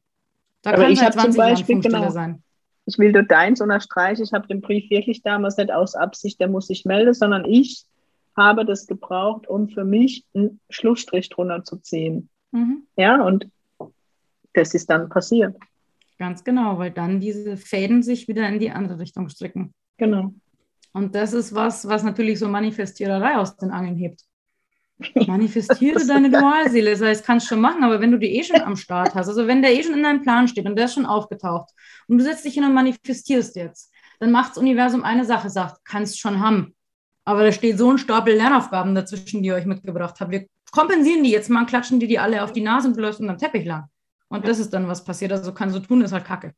Da 0.63 0.71
Aber 0.71 0.83
kann 0.83 0.93
ich 0.93 1.03
habe 1.03 1.17
zum 1.17 1.35
Beispiel 1.35 1.81
genau, 1.81 2.11
sein. 2.11 2.43
Ich 2.87 2.99
will 2.99 3.13
nur 3.13 3.23
deins 3.23 3.61
unterstreichen. 3.61 4.25
Ich 4.25 4.33
habe 4.33 4.49
den 4.49 4.61
Brief 4.61 4.91
wirklich 4.91 5.23
damals 5.23 5.57
nicht 5.57 5.71
aus 5.71 5.95
Absicht, 5.95 6.41
der 6.41 6.49
muss 6.49 6.67
sich 6.67 6.85
melden, 6.85 7.15
sondern 7.15 7.45
ich 7.45 7.85
habe 8.37 8.65
das 8.65 8.87
gebraucht, 8.87 9.47
um 9.49 9.69
für 9.69 9.85
mich 9.85 10.25
einen 10.35 10.61
Schlussstrich 10.71 11.29
drunter 11.29 11.65
zu 11.65 11.77
ziehen. 11.79 12.29
Mhm. 12.53 12.87
Ja, 12.97 13.23
und 13.23 13.49
das 14.55 14.75
ist 14.75 14.91
dann 14.91 15.09
passiert. 15.09 15.57
Ganz 16.19 16.45
genau, 16.45 16.79
weil 16.79 16.91
dann 16.91 17.21
diese 17.21 17.57
Fäden 17.57 18.03
sich 18.03 18.29
wieder 18.29 18.49
in 18.49 18.59
die 18.59 18.71
andere 18.71 18.99
Richtung 18.99 19.29
stricken. 19.29 19.75
Genau. 19.97 20.33
Und 20.93 21.15
das 21.15 21.33
ist 21.33 21.55
was, 21.55 21.89
was 21.89 22.05
natürlich 22.05 22.39
so 22.39 22.49
Manifestiererei 22.49 23.37
aus 23.37 23.57
den 23.57 23.73
Angeln 23.73 23.97
hebt. 23.97 24.23
Manifestiere 25.27 26.07
deine 26.07 26.31
Dualseele. 26.31 26.93
Das 26.93 27.03
heißt, 27.03 27.27
kannst 27.27 27.47
du 27.47 27.55
schon 27.55 27.61
machen, 27.61 27.83
aber 27.83 28.01
wenn 28.01 28.13
du 28.13 28.19
die 28.19 28.37
eh 28.37 28.45
schon 28.45 28.61
am 28.61 28.77
Start 28.77 29.15
hast, 29.15 29.29
also 29.29 29.49
wenn 29.49 29.61
der 29.61 29.75
eh 29.75 29.83
schon 29.83 29.95
in 29.95 30.05
deinem 30.05 30.23
Plan 30.23 30.47
steht 30.47 30.67
und 30.67 30.77
der 30.77 30.85
ist 30.85 30.95
schon 30.95 31.07
aufgetaucht 31.07 31.71
und 32.07 32.19
du 32.19 32.25
setzt 32.25 32.45
dich 32.45 32.55
hin 32.55 32.65
und 32.65 32.75
manifestierst 32.75 33.57
jetzt, 33.57 33.93
dann 34.21 34.31
macht 34.31 34.53
das 34.53 34.59
Universum 34.59 35.03
eine 35.03 35.25
Sache, 35.25 35.51
sagt, 35.51 35.85
kannst 35.85 36.21
schon 36.21 36.39
haben. 36.39 36.74
Aber 37.25 37.43
da 37.43 37.53
steht 37.53 37.79
so 37.79 37.91
ein 37.91 37.99
Stapel 37.99 38.35
Lernaufgaben 38.35 38.95
dazwischen, 38.95 39.43
die 39.43 39.49
ihr 39.49 39.55
euch 39.55 39.67
mitgebracht 39.67 40.17
habt. 40.21 40.31
Wir 40.31 40.47
kompensieren 40.73 41.23
die 41.23 41.31
jetzt 41.31 41.49
mal, 41.49 41.65
klatschen 41.65 42.01
die 42.01 42.07
die 42.07 42.19
alle 42.19 42.43
auf 42.43 42.53
die 42.53 42.61
Nase 42.61 42.89
und 42.89 42.97
du 42.97 43.01
läufst 43.01 43.21
unter 43.21 43.35
dem 43.35 43.39
Teppich 43.39 43.65
lang. 43.65 43.89
Und 44.29 44.47
das 44.47 44.59
ist 44.59 44.71
dann, 44.71 44.89
was 44.89 45.05
passiert. 45.05 45.33
Also 45.33 45.53
kann 45.53 45.71
so 45.71 45.81
tun, 45.81 46.03
ist 46.03 46.13
halt 46.13 46.25
Kacke. 46.25 46.55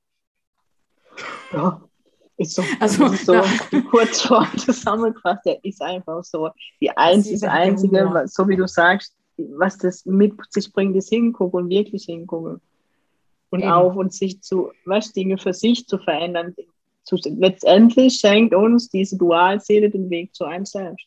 Ja, 1.53 1.81
ist 2.37 2.55
so. 2.55 2.63
Also, 2.81 3.07
ist 3.07 3.27
so 3.27 3.41
die 3.73 3.83
Kurzform 3.83 4.49
zusammengefasst, 4.59 5.47
der 5.47 5.65
ist 5.65 5.81
einfach 5.83 6.23
so. 6.25 6.51
Die 6.81 6.91
Eins 6.91 7.29
ist 7.29 7.43
das 7.43 7.51
Einzige, 7.51 8.25
so 8.27 8.49
wie 8.49 8.57
du 8.57 8.67
sagst, 8.67 9.17
was 9.37 9.79
das 9.79 10.05
mit 10.07 10.35
sich 10.51 10.73
bringt, 10.73 10.97
ist 10.97 11.09
hingucken 11.09 11.65
und 11.65 11.69
wirklich 11.69 12.05
hingucken. 12.05 12.61
Und 13.51 13.61
Eben. 13.61 13.71
auf 13.71 13.97
und 13.97 14.13
sich 14.13 14.43
zu, 14.43 14.73
was 14.85 15.13
Dinge 15.13 15.39
für 15.39 15.53
sich 15.53 15.87
zu 15.87 15.99
verändern. 15.99 16.55
Letztendlich 17.11 18.15
schenkt 18.15 18.55
uns 18.55 18.89
diese 18.89 19.17
Dualseele 19.17 19.91
den 19.91 20.11
Weg 20.11 20.35
zu 20.35 20.45
einem 20.45 20.65
selbst. 20.65 21.07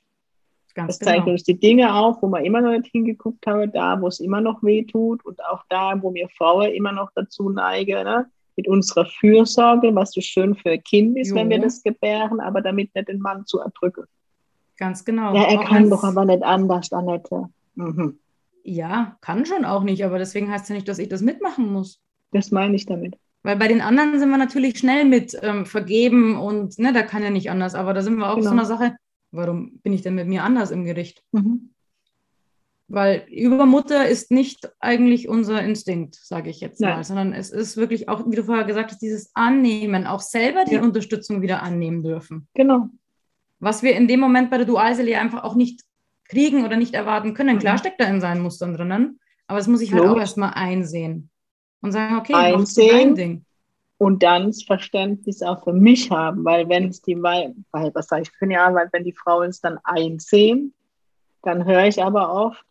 Ganz 0.75 0.97
das 0.97 1.07
zeigt 1.07 1.25
genau. 1.25 1.31
uns 1.31 1.43
die 1.43 1.59
Dinge 1.59 1.93
auf, 1.93 2.21
wo 2.21 2.27
wir 2.27 2.41
immer 2.41 2.62
noch 2.62 2.71
nicht 2.71 2.91
hingeguckt 2.91 3.45
haben, 3.47 3.71
da, 3.71 3.99
wo 3.99 4.07
es 4.07 4.19
immer 4.19 4.39
noch 4.39 4.63
weh 4.63 4.83
tut 4.83 5.25
und 5.25 5.43
auch 5.45 5.63
da, 5.69 6.01
wo 6.01 6.13
wir 6.13 6.29
Frauen 6.29 6.71
immer 6.71 6.91
noch 6.91 7.12
dazu 7.15 7.49
neigen, 7.49 8.03
ne? 8.03 8.27
mit 8.55 8.67
unserer 8.67 9.05
Fürsorge, 9.05 9.95
was 9.95 10.12
so 10.12 10.19
schön 10.19 10.53
für 10.53 10.71
ein 10.71 10.83
Kind 10.83 11.17
ist, 11.17 11.29
jo. 11.29 11.35
wenn 11.35 11.49
wir 11.49 11.59
das 11.59 11.81
gebären, 11.81 12.41
aber 12.41 12.62
damit 12.62 12.93
nicht 12.93 13.07
den 13.07 13.19
Mann 13.19 13.45
zu 13.45 13.59
erdrücken. 13.59 14.03
Ganz 14.77 15.05
genau. 15.05 15.33
Ja, 15.33 15.43
er 15.43 15.59
auch 15.59 15.65
kann 15.65 15.89
doch 15.89 16.03
aber 16.03 16.25
nicht 16.25 16.43
anders, 16.43 16.91
Annette. 16.91 17.49
Mhm. 17.75 18.19
Ja, 18.63 19.17
kann 19.21 19.45
schon 19.45 19.63
auch 19.63 19.83
nicht, 19.83 20.03
aber 20.03 20.17
deswegen 20.17 20.51
heißt 20.51 20.63
es 20.63 20.69
ja 20.69 20.75
nicht, 20.75 20.88
dass 20.89 20.99
ich 20.99 21.07
das 21.07 21.21
mitmachen 21.21 21.71
muss. 21.71 22.01
Das 22.31 22.51
meine 22.51 22.75
ich 22.75 22.85
damit. 22.85 23.17
Weil 23.49 23.57
bei 23.57 23.67
den 23.67 23.81
anderen 23.81 24.19
sind 24.19 24.29
wir 24.29 24.38
natürlich 24.38 24.77
schnell 24.77 25.05
mit 25.05 25.38
ähm, 25.41 25.65
vergeben 25.65 26.38
und 26.38 26.77
ne, 26.77 26.93
da 26.93 27.01
kann 27.01 27.23
ja 27.23 27.29
nicht 27.29 27.49
anders, 27.49 27.75
aber 27.75 27.93
da 27.93 28.01
sind 28.01 28.17
wir 28.17 28.29
auch 28.29 28.35
genau. 28.35 28.47
so 28.47 28.51
einer 28.51 28.65
Sache, 28.65 28.95
Warum 29.31 29.79
bin 29.83 29.93
ich 29.93 30.01
denn 30.01 30.15
mit 30.15 30.27
mir 30.27 30.43
anders 30.43 30.71
im 30.71 30.85
Gericht? 30.85 31.23
Mhm. 31.31 31.69
Weil 32.88 33.27
Übermutter 33.29 34.07
ist 34.07 34.31
nicht 34.31 34.71
eigentlich 34.79 35.29
unser 35.29 35.62
Instinkt, 35.62 36.15
sage 36.15 36.49
ich 36.49 36.59
jetzt 36.59 36.81
Nein. 36.81 36.95
mal, 36.95 37.03
sondern 37.03 37.33
es 37.33 37.51
ist 37.51 37.77
wirklich 37.77 38.09
auch, 38.09 38.25
wie 38.27 38.35
du 38.35 38.43
vorher 38.43 38.65
gesagt 38.65 38.91
hast, 38.91 39.01
dieses 39.01 39.29
Annehmen, 39.35 40.07
auch 40.07 40.21
selber 40.21 40.65
die 40.65 40.75
ja. 40.75 40.81
Unterstützung 40.81 41.43
wieder 41.43 41.62
annehmen 41.62 42.01
dürfen. 42.01 42.47
Genau. 42.55 42.89
Was 43.59 43.83
wir 43.83 43.95
in 43.95 44.07
dem 44.07 44.19
Moment 44.19 44.49
bei 44.49 44.57
der 44.57 44.65
Dualseele 44.65 45.19
einfach 45.19 45.43
auch 45.43 45.53
nicht 45.53 45.81
kriegen 46.27 46.65
oder 46.65 46.77
nicht 46.77 46.95
erwarten 46.95 47.35
können. 47.35 47.57
Mhm. 47.57 47.59
Klar 47.59 47.77
steckt 47.77 48.01
da 48.01 48.05
in 48.05 48.21
seinen 48.21 48.41
Mustern 48.41 48.73
drinnen, 48.73 49.19
aber 49.45 49.59
das 49.59 49.67
muss 49.67 49.81
ich 49.81 49.93
halt 49.93 50.03
Los. 50.03 50.15
auch 50.15 50.19
erstmal 50.19 50.53
einsehen 50.55 51.29
und 51.82 51.92
sagen, 51.92 52.17
okay, 52.17 52.34
einsehen, 52.34 52.90
dein 52.90 53.15
Ding 53.15 53.46
und 54.00 54.23
dann 54.23 54.48
das 54.48 54.63
Verständnis 54.63 55.44
auch 55.44 55.63
für 55.63 55.73
mich 55.73 56.10
haben, 56.10 56.46
weil 56.46 56.67
wenn 56.69 56.88
es 56.88 57.02
die, 57.02 57.21
weil, 57.21 57.54
was 57.71 58.08
sage 58.08 58.23
ich 58.23 58.32
für 58.32 58.50
ja, 58.50 58.73
weil 58.73 58.88
wenn 58.94 59.04
die 59.04 59.13
Frauen 59.13 59.50
es 59.50 59.60
dann 59.60 59.77
einsehen, 59.84 60.73
dann 61.44 61.65
höre 61.65 61.86
ich 61.86 62.02
aber 62.02 62.34
oft, 62.34 62.63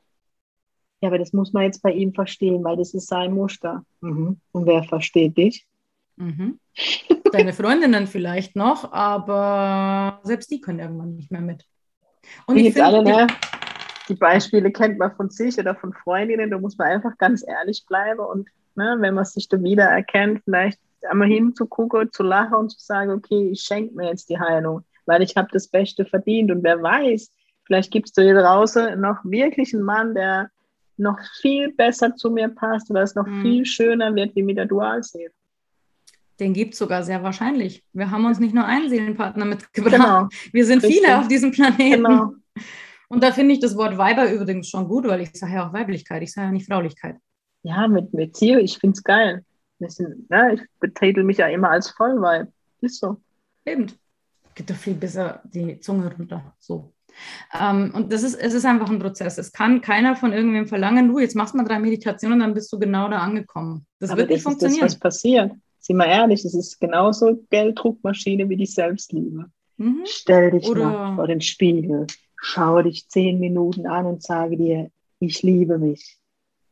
ja, 1.01 1.09
aber 1.09 1.19
das 1.19 1.33
muss 1.33 1.53
man 1.53 1.65
jetzt 1.65 1.83
bei 1.83 1.93
ihm 1.93 2.13
verstehen, 2.13 2.65
weil 2.65 2.77
das 2.77 2.93
ist 2.93 3.07
sein 3.07 3.33
Muster. 3.33 3.85
Mhm. 4.01 4.41
Und 4.51 4.67
wer 4.67 4.83
versteht 4.83 5.37
dich? 5.37 5.67
Mhm. 6.17 6.59
Deine 7.31 7.53
Freundinnen 7.53 8.07
vielleicht 8.07 8.57
noch, 8.57 8.91
aber 8.91 10.21
selbst 10.25 10.51
die 10.51 10.61
können 10.61 10.81
irgendwann 10.81 11.15
nicht 11.15 11.31
mehr 11.31 11.43
mit. 11.43 11.65
Und 12.47 12.57
ich 12.57 12.73
finde, 12.73 12.85
alle, 12.85 13.03
ne? 13.05 13.27
die 14.09 14.15
Beispiele 14.15 14.73
kennt 14.73 14.99
man 14.99 15.15
von 15.15 15.29
sich 15.29 15.59
oder 15.59 15.77
von 15.77 15.93
Freundinnen, 15.93 16.51
da 16.51 16.59
muss 16.59 16.77
man 16.79 16.89
einfach 16.89 17.17
ganz 17.19 17.47
ehrlich 17.47 17.85
bleiben 17.87 18.21
und 18.21 18.49
ne, 18.79 18.97
wenn 19.01 19.15
man 19.15 19.25
sich 19.27 19.49
da 19.49 19.63
wiedererkennt, 19.63 20.43
vielleicht 20.45 20.79
einmal 21.09 21.29
hinzugucken, 21.29 22.11
zu 22.13 22.23
lachen 22.23 22.55
und 22.55 22.71
zu 22.71 22.81
sagen, 22.81 23.11
okay, 23.11 23.51
ich 23.51 23.61
schenke 23.61 23.95
mir 23.95 24.09
jetzt 24.09 24.31
die 24.31 24.39
Heilung, 24.39 24.85
weil 25.07 25.23
ich 25.23 25.37
habe 25.37 25.49
das 25.53 25.69
Beste 25.69 26.05
verdient. 26.05 26.51
Und 26.51 26.65
wer 26.65 26.83
weiß, 26.83 27.31
vielleicht 27.67 27.91
gibt 27.91 28.09
es 28.09 28.13
da 28.15 28.23
hier 28.23 28.35
draußen 28.35 28.99
noch 29.01 29.19
wirklich 29.25 29.75
einen 29.75 29.83
Mann, 29.83 30.15
der 30.15 30.51
noch 30.97 31.19
viel 31.41 31.73
besser 31.73 32.17
zu 32.17 32.31
mir 32.31 32.49
passt 32.49 32.91
oder 32.91 33.03
es 33.03 33.15
noch 33.15 33.27
mhm. 33.27 33.43
viel 33.43 33.67
schöner 33.67 34.15
wird 34.15 34.35
wie 34.35 34.43
mit 34.43 34.57
der 34.57 34.67
Dualseele. 34.67 35.31
Den 36.41 36.53
gibt 36.53 36.75
es 36.75 36.79
sogar 36.79 37.03
sehr 37.03 37.23
wahrscheinlich. 37.23 37.85
Wir 37.93 38.11
haben 38.11 38.25
uns 38.25 38.39
nicht 38.39 38.55
nur 38.55 38.65
einen 38.65 38.89
Seelenpartner 38.89 39.45
mitgebracht. 39.45 39.95
Genau. 39.95 40.29
Wir 40.53 40.65
sind 40.65 40.83
Richtig. 40.83 41.01
viele 41.01 41.19
auf 41.19 41.29
diesem 41.29 41.51
Planeten. 41.51 42.05
Genau. 42.05 42.35
Und 43.09 43.25
da 43.25 43.33
finde 43.33 43.55
ich 43.55 43.61
das 43.61 43.77
Wort 43.77 43.97
Weiber 43.97 44.31
übrigens 44.31 44.69
schon 44.69 44.87
gut, 44.87 45.07
weil 45.07 45.21
ich 45.23 45.33
sage 45.33 45.55
ja 45.55 45.67
auch 45.67 45.73
Weiblichkeit, 45.73 46.23
ich 46.23 46.33
sage 46.33 46.49
ja 46.49 46.53
nicht 46.53 46.67
Fraulichkeit. 46.67 47.17
Ja, 47.69 47.87
mit, 47.87 48.15
mit 48.15 48.35
Ziel, 48.35 48.61
ich 48.61 48.79
finde 48.79 48.95
es 48.95 49.05
geil. 49.05 49.45
Bisschen, 49.79 50.27
ja, 50.31 50.53
ich 50.53 50.63
betitel 50.81 51.23
mich 51.23 51.37
ja 51.37 51.49
immer 51.49 51.71
als 51.71 51.91
Vollweib. 51.91 52.49
Ist 52.81 52.99
so. 52.99 53.21
Eben. 53.67 53.93
Geht 54.55 54.71
doch 54.71 54.77
viel 54.77 54.95
besser 54.95 55.43
die 55.45 55.79
Zunge 55.79 56.11
runter. 56.17 56.43
So. 56.59 56.93
Ähm, 57.53 57.93
und 57.95 58.11
das 58.11 58.23
ist, 58.23 58.37
es 58.37 58.55
ist 58.55 58.65
einfach 58.65 58.89
ein 58.89 58.99
Prozess. 58.99 59.37
Es 59.37 59.53
kann 59.53 59.83
keiner 59.83 60.17
von 60.17 60.33
irgendwem 60.33 60.67
verlangen, 60.67 61.09
du, 61.09 61.19
jetzt 61.19 61.37
machst 61.37 61.55
mal 61.55 61.65
drei 61.65 61.79
Meditationen, 61.79 62.41
dann 62.41 62.55
bist 62.55 62.73
du 62.73 62.79
genau 62.79 63.09
da 63.11 63.19
angekommen. 63.19 63.87
Das 63.99 64.11
Aber 64.11 64.21
wird 64.21 64.31
nicht 64.31 64.43
funktionieren. 64.43 64.81
Das, 64.81 64.95
was 64.95 64.99
passiert. 65.01 65.53
Sieh 65.79 65.95
mal 65.95 66.07
ehrlich, 66.07 66.45
es 66.45 66.55
ist 66.55 66.81
genauso 66.81 67.45
Gelddruckmaschine 67.51 68.49
wie 68.49 68.57
die 68.57 68.67
Selbstliebe. 68.67 69.47
Mhm. 69.77 70.03
Stell 70.07 70.53
dich 70.53 70.67
Oder 70.67 70.85
mal 70.85 71.17
vor 71.17 71.27
den 71.27 71.43
Spiegel, 71.43 72.07
schau 72.41 72.81
dich 72.83 73.09
zehn 73.09 73.39
Minuten 73.39 73.87
an 73.87 74.07
und 74.07 74.23
sage 74.23 74.57
dir, 74.57 74.91
ich 75.21 75.43
liebe 75.43 75.79
mich. 75.79 76.18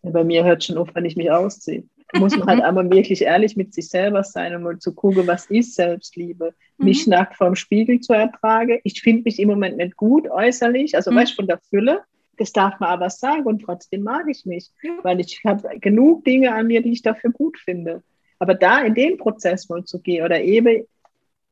Ja, 0.03 0.11
bei 0.11 0.25
mir 0.25 0.45
hört 0.45 0.65
schon 0.65 0.79
auf, 0.79 0.95
wenn 0.95 1.05
ich 1.05 1.17
mich 1.17 1.31
ausziehe. 1.31 1.85
Da 2.13 2.21
muss 2.21 2.37
man 2.37 2.47
halt 2.47 2.63
einmal 2.65 2.91
wirklich 2.91 3.23
ehrlich 3.23 3.57
mit 3.57 3.75
sich 3.75 3.89
selber 3.89 4.23
sein 4.23 4.55
und 4.55 4.63
mal 4.63 4.79
zu 4.79 4.95
gucken, 4.95 5.27
was 5.27 5.47
ist 5.47 5.75
Selbstliebe? 5.75 6.55
Mhm. 6.79 6.85
Mich 6.85 7.07
nackt 7.07 7.37
vorm 7.37 7.57
Spiegel 7.57 8.01
zu 8.01 8.13
ertragen. 8.13 8.81
Ich 8.85 9.01
finde 9.01 9.23
mich 9.25 9.39
im 9.39 9.49
Moment 9.49 9.77
nicht 9.77 9.97
gut 9.97 10.29
äußerlich, 10.31 10.95
also 10.95 11.11
mhm. 11.11 11.17
weißt 11.17 11.33
du, 11.33 11.37
von 11.37 11.47
der 11.47 11.61
Fülle. 11.69 12.03
Das 12.39 12.53
darf 12.53 12.79
man 12.81 12.91
aber 12.91 13.09
sagen 13.09 13.45
und 13.45 13.63
trotzdem 13.63 14.03
mag 14.03 14.27
ich 14.29 14.45
mich, 14.45 14.71
weil 15.03 15.21
ich 15.21 15.41
habe 15.45 15.79
genug 15.81 16.25
Dinge 16.25 16.53
an 16.53 16.67
mir, 16.67 16.83
die 16.83 16.93
ich 16.93 17.01
dafür 17.01 17.31
gut 17.31 17.57
finde. 17.59 18.03
Aber 18.39 18.55
da 18.55 18.83
in 18.83 18.95
den 18.95 19.17
Prozess 19.17 19.71
mal 19.71 19.85
zu 19.85 20.01
gehen 20.01 20.23
oder 20.23 20.43
eben 20.43 20.85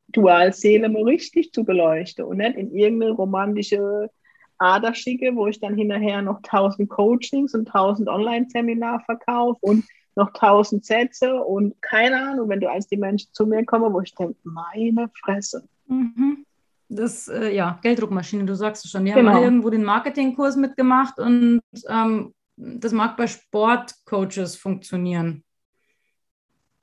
Dualseele 0.09 0.87
mal 0.89 1.03
richtig 1.03 1.51
zu 1.51 1.63
beleuchten 1.63 2.25
und 2.25 2.37
nicht 2.37 2.55
in 2.55 2.71
irgendeine 2.73 3.13
romantische 3.13 4.11
Ader 4.57 4.93
schicke, 4.93 5.35
wo 5.35 5.47
ich 5.47 5.59
dann 5.59 5.75
hinterher 5.75 6.21
noch 6.21 6.41
tausend 6.41 6.89
Coachings 6.89 7.53
und 7.53 7.67
tausend 7.67 8.07
Online-Seminar 8.07 9.01
verkaufe 9.01 9.59
und 9.61 9.85
noch 10.15 10.31
tausend 10.33 10.85
Sätze 10.85 11.35
und 11.35 11.81
keine 11.81 12.31
Ahnung, 12.31 12.49
wenn 12.49 12.61
du 12.61 12.69
als 12.69 12.87
die 12.87 12.97
Menschen 12.97 13.29
zu 13.33 13.45
mir 13.45 13.65
kommen, 13.65 13.93
wo 13.93 13.99
ich 13.99 14.15
denke, 14.15 14.37
meine 14.43 15.09
Fresse. 15.21 15.67
Mhm. 15.87 16.45
Das, 16.87 17.27
äh, 17.27 17.53
ja, 17.53 17.79
Gelddruckmaschine, 17.81 18.45
du 18.45 18.55
sagst 18.55 18.85
es 18.85 18.91
schon. 18.91 19.05
Die 19.05 19.11
genau. 19.11 19.31
haben 19.31 19.43
irgendwo 19.43 19.69
den 19.69 19.83
Marketingkurs 19.83 20.55
mitgemacht 20.55 21.19
und 21.19 21.61
ähm, 21.89 22.33
das 22.55 22.93
mag 22.93 23.17
bei 23.17 23.27
Sportcoaches 23.27 24.55
funktionieren 24.55 25.43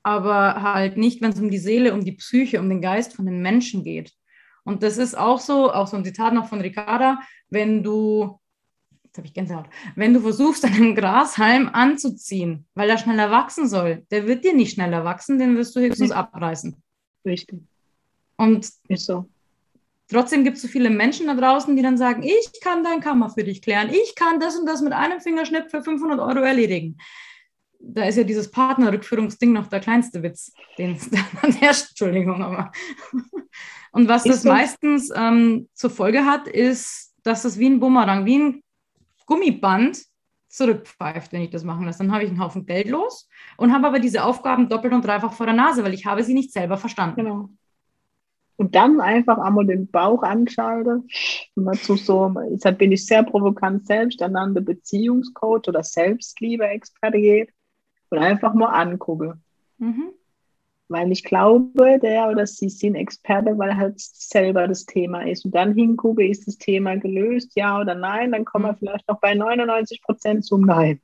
aber 0.03 0.61
halt 0.61 0.97
nicht, 0.97 1.21
wenn 1.21 1.31
es 1.31 1.39
um 1.39 1.49
die 1.49 1.57
Seele, 1.57 1.93
um 1.93 2.03
die 2.03 2.11
Psyche, 2.11 2.59
um 2.59 2.69
den 2.69 2.81
Geist 2.81 3.15
von 3.15 3.25
den 3.25 3.41
Menschen 3.41 3.83
geht. 3.83 4.11
Und 4.63 4.83
das 4.83 4.97
ist 4.97 5.17
auch 5.17 5.39
so, 5.39 5.71
auch 5.71 5.87
so 5.87 5.97
ein 5.97 6.05
Zitat 6.05 6.33
noch 6.33 6.47
von 6.47 6.61
Ricarda, 6.61 7.19
wenn 7.49 7.83
du, 7.83 8.39
jetzt 9.03 9.17
habe 9.17 9.27
ich 9.27 9.33
Gänsehaut, 9.33 9.65
wenn 9.95 10.13
du 10.13 10.21
versuchst, 10.21 10.65
einen 10.65 10.95
Grashalm 10.95 11.69
anzuziehen, 11.71 12.65
weil 12.73 12.89
er 12.89 12.97
schneller 12.97 13.31
wachsen 13.31 13.67
soll, 13.67 14.05
der 14.11 14.27
wird 14.27 14.43
dir 14.43 14.53
nicht 14.53 14.73
schneller 14.73 15.03
wachsen, 15.03 15.37
den 15.37 15.55
wirst 15.57 15.75
du 15.75 15.81
höchstens 15.81 16.11
Richtig. 16.11 16.17
abreißen. 16.17 16.83
Richtig. 17.25 17.61
Und 18.37 18.69
ist 18.87 19.05
so. 19.05 19.29
Trotzdem 20.09 20.43
gibt 20.43 20.57
es 20.57 20.63
so 20.63 20.67
viele 20.67 20.89
Menschen 20.89 21.27
da 21.27 21.33
draußen, 21.33 21.75
die 21.75 21.81
dann 21.81 21.97
sagen, 21.97 22.23
ich 22.23 22.59
kann 22.61 22.83
dein 22.83 22.99
Kammer 22.99 23.29
für 23.29 23.43
dich 23.43 23.61
klären, 23.61 23.89
ich 23.89 24.15
kann 24.15 24.39
das 24.39 24.57
und 24.57 24.65
das 24.65 24.81
mit 24.81 24.93
einem 24.93 25.21
Fingerschnipp 25.21 25.71
für 25.71 25.81
500 25.81 26.19
Euro 26.19 26.45
erledigen 26.45 26.97
da 27.85 28.05
ist 28.05 28.17
ja 28.17 28.23
dieses 28.23 28.49
Partnerrückführungsding 28.49 29.51
noch 29.51 29.67
der 29.67 29.81
kleinste 29.81 30.23
Witz, 30.23 30.53
den 30.77 30.93
es 30.93 31.09
dann 31.41 31.51
herrscht. 31.51 31.89
Entschuldigung, 31.89 32.41
aber. 32.41 32.71
Und 33.91 34.07
was 34.07 34.23
das 34.23 34.43
meistens 34.43 35.11
ähm, 35.15 35.69
zur 35.73 35.91
Folge 35.91 36.25
hat, 36.25 36.47
ist, 36.47 37.13
dass 37.23 37.45
es 37.45 37.59
wie 37.59 37.67
ein 37.67 37.79
Bumerang, 37.79 38.25
wie 38.25 38.39
ein 38.39 38.63
Gummiband 39.27 40.01
zurückpfeift, 40.47 41.31
wenn 41.31 41.41
ich 41.41 41.51
das 41.51 41.63
machen 41.63 41.85
lasse. 41.85 41.99
Dann 41.99 42.11
habe 42.11 42.23
ich 42.23 42.29
einen 42.29 42.39
Haufen 42.39 42.65
Geld 42.65 42.89
los 42.89 43.29
und 43.57 43.71
habe 43.71 43.87
aber 43.87 43.99
diese 43.99 44.23
Aufgaben 44.23 44.67
doppelt 44.67 44.93
und 44.93 45.05
dreifach 45.05 45.33
vor 45.33 45.45
der 45.45 45.55
Nase, 45.55 45.83
weil 45.83 45.93
ich 45.93 46.05
habe 46.05 46.23
sie 46.23 46.33
nicht 46.33 46.51
selber 46.51 46.77
verstanden. 46.77 47.17
Genau. 47.17 47.49
Und 48.55 48.75
dann 48.75 49.01
einfach 49.01 49.39
einmal 49.39 49.65
den 49.65 49.89
Bauch 49.89 50.23
anschalte 50.23 51.03
und 51.55 51.65
dazu 51.65 51.95
so, 51.95 52.33
deshalb 52.51 52.77
bin 52.77 52.91
ich 52.91 53.05
sehr 53.05 53.23
provokant 53.23 53.85
selbsternannte 53.85 54.61
Beziehungscoach 54.61 55.67
oder 55.67 55.83
Selbstliebe-Experte 55.83 57.19
geht 57.19 57.49
und 58.13 58.19
einfach 58.19 58.53
mal 58.53 58.69
angucke. 58.69 59.37
Mhm. 59.77 60.11
Weil 60.89 61.11
ich 61.11 61.23
glaube, 61.23 61.99
der 61.99 62.29
oder 62.29 62.45
sie 62.45 62.69
sind 62.69 62.95
Experte, 62.95 63.57
weil 63.57 63.75
halt 63.75 63.99
selber 63.99 64.67
das 64.67 64.85
Thema 64.85 65.27
ist. 65.27 65.45
Und 65.45 65.55
dann 65.55 65.73
hingucke, 65.73 66.27
ist 66.27 66.47
das 66.47 66.57
Thema 66.57 66.97
gelöst, 66.97 67.51
ja 67.55 67.79
oder 67.79 67.95
nein, 67.95 68.31
dann 68.31 68.45
kommen 68.45 68.65
wir 68.65 68.73
mhm. 68.73 68.77
vielleicht 68.77 69.07
noch 69.07 69.19
bei 69.19 69.33
99 69.33 70.01
Prozent 70.01 70.45
zum 70.45 70.61
Nein. 70.61 71.01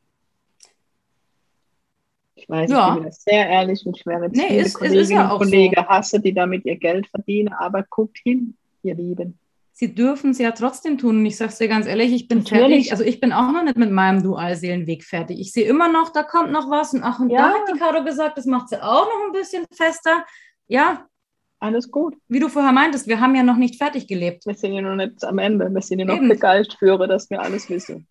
Ich 2.36 2.48
weiß, 2.48 2.70
ja. 2.70 2.96
ich 2.96 3.04
bin 3.04 3.12
sehr 3.12 3.50
ehrlich 3.50 3.86
und 3.86 3.98
ich 3.98 4.06
werde 4.06 4.26
jetzt 4.26 4.38
nee, 4.38 4.48
viele 4.48 4.62
ist, 4.62 4.74
Kolleginnen 4.76 5.10
ja 5.10 5.32
und 5.32 5.40
Kollegen 5.40 5.76
so. 5.76 5.88
hasse, 5.88 6.20
die 6.22 6.34
damit 6.34 6.66
ihr 6.66 6.78
Geld 6.78 7.08
verdienen, 7.08 7.52
aber 7.52 7.84
guckt 7.90 8.18
hin, 8.24 8.56
ihr 8.84 8.96
Lieben 8.96 9.39
sie 9.80 9.96
dürfen 9.96 10.32
es 10.32 10.40
ja 10.40 10.52
trotzdem 10.52 10.98
tun. 10.98 11.20
Und 11.20 11.26
ich 11.26 11.38
sage 11.38 11.52
es 11.52 11.58
dir 11.58 11.70
ganz 11.70 11.88
ehrlich, 11.88 12.12
ich 12.12 12.28
bin 12.28 12.40
Natürlich. 12.40 12.90
fertig. 12.90 12.92
Also 12.92 13.06
ich 13.06 13.22
bin 13.22 13.32
auch 13.32 13.50
noch 13.54 13.64
nicht 13.64 13.78
mit 13.78 13.92
meinem 13.92 14.22
Dualseelenweg 14.22 15.06
fertig. 15.06 15.40
Ich 15.40 15.54
sehe 15.54 15.66
immer 15.66 15.88
noch, 15.90 16.12
da 16.12 16.24
kommt 16.24 16.52
noch 16.52 16.70
was. 16.70 16.94
Und 16.94 17.02
ach, 17.02 17.20
und 17.20 17.30
ja. 17.30 17.48
da 17.48 17.54
hat 17.54 17.62
die 17.74 17.80
Caro 17.80 18.04
gesagt, 18.04 18.38
das 18.38 18.46
macht 18.46 18.68
sie 18.68 18.84
auch 18.84 19.06
noch 19.06 19.28
ein 19.28 19.32
bisschen 19.32 19.66
fester. 19.72 20.26
Ja. 20.68 21.08
Alles 21.62 21.92
gut. 21.92 22.16
Wie 22.28 22.40
du 22.40 22.50
vorher 22.50 22.74
meintest, 22.74 23.08
wir 23.08 23.22
haben 23.22 23.36
ja 23.36 23.44
noch 23.44 23.56
nicht 23.56 23.78
fertig 23.78 24.08
gelebt. 24.08 24.46
Wir 24.46 24.54
sind 24.54 24.74
ja 24.74 24.82
noch 24.82 24.96
nicht 24.96 25.24
am 25.24 25.40
Ende. 25.40 25.70
Wir 25.70 25.82
sind 25.82 26.00
ja 26.00 26.06
noch 26.06 26.18
Eben. 26.18 26.28
begeistert 26.28 26.78
führe, 26.78 27.08
dass 27.08 27.30
wir 27.30 27.42
alles 27.42 27.70
wissen. 27.70 28.06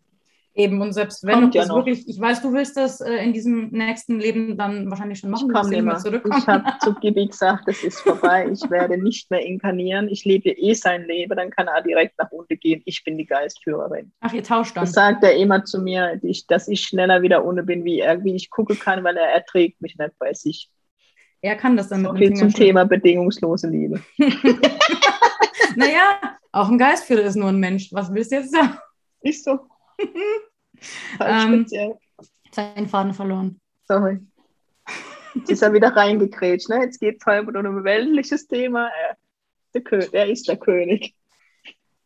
Eben, 0.59 0.81
und 0.81 0.93
selbst 0.93 1.25
wenn 1.25 1.35
Kommt 1.39 1.55
du 1.55 1.59
ja 1.59 1.63
das 1.63 1.69
noch. 1.69 1.77
wirklich, 1.77 2.09
ich 2.09 2.21
weiß, 2.21 2.43
du 2.43 2.53
willst 2.53 2.77
das 2.77 3.01
äh, 3.01 3.25
in 3.25 3.33
diesem 3.33 3.69
nächsten 3.71 4.19
Leben 4.19 4.57
dann 4.59 4.91
wahrscheinlich 4.91 5.21
schon 5.21 5.31
machen, 5.31 5.49
ich 5.49 5.55
komme 5.55 5.83
nicht 5.83 6.01
zurückkommen. 6.01 6.35
Ich 6.37 6.49
habe 6.49 6.65
zu 6.81 6.95
Gibi 6.95 7.29
gesagt, 7.29 7.69
es 7.69 7.85
ist 7.85 8.01
vorbei, 8.01 8.51
ich 8.51 8.61
werde 8.71 8.99
nicht 8.99 9.31
mehr 9.31 9.47
inkarnieren, 9.47 10.09
ich 10.09 10.25
lebe 10.25 10.51
eh 10.51 10.75
sein 10.75 11.05
Leben, 11.05 11.37
dann 11.37 11.51
kann 11.51 11.69
er 11.69 11.81
direkt 11.83 12.19
nach 12.19 12.33
unten 12.33 12.59
gehen, 12.59 12.83
ich 12.87 13.05
bin 13.05 13.17
die 13.17 13.25
Geistführerin. 13.25 14.11
Ach, 14.19 14.33
ihr 14.33 14.43
tauscht 14.43 14.77
dann. 14.77 14.83
Das 14.83 14.95
sagt 14.95 15.23
er 15.23 15.37
immer 15.37 15.65
zu 15.65 15.81
mir, 15.81 16.21
dass 16.49 16.67
ich 16.67 16.81
schneller 16.81 17.23
wieder 17.23 17.45
ohne 17.45 17.63
bin, 17.63 17.85
wie 17.85 18.01
er, 18.01 18.25
wie 18.25 18.35
ich 18.35 18.51
gucken 18.51 18.81
kann, 18.81 19.05
weil 19.05 19.17
er 19.17 19.31
erträgt 19.31 19.81
mich 19.81 19.97
nicht 19.97 20.19
bei 20.19 20.35
sich. 20.35 20.69
Er 21.41 21.55
kann 21.55 21.77
das 21.77 21.89
dann 21.89 22.03
so 22.03 22.13
mit 22.13 22.19
viel 22.19 22.35
zum 22.35 22.53
Thema 22.53 22.85
bedingungslose 22.85 23.69
Liebe. 23.69 24.03
naja, 25.77 26.19
auch 26.51 26.69
ein 26.69 26.79
Geistführer 26.79 27.23
ist 27.23 27.37
nur 27.37 27.51
ein 27.51 27.61
Mensch. 27.61 27.93
Was 27.93 28.13
willst 28.13 28.33
du 28.33 28.37
jetzt 28.37 28.51
sagen? 28.51 28.77
Ist 29.21 29.45
so. 29.45 29.61
ähm, 31.21 31.67
seinen 32.53 32.89
Faden 32.89 33.15
verloren. 33.15 33.61
Sorry. 33.87 34.21
Jetzt 35.35 35.51
ist 35.51 35.63
er 35.63 35.73
wieder 35.73 35.95
reingekrätscht. 35.95 36.69
Ne? 36.69 36.81
Jetzt 36.83 36.99
geht 36.99 37.19
es 37.21 37.27
halt 37.27 37.49
um 37.49 37.57
ein 37.57 37.85
weltliches 37.85 38.47
Thema. 38.47 38.89
Er, 38.89 39.17
der 39.75 39.83
König, 39.83 40.09
er 40.13 40.27
ist 40.29 40.49
der 40.49 40.57
König. 40.57 41.15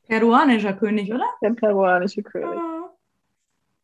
Peruanischer 0.07 0.75
König, 0.75 1.13
oder? 1.13 1.27
Der 1.41 1.51
peruanische 1.51 2.23
König. 2.23 2.49
Ja. 2.49 2.91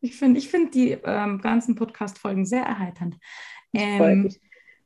Ich 0.01 0.17
finde 0.17 0.39
ich 0.39 0.49
find 0.49 0.75
die 0.75 0.93
ähm, 0.93 1.41
ganzen 1.41 1.75
Podcast-Folgen 1.75 2.47
sehr 2.47 2.63
erheiternd. 2.63 3.17
Ähm, 3.73 4.31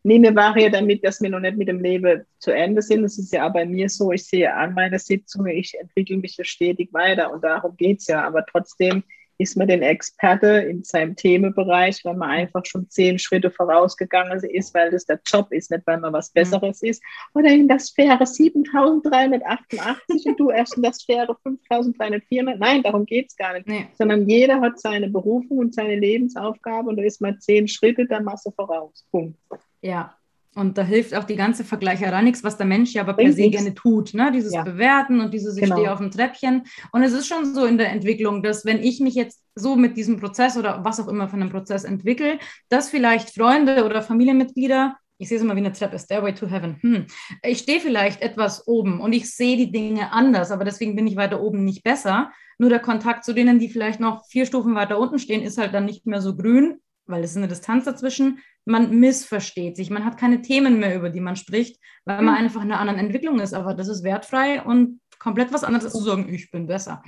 Nee, 0.05 0.19
mir 0.19 0.35
war 0.35 0.57
ja 0.59 0.69
damit, 0.69 1.05
dass 1.05 1.21
wir 1.21 1.31
noch 1.31 1.41
nicht 1.41 1.57
mit 1.57 1.69
dem 1.69 1.81
Leben 1.81 2.25
zu 2.39 2.51
Ende 2.51 2.83
sind. 2.83 3.03
Das 3.03 3.19
ist 3.19 3.33
ja 3.33 3.49
auch 3.49 3.53
bei 3.53 3.65
mir 3.65 3.89
so. 3.89 4.11
Ich 4.11 4.25
sehe 4.25 4.53
an 4.53 4.75
meiner 4.75 4.99
Sitzung, 4.99 5.47
ich 5.47 5.79
entwickle 5.79 6.17
mich 6.17 6.37
ja 6.37 6.45
stetig 6.45 6.93
weiter 6.93 7.33
und 7.33 7.45
darum 7.45 7.77
geht 7.77 8.01
es 8.01 8.09
ja. 8.09 8.27
Aber 8.27 8.45
trotzdem 8.45 9.05
ist 9.39 9.57
man 9.57 9.69
den 9.69 9.83
Experte 9.83 10.47
in 10.47 10.85
seinem 10.85 11.17
Themenbereich, 11.17 12.05
weil 12.05 12.15
man 12.15 12.31
einfach 12.31 12.65
schon 12.65 12.89
zehn 12.89 13.19
Schritte 13.19 13.51
vorausgegangen 13.51 14.43
ist, 14.45 14.75
weil 14.75 14.91
das 14.91 15.05
der 15.05 15.21
Job 15.27 15.49
ist, 15.51 15.71
nicht 15.71 15.87
weil 15.87 15.99
man 15.99 16.13
was 16.13 16.31
mhm. 16.31 16.41
Besseres 16.41 16.83
mhm. 16.83 16.89
ist. 16.89 17.03
Oder 17.35 17.51
in 17.51 17.69
der 17.69 17.79
Sphäre 17.79 18.27
7388 18.27 20.27
und 20.27 20.41
du 20.41 20.51
erst 20.51 20.77
in 20.77 20.83
der 20.83 20.93
Sphäre 20.93 21.37
5304. 21.43 22.57
Nein, 22.57 22.83
darum 22.83 23.07
geht 23.07 23.29
es 23.29 23.37
gar 23.37 23.55
nicht. 23.55 23.67
Nee. 23.67 23.87
Sondern 23.99 24.29
jeder 24.29 24.61
hat 24.61 24.81
seine 24.81 25.09
Berufung 25.09 25.59
und 25.59 25.75
seine 25.75 25.97
Lebensaufgabe 25.97 26.91
und 26.91 26.97
da 26.97 27.03
ist 27.03 27.21
man 27.21 27.41
zehn 27.41 27.69
Schritte 27.69 28.07
der 28.07 28.23
Masse 28.23 28.53
voraus. 28.53 29.07
Punkt. 29.11 29.39
Ja, 29.83 30.17
Und 30.55 30.77
da 30.77 30.83
hilft 30.83 31.15
auch 31.15 31.25
die 31.25 31.37
ganze 31.37 31.65
Vergleicherei 31.65 32.21
nichts, 32.23 32.45
was 32.45 32.59
der 32.59 32.67
Mensch 32.67 32.93
ja 32.93 33.03
aber 33.03 33.15
per 33.15 33.33
se 33.33 33.49
gerne 33.49 33.75
tut. 33.75 34.13
Ne? 34.13 34.31
Dieses 34.33 34.53
ja. 34.53 34.63
Bewerten 34.63 35.21
und 35.21 35.33
dieses 35.33 35.57
Ich 35.57 35.63
genau. 35.63 35.77
stehe 35.77 35.93
auf 35.93 35.99
dem 35.99 36.11
Treppchen. 36.11 36.65
Und 36.93 37.03
es 37.03 37.13
ist 37.13 37.27
schon 37.27 37.55
so 37.55 37.65
in 37.65 37.79
der 37.79 37.91
Entwicklung, 37.91 38.43
dass 38.43 38.65
wenn 38.65 38.83
ich 38.83 39.01
mich 39.01 39.15
jetzt 39.15 39.43
so 39.55 39.77
mit 39.77 39.97
diesem 39.97 40.21
Prozess 40.21 40.57
oder 40.57 40.85
was 40.85 41.01
auch 41.01 41.09
immer 41.09 41.29
von 41.29 41.41
einem 41.41 41.51
Prozess 41.51 41.85
entwickle, 41.85 42.39
dass 42.69 42.91
vielleicht 42.91 43.31
Freunde 43.31 43.85
oder 43.85 44.03
Familienmitglieder, 44.03 44.97
ich 45.17 45.29
sehe 45.29 45.39
es 45.39 45.43
immer 45.43 45.55
wie 45.55 45.61
eine 45.61 45.73
Treppe, 45.73 45.99
Stairway 45.99 46.35
to 46.35 46.47
Heaven, 46.47 46.77
hm, 46.81 47.07
ich 47.45 47.59
stehe 47.61 47.81
vielleicht 47.81 48.21
etwas 48.21 48.67
oben 48.67 49.01
und 49.01 49.13
ich 49.15 49.35
sehe 49.35 49.57
die 49.57 49.73
Dinge 49.73 50.13
anders, 50.13 50.51
aber 50.51 50.65
deswegen 50.65 50.97
bin 50.97 51.07
ich 51.07 51.17
weiter 51.17 51.41
oben 51.41 51.65
nicht 51.65 51.83
besser. 51.83 52.31
Nur 52.59 52.71
der 52.71 52.81
Kontakt 52.81 53.25
zu 53.25 53.33
denen, 53.33 53.59
die 53.59 53.69
vielleicht 53.69 54.01
noch 54.01 54.27
vier 54.27 54.47
Stufen 54.47 54.75
weiter 54.75 54.99
unten 54.99 55.19
stehen, 55.19 55.43
ist 55.43 55.59
halt 55.59 55.73
dann 55.73 55.87
nicht 55.87 56.07
mehr 56.07 56.21
so 56.21 56.37
grün, 56.37 56.81
weil 57.07 57.25
es 57.25 57.33
ist 57.33 57.37
eine 57.37 57.49
Distanz 57.49 57.85
dazwischen 57.85 58.39
man 58.65 58.99
missversteht 58.99 59.77
sich, 59.77 59.91
man 59.91 60.05
hat 60.05 60.19
keine 60.19 60.43
Themen 60.43 60.79
mehr, 60.79 60.95
über 60.95 61.11
die 61.11 61.21
man 61.21 61.37
spricht, 61.37 61.81
weil 62.05 62.23
man 62.23 62.35
mhm. 62.35 62.41
einfach 62.41 62.63
in 62.63 62.71
einer 62.71 62.81
anderen 62.81 63.01
Entwicklung 63.01 63.41
ist. 63.41 63.55
Aber 63.55 63.75
das 63.75 63.89
ist 63.89 64.05
wertfrei 64.05 64.63
und 64.63 65.01
komplett 65.19 65.53
was 65.53 65.65
anderes, 65.65 65.85
als 65.85 65.95
zu 65.95 66.03
sagen, 66.03 66.33
ich 66.33 66.51
bin 66.51 66.67
besser. 66.67 67.03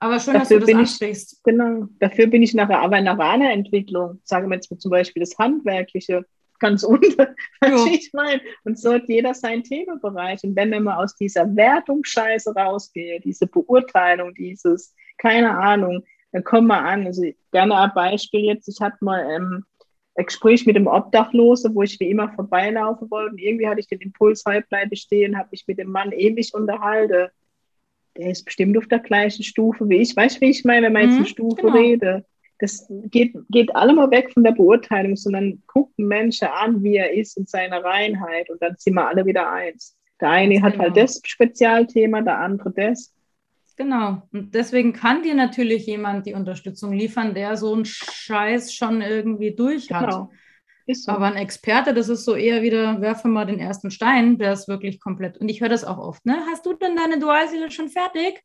Aber 0.00 0.20
schön, 0.20 0.34
dafür 0.34 0.60
dass 0.60 0.66
du 0.66 0.72
das 0.72 0.80
ansprichst. 0.80 1.32
Ich, 1.32 1.42
genau, 1.42 1.86
dafür 1.98 2.28
bin 2.28 2.42
ich 2.42 2.54
nachher 2.54 2.80
aber 2.80 2.98
in 2.98 3.08
einer 3.08 3.18
Weiterentwicklung. 3.18 4.20
Sagen 4.24 4.48
wir 4.48 4.54
jetzt 4.54 4.70
zum 4.80 4.90
Beispiel 4.90 5.20
das 5.20 5.36
Handwerkliche, 5.38 6.24
ganz 6.60 6.82
unten, 6.84 7.16
was 7.60 7.86
ich 7.86 8.10
meine. 8.12 8.40
Und 8.64 8.78
so 8.78 8.94
hat 8.94 9.08
jeder 9.08 9.34
sein 9.34 9.62
Themenbereich. 9.62 10.42
Und 10.44 10.56
wenn 10.56 10.70
wir 10.70 10.80
mal 10.80 11.02
aus 11.02 11.16
dieser 11.16 11.54
Wertungsscheiße 11.54 12.54
rausgehen, 12.54 13.22
diese 13.22 13.46
Beurteilung, 13.46 14.34
dieses, 14.34 14.94
keine 15.18 15.50
Ahnung, 15.50 16.04
dann 16.32 16.44
kommen 16.44 16.66
wir 16.66 16.78
an. 16.78 17.06
Also 17.06 17.22
gerne 17.52 17.76
ein 17.76 17.92
Beispiel 17.94 18.44
jetzt, 18.44 18.68
ich 18.68 18.80
hatte 18.80 18.98
mal 19.00 19.26
ähm, 19.30 19.64
ein 20.16 20.26
Gespräch 20.26 20.66
mit 20.66 20.76
dem 20.76 20.86
Obdachlose, 20.86 21.74
wo 21.74 21.82
ich 21.82 21.98
wie 22.00 22.10
immer 22.10 22.30
vorbeilaufen 22.32 23.10
wollte. 23.10 23.32
Und 23.32 23.38
irgendwie 23.38 23.68
hatte 23.68 23.80
ich 23.80 23.86
den 23.86 24.00
Impuls, 24.00 24.44
halbleite 24.44 24.96
stehen, 24.96 25.38
habe 25.38 25.48
mich 25.52 25.64
mit 25.66 25.78
dem 25.78 25.90
Mann 25.90 26.12
ewig 26.12 26.52
unterhalten. 26.54 27.28
Der 28.16 28.30
ist 28.30 28.44
bestimmt 28.44 28.76
auf 28.76 28.86
der 28.88 28.98
gleichen 28.98 29.44
Stufe 29.44 29.88
wie 29.88 29.98
ich. 29.98 30.16
Weißt 30.16 30.36
du, 30.36 30.40
wie 30.40 30.50
ich 30.50 30.64
meine, 30.64 30.86
wenn 30.86 30.92
man 30.92 31.02
mhm, 31.02 31.08
jetzt 31.08 31.18
eine 31.18 31.26
Stufe 31.26 31.62
genau. 31.62 31.76
rede? 31.76 32.24
Das 32.58 32.86
geht, 33.04 33.36
geht 33.50 33.74
allemal 33.76 34.10
weg 34.10 34.32
von 34.32 34.42
der 34.42 34.50
Beurteilung, 34.50 35.14
sondern 35.14 35.62
gucken 35.68 36.08
Menschen 36.08 36.48
an, 36.48 36.82
wie 36.82 36.96
er 36.96 37.12
ist 37.12 37.36
in 37.36 37.46
seiner 37.46 37.84
Reinheit. 37.84 38.50
Und 38.50 38.60
dann 38.60 38.74
sind 38.76 38.94
wir 38.94 39.06
alle 39.06 39.24
wieder 39.24 39.50
eins. 39.52 39.96
Der 40.20 40.30
eine 40.30 40.54
genau. 40.54 40.66
hat 40.66 40.78
halt 40.78 40.94
genau. 40.94 41.06
das 41.06 41.20
Spezialthema, 41.24 42.22
der 42.22 42.38
andere 42.38 42.72
das. 42.72 43.14
Genau. 43.78 44.22
Und 44.32 44.54
deswegen 44.56 44.92
kann 44.92 45.22
dir 45.22 45.36
natürlich 45.36 45.86
jemand 45.86 46.26
die 46.26 46.34
Unterstützung 46.34 46.92
liefern, 46.92 47.32
der 47.32 47.56
so 47.56 47.72
einen 47.72 47.84
Scheiß 47.84 48.74
schon 48.74 49.02
irgendwie 49.02 49.54
durch 49.54 49.92
hat. 49.92 50.10
Genau. 50.10 50.30
So. 50.90 51.12
Aber 51.12 51.26
ein 51.26 51.36
Experte, 51.36 51.94
das 51.94 52.08
ist 52.08 52.24
so 52.24 52.34
eher 52.34 52.62
wieder, 52.62 53.00
werfe 53.00 53.28
mal 53.28 53.44
den 53.44 53.60
ersten 53.60 53.90
Stein, 53.90 54.38
der 54.38 54.54
ist 54.54 54.68
wirklich 54.68 55.00
komplett. 55.00 55.38
Und 55.38 55.48
ich 55.48 55.60
höre 55.60 55.68
das 55.68 55.84
auch 55.84 55.98
oft, 55.98 56.24
ne? 56.26 56.42
Hast 56.50 56.66
du 56.66 56.72
denn 56.72 56.96
deine 56.96 57.18
Dualseele 57.20 57.70
schon 57.70 57.88
fertig? 57.88 58.42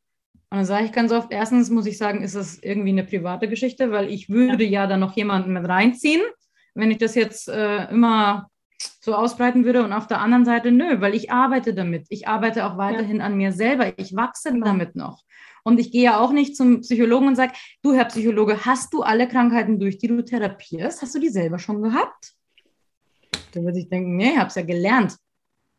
Und 0.50 0.58
dann 0.58 0.64
sage 0.66 0.84
ich 0.84 0.92
ganz 0.92 1.10
oft, 1.10 1.32
erstens 1.32 1.70
muss 1.70 1.86
ich 1.86 1.98
sagen, 1.98 2.22
ist 2.22 2.36
das 2.36 2.58
irgendwie 2.58 2.90
eine 2.90 3.02
private 3.02 3.48
Geschichte, 3.48 3.90
weil 3.90 4.12
ich 4.12 4.28
würde 4.28 4.62
ja, 4.62 4.82
ja 4.82 4.86
da 4.86 4.96
noch 4.98 5.16
jemanden 5.16 5.52
mit 5.52 5.66
reinziehen. 5.66 6.22
Wenn 6.74 6.90
ich 6.90 6.98
das 6.98 7.14
jetzt 7.14 7.48
äh, 7.48 7.90
immer 7.90 8.50
so 9.00 9.14
ausbreiten 9.14 9.64
würde. 9.64 9.84
Und 9.84 9.92
auf 9.92 10.06
der 10.06 10.20
anderen 10.20 10.44
Seite, 10.44 10.72
nö, 10.72 11.00
weil 11.00 11.14
ich 11.14 11.30
arbeite 11.30 11.74
damit. 11.74 12.06
Ich 12.08 12.28
arbeite 12.28 12.66
auch 12.66 12.76
weiterhin 12.76 13.18
ja. 13.18 13.24
an 13.24 13.36
mir 13.36 13.52
selber. 13.52 13.98
Ich 13.98 14.14
wachse 14.14 14.52
genau. 14.52 14.66
damit 14.66 14.96
noch. 14.96 15.22
Und 15.62 15.80
ich 15.80 15.90
gehe 15.90 16.04
ja 16.04 16.20
auch 16.20 16.32
nicht 16.32 16.56
zum 16.56 16.82
Psychologen 16.82 17.28
und 17.28 17.36
sage, 17.36 17.52
du 17.82 17.94
Herr 17.94 18.04
Psychologe, 18.06 18.66
hast 18.66 18.92
du 18.92 19.02
alle 19.02 19.26
Krankheiten 19.26 19.78
durch, 19.78 19.98
die 19.98 20.08
du 20.08 20.22
therapierst? 20.22 21.00
Hast 21.00 21.14
du 21.14 21.18
die 21.18 21.30
selber 21.30 21.58
schon 21.58 21.82
gehabt? 21.82 22.34
Dann 23.52 23.64
würde 23.64 23.78
ich 23.78 23.88
denken, 23.88 24.16
nee, 24.16 24.32
ich 24.32 24.38
habe 24.38 24.48
es 24.48 24.56
ja 24.56 24.62
gelernt. 24.62 25.16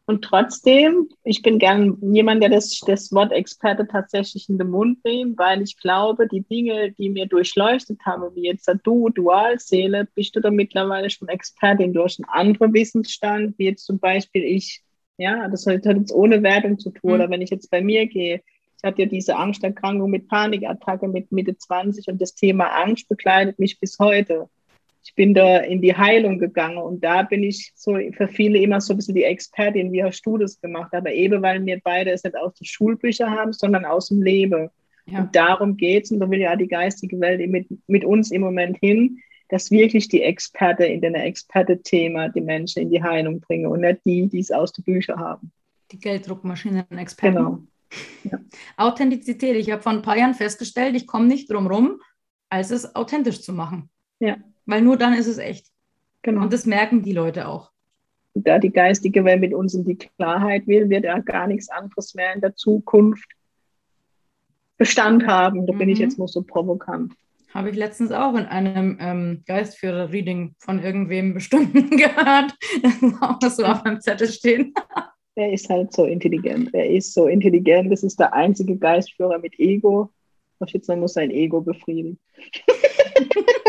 Und 0.08 0.24
trotzdem, 0.24 1.10
ich 1.24 1.42
bin 1.42 1.58
gern 1.58 1.98
jemand, 2.14 2.44
der 2.44 2.50
das, 2.50 2.80
das 2.86 3.12
Wort 3.12 3.32
Experte 3.32 3.88
tatsächlich 3.88 4.48
in 4.50 4.60
den 4.60 4.70
Mund 4.70 5.04
nimmt, 5.04 5.38
weil 5.40 5.64
ich 5.64 5.80
glaube, 5.80 6.28
die 6.28 6.42
Dinge, 6.42 6.92
die 6.92 7.10
mir 7.10 7.26
durchleuchtet 7.26 8.00
haben, 8.06 8.36
wie 8.36 8.44
jetzt 8.44 8.72
du, 8.84 9.10
Dualseele, 9.10 10.08
bist 10.14 10.36
du 10.36 10.42
da 10.42 10.52
mittlerweile 10.52 11.10
schon 11.10 11.28
Expertin 11.28 11.92
durch 11.92 12.20
einen 12.20 12.30
anderen 12.30 12.74
Wissensstand, 12.74 13.58
wie 13.58 13.66
jetzt 13.66 13.86
zum 13.86 13.98
Beispiel 13.98 14.44
ich. 14.44 14.84
Ja, 15.18 15.48
das 15.48 15.66
hat 15.66 15.86
jetzt 15.86 16.14
ohne 16.14 16.44
Wertung 16.44 16.78
zu 16.78 16.92
tun. 16.92 17.10
Mhm. 17.10 17.16
Oder 17.16 17.30
wenn 17.32 17.42
ich 17.42 17.50
jetzt 17.50 17.72
bei 17.72 17.82
mir 17.82 18.06
gehe, 18.06 18.44
ich 18.78 18.84
hatte 18.84 19.04
ja 19.04 19.08
diese 19.08 19.36
Angsterkrankung 19.38 20.12
mit 20.12 20.28
Panikattacke 20.28 21.08
mit 21.08 21.32
Mitte 21.32 21.58
20 21.58 22.10
und 22.10 22.22
das 22.22 22.36
Thema 22.36 22.66
Angst 22.66 23.08
begleitet 23.10 23.58
mich 23.58 23.80
bis 23.80 23.98
heute 23.98 24.50
ich 25.06 25.14
bin 25.14 25.36
da 25.36 25.60
in 25.60 25.82
die 25.84 25.96
Heilung 25.96 26.40
gegangen 26.40 26.80
und 26.80 27.04
da 27.04 27.22
bin 27.22 27.44
ich 27.44 27.72
so 27.76 27.96
für 28.18 28.28
viele 28.28 28.58
immer 28.58 28.82
so 28.82 28.94
ein 28.94 28.98
bisschen 28.98 29.14
die 29.14 29.24
Expertin, 29.24 29.92
wie 29.92 30.04
hast 30.04 30.24
du 30.24 30.40
das 30.40 30.60
gemacht? 30.60 30.96
Aber 30.96 31.12
eben, 31.14 31.44
weil 31.44 31.64
wir 31.64 31.80
beide 31.84 32.10
es 32.10 32.24
nicht 32.24 32.36
aus 32.36 32.56
den 32.56 32.66
Schulbüchern 32.66 33.30
haben, 33.30 33.54
sondern 33.54 33.86
aus 33.86 34.08
dem 34.08 34.24
Leben. 34.24 34.70
Ja. 35.06 35.20
Und 35.20 35.36
darum 35.36 35.78
geht 35.78 36.06
es, 36.06 36.12
und 36.12 36.22
da 36.22 36.30
will 36.30 36.40
ja 36.40 36.56
die 36.56 36.68
geistige 36.68 37.20
Welt 37.20 37.48
mit, 37.48 37.68
mit 37.86 38.04
uns 38.04 38.32
im 38.32 38.42
Moment 38.42 38.78
hin, 38.80 39.20
dass 39.50 39.70
wirklich 39.70 40.08
die 40.08 40.24
Experte 40.24 40.86
in 40.86 41.02
den 41.02 41.14
Experte-Thema 41.14 42.30
die 42.30 42.42
Menschen 42.42 42.82
in 42.82 42.90
die 42.90 43.04
Heilung 43.04 43.42
bringen 43.42 43.68
und 43.68 43.82
nicht 43.82 44.02
die, 44.06 44.28
die 44.28 44.40
es 44.40 44.50
aus 44.50 44.74
den 44.74 44.86
Büchern 44.86 45.20
haben. 45.20 45.52
Die 45.92 46.00
Gelddruckmaschinen-Experten. 46.00 47.38
Genau. 47.38 47.60
Ja. 48.24 48.40
Authentizität. 48.76 49.56
Ich 49.56 49.70
habe 49.70 49.84
vor 49.84 49.92
ein 49.92 50.02
paar 50.02 50.18
Jahren 50.18 50.34
festgestellt, 50.34 50.96
ich 50.96 51.06
komme 51.06 51.28
nicht 51.28 51.52
drum 51.52 51.68
rum, 51.68 52.02
als 52.50 52.72
es 52.72 52.96
authentisch 52.96 53.44
zu 53.44 53.54
machen. 53.54 53.92
Ja 54.20 54.38
weil 54.66 54.82
nur 54.82 54.98
dann 54.98 55.14
ist 55.14 55.28
es 55.28 55.38
echt. 55.38 55.68
Genau. 56.22 56.42
Und 56.42 56.54
das 56.54 56.66
merken 56.66 57.04
die 57.04 57.14
Leute 57.14 57.48
auch. 57.48 57.72
Da 58.34 58.60
die 58.60 58.72
geistige 58.72 59.24
Welt 59.24 59.40
mit 59.40 59.54
uns 59.54 59.74
in 59.74 59.86
die 59.86 59.98
Klarheit 59.98 60.68
will, 60.68 60.90
wird 60.90 61.06
ja 61.06 61.20
gar 61.20 61.48
nichts 61.48 61.70
anderes 61.70 62.16
mehr 62.16 62.34
in 62.34 62.42
der 62.42 62.56
Zukunft 62.56 63.30
Bestand 64.78 65.26
haben. 65.26 65.66
Da 65.66 65.74
mhm. 65.74 65.78
bin 65.78 65.90
ich 65.90 66.00
mhm. 66.00 66.06
jetzt 66.06 66.18
nur 66.18 66.28
so 66.28 66.42
provokant. 66.42 67.14
Habe 67.54 67.70
ich 67.70 67.78
letztens 67.78 68.12
auch 68.12 68.36
in 68.36 68.46
einem 68.46 68.98
ähm, 69.00 69.44
Geistführer-Reading 69.48 70.56
von 70.60 70.84
irgendwem 70.84 71.34
bestimmten 71.34 71.90
gehört. 71.98 72.54
Das 72.84 73.02
ist 73.02 73.22
auch 73.22 73.40
so 73.50 73.64
auf 73.64 73.84
meinem 73.86 74.02
Zettel 74.02 74.28
stehen. 74.28 74.74
er 75.36 75.54
ist 75.54 75.70
halt 75.70 75.94
so 75.94 76.04
intelligent. 76.04 76.74
Er 76.74 76.90
ist 76.90 77.14
so 77.14 77.28
intelligent. 77.28 77.92
Das 77.92 78.04
ist 78.04 78.20
der 78.20 78.34
einzige 78.34 78.76
Geistführer 78.76 79.40
mit 79.40 79.58
Ego. 79.58 80.12
Was 80.60 80.74
jetzt 80.74 80.90
muss 80.90 81.14
sein 81.14 81.32
Ego 81.32 81.62
befriedigen. 81.62 82.20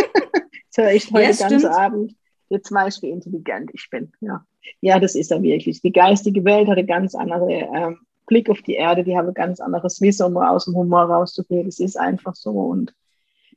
höre 0.77 0.93
ich 0.93 1.11
heute 1.13 1.31
ja, 1.31 1.49
ganz 1.49 1.65
Abend. 1.65 2.15
Jetzt 2.49 2.71
weiß 2.71 2.97
ich, 2.97 3.03
wie 3.03 3.11
intelligent 3.11 3.71
ich 3.75 3.89
bin. 3.91 4.13
Ja. 4.21 4.45
ja, 4.81 5.01
das 5.01 5.15
ist 5.15 5.33
er 5.33 5.43
wirklich. 5.43 5.83
Die 5.83 5.93
geistige 5.93 6.45
Welt 6.45 6.69
hat 6.69 6.79
einen 6.79 6.87
ganz 6.87 7.15
anderen 7.15 7.49
ähm, 7.51 7.99
Blick 8.27 8.51
auf 8.51 8.63
die 8.63 8.75
Erde, 8.75 9.05
die 9.05 9.17
haben 9.17 9.29
ein 9.29 9.35
ganz 9.35 9.61
anderes 9.61 10.01
Wissen, 10.01 10.27
um 10.27 10.37
aus 10.37 10.65
dem 10.65 10.75
Humor 10.75 11.03
rauszugehen. 11.03 11.67
Das 11.67 11.81
ist 11.81 11.99
einfach 11.99 12.35
so. 12.35 12.51
Und 12.51 12.95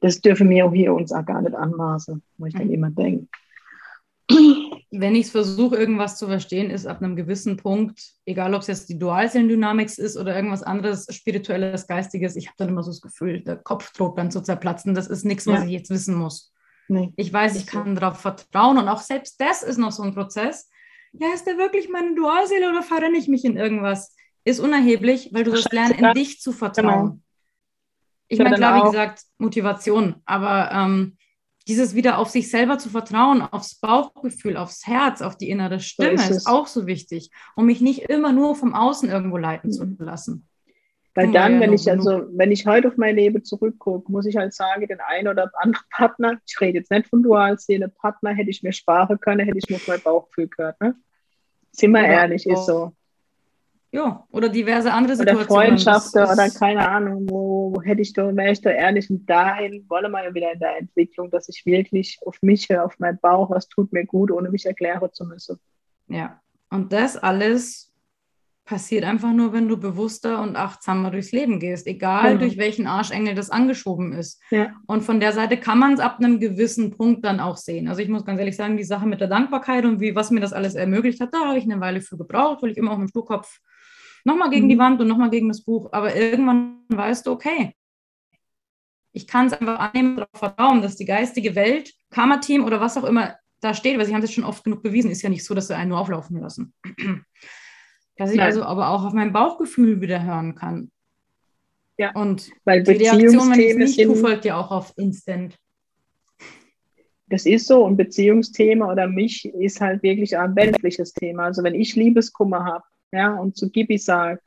das 0.01 0.21
dürfen 0.21 0.49
wir 0.49 0.65
auch 0.65 0.73
hier 0.73 0.93
uns 0.93 1.11
auch 1.11 1.25
gar 1.25 1.41
nicht 1.41 1.55
anmaßen, 1.55 2.21
wo 2.37 2.45
ich 2.45 2.53
dann 2.53 2.71
immer 2.71 2.89
denke. 2.89 3.27
Wenn 4.91 5.15
ich 5.15 5.27
es 5.27 5.31
versuche, 5.31 5.75
irgendwas 5.75 6.17
zu 6.17 6.27
verstehen, 6.27 6.71
ist 6.71 6.87
ab 6.87 7.01
einem 7.01 7.15
gewissen 7.15 7.57
Punkt, 7.57 8.01
egal 8.25 8.53
ob 8.53 8.61
es 8.61 8.67
jetzt 8.67 8.89
die 8.89 8.97
Dualseelendynamik 8.97 9.97
ist 9.97 10.17
oder 10.17 10.35
irgendwas 10.35 10.63
anderes, 10.63 11.07
spirituelles, 11.13 11.85
geistiges, 11.85 12.35
ich 12.35 12.47
habe 12.47 12.55
dann 12.57 12.69
immer 12.69 12.83
so 12.83 12.91
das 12.91 13.01
Gefühl, 13.01 13.41
der 13.41 13.57
Kopf 13.57 13.91
droht 13.93 14.17
dann 14.17 14.31
zu 14.31 14.41
zerplatzen. 14.41 14.95
Das 14.95 15.07
ist 15.07 15.25
nichts, 15.25 15.45
was 15.47 15.59
ja. 15.59 15.65
ich 15.65 15.71
jetzt 15.71 15.89
wissen 15.89 16.15
muss. 16.15 16.51
Nee, 16.89 17.13
ich 17.15 17.31
weiß, 17.31 17.55
ich 17.55 17.67
kann 17.67 17.95
so. 17.95 18.01
darauf 18.01 18.19
vertrauen 18.19 18.79
und 18.79 18.89
auch 18.89 18.99
selbst 18.99 19.39
das 19.39 19.61
ist 19.61 19.77
noch 19.77 19.91
so 19.91 20.01
ein 20.01 20.15
Prozess. 20.15 20.69
Ja, 21.13 21.27
ist 21.33 21.45
der 21.45 21.57
wirklich 21.57 21.87
meine 21.87 22.15
Dualseele 22.15 22.69
oder 22.69 22.81
verrenne 22.81 23.17
ich 23.17 23.27
mich 23.27 23.45
in 23.45 23.57
irgendwas? 23.57 24.15
Ist 24.43 24.59
unerheblich, 24.59 25.29
weil 25.31 25.43
du 25.43 25.51
das 25.51 25.71
lernen, 25.71 25.93
in 25.93 26.13
dich 26.13 26.41
zu 26.41 26.51
vertrauen. 26.51 27.05
Genau. 27.05 27.19
Ich 28.27 28.39
meine, 28.39 28.55
klar, 28.55 28.81
wie 28.81 28.87
gesagt, 28.87 29.21
Motivation, 29.37 30.15
aber 30.25 30.71
ähm, 30.71 31.17
dieses 31.67 31.93
wieder 31.93 32.17
auf 32.17 32.29
sich 32.29 32.49
selber 32.49 32.79
zu 32.79 32.89
vertrauen, 32.89 33.43
aufs 33.43 33.75
Bauchgefühl, 33.75 34.57
aufs 34.57 34.87
Herz, 34.87 35.21
auf 35.21 35.37
die 35.37 35.49
innere 35.49 35.79
Stimme, 35.79 36.13
ist, 36.13 36.31
ist, 36.31 36.47
auch 36.47 36.65
so 36.65 36.87
wichtig, 36.87 37.29
um 37.55 37.67
mich 37.67 37.81
nicht 37.81 38.09
immer 38.09 38.31
nur 38.31 38.55
vom 38.55 38.73
Außen 38.73 39.07
irgendwo 39.09 39.37
leiten 39.37 39.69
mhm. 39.69 39.73
zu 39.73 40.03
lassen. 40.03 40.48
Weil 41.19 41.33
dann, 41.33 41.59
wenn 41.59 41.73
ich 41.73 41.91
also, 41.91 42.23
wenn 42.31 42.49
ich 42.49 42.65
heute 42.65 42.87
auf 42.87 42.95
mein 42.95 43.15
Leben 43.15 43.43
zurückgucke, 43.43 44.09
muss 44.09 44.25
ich 44.25 44.37
halt 44.37 44.53
sagen, 44.53 44.87
den 44.87 45.01
einen 45.01 45.27
oder 45.27 45.51
anderen 45.55 45.85
Partner, 45.91 46.39
ich 46.47 46.61
rede 46.61 46.77
jetzt 46.77 46.91
nicht 46.91 47.07
von 47.07 47.21
Dualseele, 47.21 47.89
Partner 47.89 48.31
hätte 48.31 48.49
ich 48.49 48.63
mir 48.63 48.71
sparen 48.71 49.19
können, 49.19 49.45
hätte 49.45 49.57
ich 49.57 49.69
nur 49.69 49.77
auf 49.77 49.87
mein 49.89 49.99
Bauchgefühl 49.99 50.47
gehört. 50.47 50.79
Ne? 50.79 50.95
Sind 51.73 51.91
wir 51.91 52.05
ehrlich, 52.05 52.47
ist 52.47 52.65
so. 52.65 52.93
Ja, 53.91 54.25
oder 54.31 54.47
diverse 54.47 54.93
andere 54.93 55.17
Situationen. 55.17 55.49
Oder 55.49 55.65
Freundschaften 55.67 56.23
oder 56.23 56.49
keine 56.51 56.87
Ahnung, 56.87 57.29
wo, 57.29 57.73
wo 57.75 57.81
hätte 57.81 58.01
ich 58.01 58.13
da, 58.13 58.33
wäre 58.33 58.51
ich 58.51 58.61
da 58.61 58.69
ehrlich 58.69 59.09
und 59.09 59.29
dahin 59.29 59.83
wollen 59.89 60.11
wir 60.11 60.23
ja 60.23 60.33
wieder 60.33 60.53
in 60.53 60.59
der 60.59 60.77
Entwicklung, 60.77 61.29
dass 61.31 61.49
ich 61.49 61.65
wirklich 61.65 62.19
auf 62.25 62.37
mich 62.41 62.69
höre, 62.69 62.85
auf 62.85 62.97
meinen 62.99 63.19
Bauch, 63.19 63.49
was 63.49 63.67
tut 63.67 63.91
mir 63.91 64.05
gut, 64.05 64.31
ohne 64.31 64.49
mich 64.51 64.65
erklären 64.65 65.09
zu 65.11 65.25
müssen. 65.25 65.59
Ja, 66.07 66.39
und 66.69 66.93
das 66.93 67.17
alles 67.17 67.88
passiert 68.69 69.03
einfach 69.03 69.33
nur, 69.33 69.51
wenn 69.51 69.67
du 69.67 69.77
bewusster 69.77 70.43
und 70.43 70.55
achtsamer 70.55 71.09
durchs 71.09 71.31
Leben 71.31 71.59
gehst, 71.59 71.87
egal 71.87 72.33
Genau. 72.33 72.39
durch 72.41 72.57
welchen 72.57 72.85
Arschengel 72.85 73.33
das 73.33 73.49
angeschoben 73.49 74.13
ist. 74.13 74.39
Ja. 74.51 74.75
Und 74.85 75.01
von 75.01 75.19
der 75.19 75.33
Seite 75.33 75.57
kann 75.57 75.79
man 75.79 75.93
es 75.93 75.99
ab 75.99 76.19
einem 76.19 76.39
gewissen 76.39 76.91
Punkt 76.95 77.25
dann 77.25 77.39
auch 77.39 77.57
sehen. 77.57 77.87
Also 77.87 78.03
ich 78.03 78.09
muss 78.09 78.25
ganz 78.25 78.37
ehrlich 78.39 78.55
sagen, 78.55 78.77
die 78.77 78.83
Sache 78.83 79.07
mit 79.07 79.21
der 79.21 79.27
Dankbarkeit 79.27 79.85
und 79.85 79.99
wie, 79.99 80.13
was 80.13 80.29
mir 80.29 80.39
das 80.39 80.53
alles 80.53 80.75
ermöglicht 80.75 81.19
hat, 81.19 81.33
da 81.33 81.47
habe 81.47 81.57
ich 81.57 81.63
eine 81.63 81.81
Weile 81.81 81.99
für 82.01 82.15
gebraucht, 82.15 82.61
weil 82.61 82.69
ich 82.69 82.77
immer 82.77 82.91
auf 82.91 82.99
dem 82.99 83.07
Sturkopf 83.07 83.59
nochmal 84.23 84.51
gegen 84.51 84.65
Mhm. 84.67 84.69
die 84.69 84.77
Wand 84.77 85.01
und 85.01 85.07
nochmal 85.07 85.31
gegen 85.31 85.47
das 85.47 85.63
Buch. 85.63 85.89
Aber 85.91 86.15
irgendwann 86.15 86.81
weißt 86.89 87.25
du, 87.25 87.31
okay, 87.31 87.73
ich 89.13 89.25
kann 89.25 89.47
es 89.47 89.53
einfach 89.53 89.79
annehmen 89.79 90.09
und 90.11 90.17
darauf 90.17 90.37
vertrauen, 90.37 90.83
dass 90.83 90.95
die 90.95 91.05
geistige 91.05 91.55
Welt, 91.55 91.91
Karma-Team 92.11 92.63
oder 92.63 92.79
was 92.79 92.97
auch 92.97 93.03
immer 93.03 93.35
da 93.61 93.73
steht, 93.73 93.97
weil 93.97 94.05
sie 94.05 94.13
haben 94.13 94.21
es 94.21 94.31
schon 94.31 94.43
oft 94.43 94.63
genug 94.63 94.83
bewiesen, 94.83 95.09
ist 95.09 95.23
ja 95.23 95.29
nicht 95.29 95.43
so, 95.43 95.55
dass 95.55 95.67
sie 95.67 95.75
einen 95.75 95.89
nur 95.89 95.99
auflaufen 95.99 96.39
lassen. 96.39 96.71
Dass 98.19 98.31
ich 98.31 98.37
Nein. 98.37 98.47
also 98.47 98.63
aber 98.63 98.89
auch 98.89 99.05
auf 99.05 99.13
mein 99.13 99.31
Bauchgefühl 99.31 100.01
wieder 100.01 100.21
hören 100.21 100.53
kann. 100.53 100.91
Ja. 101.97 102.11
Und 102.13 102.51
Weil 102.65 102.83
die 102.83 102.91
Reaktion, 102.91 103.49
wenn 103.49 103.59
ich 103.59 103.69
es 103.71 103.77
nicht 103.77 104.03
tue, 104.03 104.15
folgt 104.17 104.43
ja 104.43 104.59
auch 104.59 104.71
auf 104.71 104.93
Instant. 104.97 105.57
das 107.27 107.45
ist 107.45 107.67
so, 107.67 107.85
ein 107.85 107.95
Beziehungsthema 107.95 108.91
oder 108.91 109.07
mich 109.07 109.45
ist 109.45 109.79
halt 109.79 110.03
wirklich 110.03 110.37
ein 110.37 110.53
weltliches 110.55 111.13
Thema. 111.13 111.45
Also 111.45 111.63
wenn 111.63 111.75
ich 111.75 111.95
Liebeskummer 111.95 112.65
habe, 112.65 112.83
ja, 113.13 113.35
und 113.35 113.55
zu 113.55 113.69
Gibi 113.69 113.97
sage, 113.97 114.41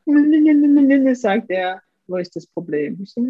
sagt 1.15 1.51
er, 1.51 1.81
wo 2.07 2.17
ist 2.17 2.37
das 2.37 2.47
Problem? 2.47 2.99
Ich 3.03 3.13
so, 3.13 3.23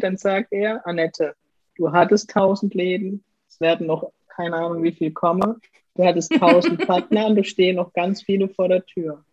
dann 0.00 0.16
sagt 0.18 0.48
er, 0.52 0.86
Annette, 0.86 1.34
du 1.76 1.90
hattest 1.90 2.28
tausend 2.28 2.74
Leben, 2.74 3.24
es 3.48 3.58
werden 3.58 3.86
noch 3.86 4.12
keine 4.28 4.56
Ahnung 4.56 4.82
wie 4.82 4.92
viel 4.92 5.12
kommen, 5.12 5.56
du 5.94 6.04
hattest 6.04 6.30
tausend 6.34 6.78
Partner 6.86 7.26
und 7.26 7.36
du 7.36 7.44
stehen 7.44 7.76
noch 7.76 7.92
ganz 7.94 8.22
viele 8.22 8.50
vor 8.50 8.68
der 8.68 8.84
Tür. 8.84 9.24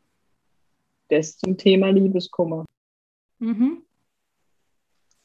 Das 1.09 1.37
zum 1.37 1.57
Thema 1.57 1.89
Liebeskummer. 1.89 2.65
Mhm. 3.39 3.83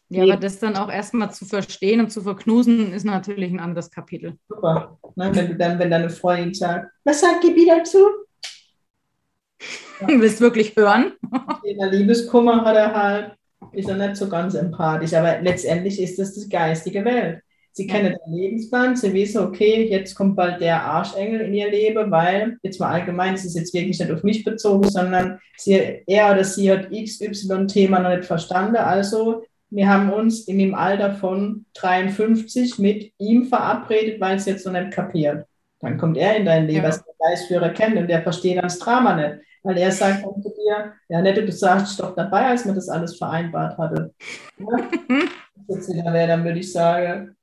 Ja, 0.08 0.22
aber 0.24 0.36
das 0.36 0.58
dann 0.58 0.76
auch 0.76 0.90
erstmal 0.90 1.32
zu 1.32 1.44
verstehen 1.44 2.00
und 2.00 2.10
zu 2.10 2.20
verknusen, 2.22 2.92
ist 2.92 3.04
natürlich 3.04 3.50
ein 3.50 3.60
anderes 3.60 3.90
Kapitel. 3.90 4.38
Super. 4.48 4.98
Ne, 5.16 5.30
wenn 5.34 5.48
du 5.48 5.56
dann, 5.56 5.78
wenn 5.78 5.90
deine 5.90 6.10
Freundin 6.10 6.54
sagt, 6.54 6.90
was 7.04 7.20
sagt 7.20 7.42
Gibi 7.42 7.66
dazu? 7.66 7.98
Du 10.00 10.20
willst 10.20 10.40
wirklich 10.40 10.74
hören? 10.76 11.12
Thema 11.62 11.86
Liebeskummer 11.86 12.64
hat 12.64 12.76
er 12.76 12.92
halt, 12.92 13.38
ist 13.72 13.88
er 13.88 13.96
nicht 13.96 14.16
so 14.16 14.28
ganz 14.28 14.54
empathisch, 14.54 15.14
aber 15.14 15.40
letztendlich 15.40 16.02
ist 16.02 16.18
das 16.18 16.34
die 16.34 16.48
geistige 16.48 17.04
Welt. 17.04 17.43
Sie 17.76 17.86
Ja. 17.88 17.94
kennen 17.94 18.16
den 18.24 18.34
Lebensplan, 18.34 18.94
sie 18.94 19.12
wissen, 19.12 19.42
okay, 19.42 19.88
jetzt 19.90 20.14
kommt 20.14 20.36
bald 20.36 20.60
der 20.60 20.80
Arschengel 20.82 21.40
in 21.40 21.54
ihr 21.54 21.68
Leben, 21.70 22.08
weil, 22.10 22.56
jetzt 22.62 22.78
mal 22.78 22.92
allgemein, 22.92 23.32
das 23.32 23.44
ist 23.44 23.56
jetzt 23.56 23.74
wirklich 23.74 23.98
nicht 23.98 24.10
auf 24.12 24.22
mich 24.22 24.44
bezogen, 24.44 24.88
sondern 24.88 25.40
sie, 25.56 26.02
er 26.06 26.32
oder 26.32 26.44
sie 26.44 26.70
hat 26.70 26.88
XY-Thema 26.92 27.98
noch 27.98 28.10
nicht 28.10 28.24
verstanden. 28.26 28.76
Also, 28.76 29.42
wir 29.70 29.88
haben 29.88 30.12
uns 30.12 30.46
in 30.46 30.58
dem 30.60 30.74
Alter 30.76 31.14
von 31.14 31.66
53 31.74 32.78
mit 32.78 33.12
ihm 33.18 33.46
verabredet, 33.46 34.20
weil 34.20 34.36
es 34.36 34.46
jetzt 34.46 34.64
noch 34.66 34.72
nicht 34.72 34.92
kapiert. 34.92 35.44
Dann 35.80 35.98
kommt 35.98 36.16
er 36.16 36.36
in 36.36 36.44
dein 36.44 36.66
Leben, 36.68 36.78
Ja. 36.84 36.90
als 36.90 37.04
der 37.04 37.14
Geistführer 37.18 37.70
kennt 37.70 37.96
und 37.96 38.06
der 38.08 38.22
versteht 38.22 38.56
dann 38.56 38.64
das 38.64 38.78
Drama 38.78 39.16
nicht. 39.16 39.40
Weil 39.64 39.78
er 39.78 39.90
sagt 39.90 40.24
dann 40.24 40.40
zu 40.42 40.50
dir, 40.50 40.92
ja, 41.08 41.20
Nette, 41.22 41.44
du 41.44 41.50
sagst 41.50 41.98
doch 41.98 42.14
dabei, 42.14 42.46
als 42.50 42.66
man 42.66 42.74
das 42.76 42.88
alles 42.88 43.16
vereinbart 43.16 43.76
hatte. 43.78 44.12
Ja? 44.58 44.66
Jetzt 45.68 45.92
wieder 45.92 46.12
wäre, 46.12 46.28
dann 46.28 46.44
würde 46.44 46.58
ich 46.60 46.70
sagen, 46.70 47.33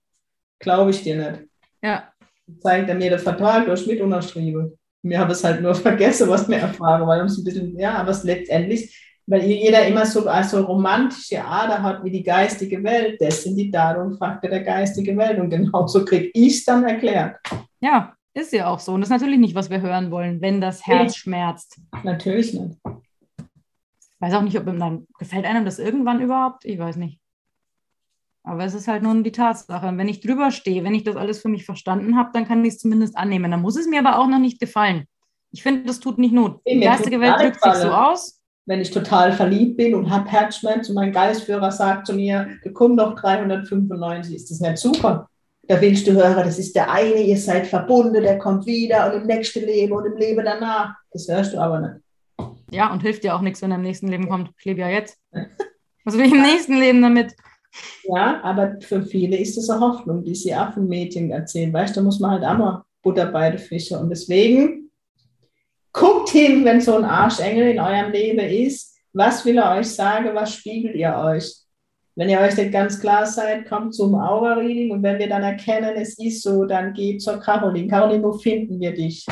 glaube 0.62 0.92
ich 0.92 1.04
dir 1.04 1.18
nicht. 1.18 1.50
Ja, 1.82 2.12
Zeigt 2.60 2.90
er 2.90 2.96
mir 2.96 3.10
den 3.10 3.20
Vertrag 3.20 3.66
durch 3.66 3.88
mit 3.88 4.02
unterschrieben. 4.02 4.78
Wir 5.04 5.20
haben 5.20 5.32
es 5.32 5.44
halt 5.44 5.62
nur 5.62 5.76
vergessen, 5.88 6.30
was 6.30 6.48
wir 6.48 6.58
erfahren, 6.58 7.08
weil 7.08 7.22
uns 7.22 7.38
ein 7.38 7.44
bisschen, 7.44 7.78
ja, 7.78 7.96
aber 7.96 8.12
es 8.12 8.24
letztendlich, 8.24 8.96
weil 9.26 9.44
jeder 9.44 9.86
immer 9.88 10.06
so 10.06 10.28
also 10.28 10.64
romantische 10.64 11.44
Ader 11.44 11.82
hat 11.82 12.04
wie 12.04 12.12
die 12.12 12.24
geistige 12.24 12.84
Welt, 12.84 13.22
das 13.22 13.44
sind 13.44 13.56
die 13.56 13.72
Daten 13.72 14.02
und 14.02 14.18
Fakten 14.18 14.50
der 14.50 14.64
geistigen 14.64 15.18
Welt. 15.18 15.40
Und 15.40 15.50
genauso 15.50 16.04
kriege 16.06 16.30
ich 16.34 16.58
es 16.58 16.66
dann 16.66 16.84
erklärt. 16.84 17.38
ja, 17.80 18.14
ist 18.34 18.54
ja 18.54 18.68
auch 18.68 18.80
so. 18.80 18.94
Und 18.94 19.02
das 19.02 19.10
ist 19.10 19.14
natürlich 19.14 19.40
nicht, 19.40 19.56
was 19.56 19.70
wir 19.70 19.82
hören 19.82 20.12
wollen, 20.12 20.42
wenn 20.42 20.62
das 20.62 20.86
Herz 20.86 21.16
schmerzt. 21.16 21.80
Natürlich 22.04 22.54
nicht. 22.54 22.78
Ich 22.86 24.22
weiß 24.28 24.34
auch 24.36 24.42
nicht, 24.42 24.58
ob 24.58 24.66
nein, 24.66 25.08
gefällt 25.18 25.46
einem 25.46 25.66
das 25.66 25.80
irgendwann 25.80 26.22
überhaupt? 26.22 26.64
Ich 26.64 26.78
weiß 26.78 26.96
nicht. 26.98 27.21
Aber 28.44 28.64
es 28.64 28.74
ist 28.74 28.88
halt 28.88 29.04
nun 29.04 29.24
die 29.24 29.32
Tatsache. 29.32 29.88
Und 29.88 29.98
wenn 29.98 30.08
ich 30.08 30.22
drüber 30.22 30.52
stehe, 30.52 30.84
wenn 30.84 30.96
ich 30.96 31.04
das 31.04 31.16
alles 31.16 31.42
für 31.42 31.50
mich 31.50 31.66
verstanden 31.66 32.18
habe, 32.18 32.32
dann 32.34 32.48
kann 32.48 32.66
ich 32.66 32.74
es 32.74 32.80
zumindest 32.80 33.16
annehmen. 33.16 33.52
Dann 33.52 33.62
muss 33.62 33.78
es 33.78 33.88
mir 33.88 34.00
aber 34.00 34.18
auch 34.18 34.28
noch 34.28 34.40
nicht 34.40 34.60
gefallen. 34.60 35.06
Ich 35.52 35.64
finde, 35.64 35.84
das 35.84 36.00
tut 36.00 36.18
nicht 36.18 36.34
Not. 36.34 36.62
Die 36.68 36.80
geistige 36.80 37.20
Welt 37.20 37.40
drückt 37.40 37.62
sich 37.62 37.74
so 37.74 37.90
aus. 37.90 38.40
wenn 38.66 38.80
ich 38.80 38.92
total 38.92 39.34
verliebt 39.34 39.78
bin 39.78 39.94
und 39.96 40.10
habe 40.10 40.30
Herzschmerz 40.30 40.90
und 40.90 40.96
mein 40.96 41.12
Geistführer 41.12 41.72
sagt 41.72 42.08
zu 42.08 42.14
mir, 42.14 42.48
komm 42.74 42.96
doch 42.96 43.16
395, 43.16 44.36
ist 44.36 44.50
das 44.50 44.60
nicht 44.60 44.78
super? 44.78 45.28
Da 45.68 45.80
willst 45.80 46.08
du 46.08 46.14
hören, 46.14 46.36
das 46.36 46.58
ist 46.58 46.76
der 46.76 46.92
eine, 46.92 47.22
ihr 47.22 47.38
seid 47.38 47.68
verbunden, 47.68 48.22
der 48.22 48.40
kommt 48.40 48.66
wieder 48.66 49.08
und 49.08 49.22
im 49.22 49.28
nächsten 49.28 49.66
Leben 49.66 49.94
und 49.94 50.06
im 50.06 50.18
Leben 50.18 50.44
danach. 50.44 50.96
Das 51.12 51.28
hörst 51.28 51.54
du 51.54 51.60
aber 51.60 51.80
nicht. 51.80 51.96
Ja, 52.72 52.92
und 52.92 53.02
hilft 53.02 53.24
dir 53.24 53.36
auch 53.36 53.42
nichts, 53.42 53.62
wenn 53.62 53.72
er 53.72 53.78
im 53.78 53.84
nächsten 53.84 54.08
Leben 54.08 54.30
kommt. 54.30 54.50
Ich 54.58 54.66
lebe 54.66 54.82
ja 54.82 54.90
jetzt. 54.90 55.20
Was 56.06 56.18
will 56.18 56.26
ich 56.26 56.32
im 56.32 56.42
nächsten 56.42 56.78
Leben 56.78 57.02
damit? 57.02 57.36
Ja, 58.04 58.42
aber 58.44 58.78
für 58.82 59.04
viele 59.04 59.38
ist 59.38 59.58
das 59.58 59.70
eine 59.70 59.82
Hoffnung, 59.82 60.24
die 60.24 60.36
sie 60.36 60.54
Affenmädchen 60.54 61.32
erzählen. 61.32 61.72
Weißt 61.72 61.96
du, 61.96 62.00
da 62.00 62.06
muss 62.06 62.20
man 62.20 62.32
halt 62.32 62.44
auch 62.44 62.58
mal 62.58 62.84
Butter 63.02 63.26
bei 63.26 63.50
den 63.50 63.60
Fische. 63.60 63.98
Und 63.98 64.10
deswegen 64.10 64.90
guckt 65.94 66.30
hin, 66.30 66.66
wenn 66.66 66.82
so 66.82 66.96
ein 66.96 67.06
Arschengel 67.06 67.72
in 67.72 67.80
eurem 67.80 68.12
Leben 68.12 68.40
ist. 68.40 68.98
Was 69.14 69.46
will 69.46 69.58
er 69.58 69.78
euch 69.78 69.88
sagen? 69.88 70.30
Was 70.34 70.56
spiegelt 70.56 70.96
ihr 70.96 71.16
euch? 71.16 71.56
Wenn 72.16 72.30
ihr 72.30 72.40
euch 72.40 72.58
nicht 72.58 72.72
ganz 72.72 73.00
klar 73.00 73.26
seid, 73.26 73.68
kommt 73.68 73.96
zum 73.96 74.16
Aura-Reading 74.16 74.92
und 74.92 75.02
wenn 75.02 75.18
wir 75.18 75.30
dann 75.30 75.44
erkennen, 75.44 75.96
es 75.96 76.20
ist 76.20 76.44
so, 76.44 76.66
dann 76.66 76.94
geht 76.94 77.22
zur 77.22 77.40
Caroline. 77.40 77.88
Caroline, 77.88 78.24
wo 78.24 78.34
finden 78.34 78.82
wir 78.82 78.94
dich? 78.94 79.26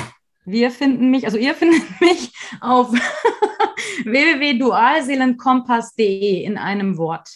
Wir 0.45 0.71
finden 0.71 1.11
mich, 1.11 1.25
also 1.25 1.37
ihr 1.37 1.53
findet 1.55 1.83
mich 1.99 2.31
auf 2.61 2.93
www.dualseelenkompass.de 4.05 6.43
in 6.43 6.57
einem 6.57 6.97
Wort. 6.97 7.27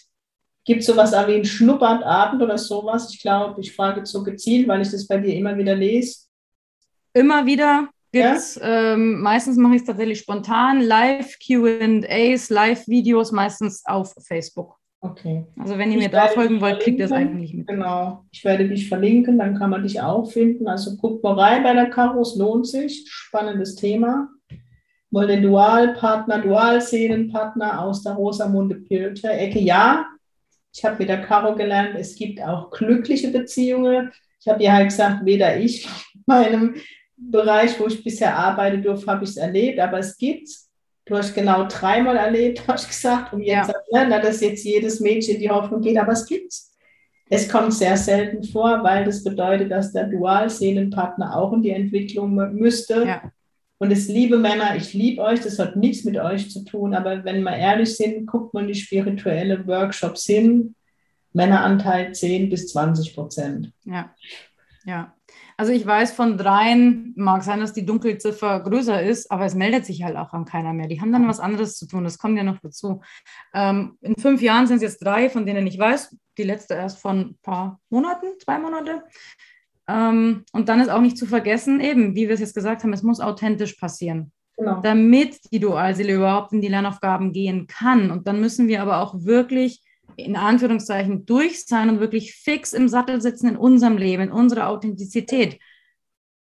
Gibt 0.65 0.81
es 0.81 0.85
sowas 0.87 1.11
wie 1.11 1.33
einen 1.33 1.45
Schnuppertabend 1.45 2.41
oder 2.41 2.57
sowas? 2.57 3.13
Ich 3.13 3.21
glaube, 3.21 3.59
ich 3.59 3.75
frage 3.75 3.99
jetzt 3.99 4.11
so 4.11 4.23
gezielt, 4.23 4.67
weil 4.67 4.81
ich 4.81 4.91
das 4.91 5.07
bei 5.07 5.17
dir 5.17 5.35
immer 5.35 5.57
wieder 5.57 5.75
lese. 5.75 6.27
Immer 7.13 7.45
wieder 7.45 7.89
gibt 8.11 8.25
es, 8.25 8.59
ähm, 8.63 9.21
meistens 9.21 9.57
mache 9.57 9.75
ich 9.75 9.81
es 9.81 9.87
tatsächlich 9.87 10.19
spontan, 10.19 10.81
Live-QAs, 10.81 12.49
Live-Videos, 12.49 13.31
meistens 13.31 13.83
auf 13.85 14.13
Facebook. 14.25 14.77
Okay. 15.01 15.45
Also 15.59 15.77
wenn 15.77 15.91
ihr 15.91 15.97
Ich 15.97 16.03
mir 16.05 16.09
da 16.09 16.27
folgen 16.27 16.61
wollt, 16.61 16.79
kriegt 16.79 16.97
ihr 16.97 17.05
es 17.05 17.11
verlinken. 17.11 17.37
eigentlich 17.37 17.53
mit. 17.53 17.67
Genau. 17.67 18.23
Ich 18.31 18.45
werde 18.45 18.69
dich 18.69 18.87
verlinken, 18.87 19.37
dann 19.37 19.57
kann 19.57 19.69
man 19.69 19.83
dich 19.83 19.99
auch 20.01 20.31
finden. 20.31 20.67
Also 20.67 20.95
guck 20.95 21.21
mal 21.21 21.33
rein 21.37 21.63
bei 21.63 21.73
der 21.73 21.89
Karos, 21.89 22.37
lohnt 22.37 22.67
sich. 22.67 23.03
Spannendes 23.09 23.75
Thema. 23.75 24.29
Wollen 25.11 25.27
den 25.27 25.43
Dualpartner, 25.43 26.39
Dualseelenpartner 26.39 27.81
aus 27.81 28.03
der 28.03 28.13
Rosamunde 28.13 28.75
Pilcher 28.75 29.37
Ecke? 29.37 29.59
Ja. 29.59 30.05
Ich 30.73 30.83
habe 30.83 30.97
mit 30.97 31.09
der 31.09 31.21
Caro 31.21 31.55
gelernt, 31.55 31.95
es 31.97 32.15
gibt 32.15 32.41
auch 32.41 32.71
glückliche 32.71 33.29
Beziehungen. 33.29 34.11
Ich 34.39 34.47
habe 34.47 34.63
ihr 34.63 34.73
halt 34.73 34.89
gesagt, 34.89 35.25
weder 35.25 35.57
ich 35.57 35.85
in 36.13 36.23
meinem 36.25 36.75
Bereich, 37.15 37.79
wo 37.79 37.87
ich 37.87 38.03
bisher 38.03 38.35
arbeiten 38.35 38.81
durfte, 38.81 39.07
habe 39.07 39.23
ich 39.23 39.31
es 39.31 39.37
erlebt, 39.37 39.79
aber 39.79 39.99
es 39.99 40.17
gibt's. 40.17 40.69
Du 41.05 41.17
hast 41.17 41.35
genau 41.35 41.67
dreimal 41.67 42.17
erlebt, 42.17 42.61
habe 42.67 42.79
ich 42.79 42.87
gesagt, 42.87 43.33
um 43.33 43.41
jetzt 43.41 43.71
Ja. 43.91 44.07
ja. 44.07 44.19
dass 44.19 44.41
jetzt 44.41 44.63
jedes 44.63 44.99
Mädchen 44.99 45.39
die 45.39 45.49
Hoffnung 45.49 45.81
geht, 45.81 45.97
aber 45.97 46.13
es 46.13 46.25
gibt's. 46.25 46.71
Es 47.29 47.49
kommt 47.49 47.73
sehr 47.73 47.97
selten 47.97 48.43
vor, 48.43 48.83
weil 48.83 49.05
das 49.05 49.23
bedeutet, 49.23 49.71
dass 49.71 49.93
der 49.93 50.05
Dualseelenpartner 50.05 51.35
auch 51.35 51.53
in 51.53 51.61
die 51.61 51.71
Entwicklung 51.71 52.35
müsste. 52.53 53.05
Ja. 53.05 53.31
Und 53.83 53.91
es 53.91 54.07
liebe 54.07 54.37
Männer, 54.37 54.77
ich 54.77 54.93
liebe 54.93 55.21
euch, 55.21 55.41
das 55.41 55.59
hat 55.59 55.75
nichts 55.75 56.05
mit 56.05 56.15
euch 56.17 56.49
zu 56.49 56.63
tun, 56.63 56.93
aber 56.93 57.25
wenn 57.25 57.43
wir 57.43 57.53
ehrlich 57.53 57.97
sind, 57.97 58.25
guckt 58.25 58.53
man 58.53 58.65
die 58.65 58.75
spirituelle 58.75 59.67
Workshops 59.67 60.23
hin, 60.23 60.73
Männeranteil 61.33 62.13
10 62.13 62.49
bis 62.49 62.69
20 62.69 63.13
Prozent. 63.13 63.73
Ja, 63.83 64.15
ja. 64.85 65.13
Also 65.57 65.73
ich 65.73 65.85
weiß 65.85 66.13
von 66.13 66.37
dreien, 66.37 67.11
mag 67.17 67.43
sein, 67.43 67.59
dass 67.59 67.73
die 67.73 67.85
Dunkelziffer 67.85 68.61
größer 68.61 69.03
ist, 69.03 69.29
aber 69.29 69.43
es 69.43 69.53
meldet 69.53 69.85
sich 69.85 70.01
halt 70.01 70.15
auch 70.15 70.31
an 70.31 70.45
keiner 70.45 70.71
mehr. 70.71 70.87
Die 70.87 71.01
haben 71.01 71.11
dann 71.11 71.27
was 71.27 71.41
anderes 71.41 71.75
zu 71.75 71.85
tun, 71.85 72.05
das 72.05 72.17
kommt 72.17 72.37
ja 72.37 72.45
noch 72.45 72.59
dazu. 72.61 73.01
Ähm, 73.53 73.97
in 73.99 74.15
fünf 74.15 74.41
Jahren 74.41 74.65
sind 74.65 74.77
es 74.77 74.83
jetzt 74.83 75.03
drei, 75.03 75.29
von 75.29 75.45
denen 75.45 75.67
ich 75.67 75.77
weiß, 75.77 76.15
die 76.37 76.43
letzte 76.43 76.75
erst 76.75 76.99
von 76.99 77.19
ein 77.19 77.37
paar 77.41 77.81
Monaten, 77.89 78.27
zwei 78.41 78.59
Monate. 78.59 79.03
Ähm, 79.87 80.43
und 80.53 80.69
dann 80.69 80.79
ist 80.79 80.89
auch 80.89 81.01
nicht 81.01 81.17
zu 81.17 81.25
vergessen, 81.25 81.79
eben, 81.79 82.15
wie 82.15 82.27
wir 82.27 82.35
es 82.35 82.39
jetzt 82.39 82.55
gesagt 82.55 82.83
haben, 82.83 82.93
es 82.93 83.03
muss 83.03 83.19
authentisch 83.19 83.73
passieren, 83.73 84.31
Genau. 84.57 84.81
damit 84.81 85.39
die 85.51 85.59
Dualseele 85.59 86.13
überhaupt 86.13 86.53
in 86.53 86.61
die 86.61 86.67
Lernaufgaben 86.67 87.33
gehen 87.33 87.67
kann. 87.67 88.11
Und 88.11 88.27
dann 88.27 88.39
müssen 88.39 88.67
wir 88.67 88.81
aber 88.81 89.01
auch 89.01 89.25
wirklich 89.25 89.81
in 90.15 90.35
Anführungszeichen 90.35 91.25
durch 91.25 91.65
sein 91.65 91.89
und 91.89 91.99
wirklich 91.99 92.35
fix 92.35 92.73
im 92.73 92.87
Sattel 92.87 93.19
sitzen 93.21 93.47
in 93.47 93.57
unserem 93.57 93.97
Leben, 93.97 94.23
in 94.23 94.31
unserer 94.31 94.69
Authentizität. 94.69 95.59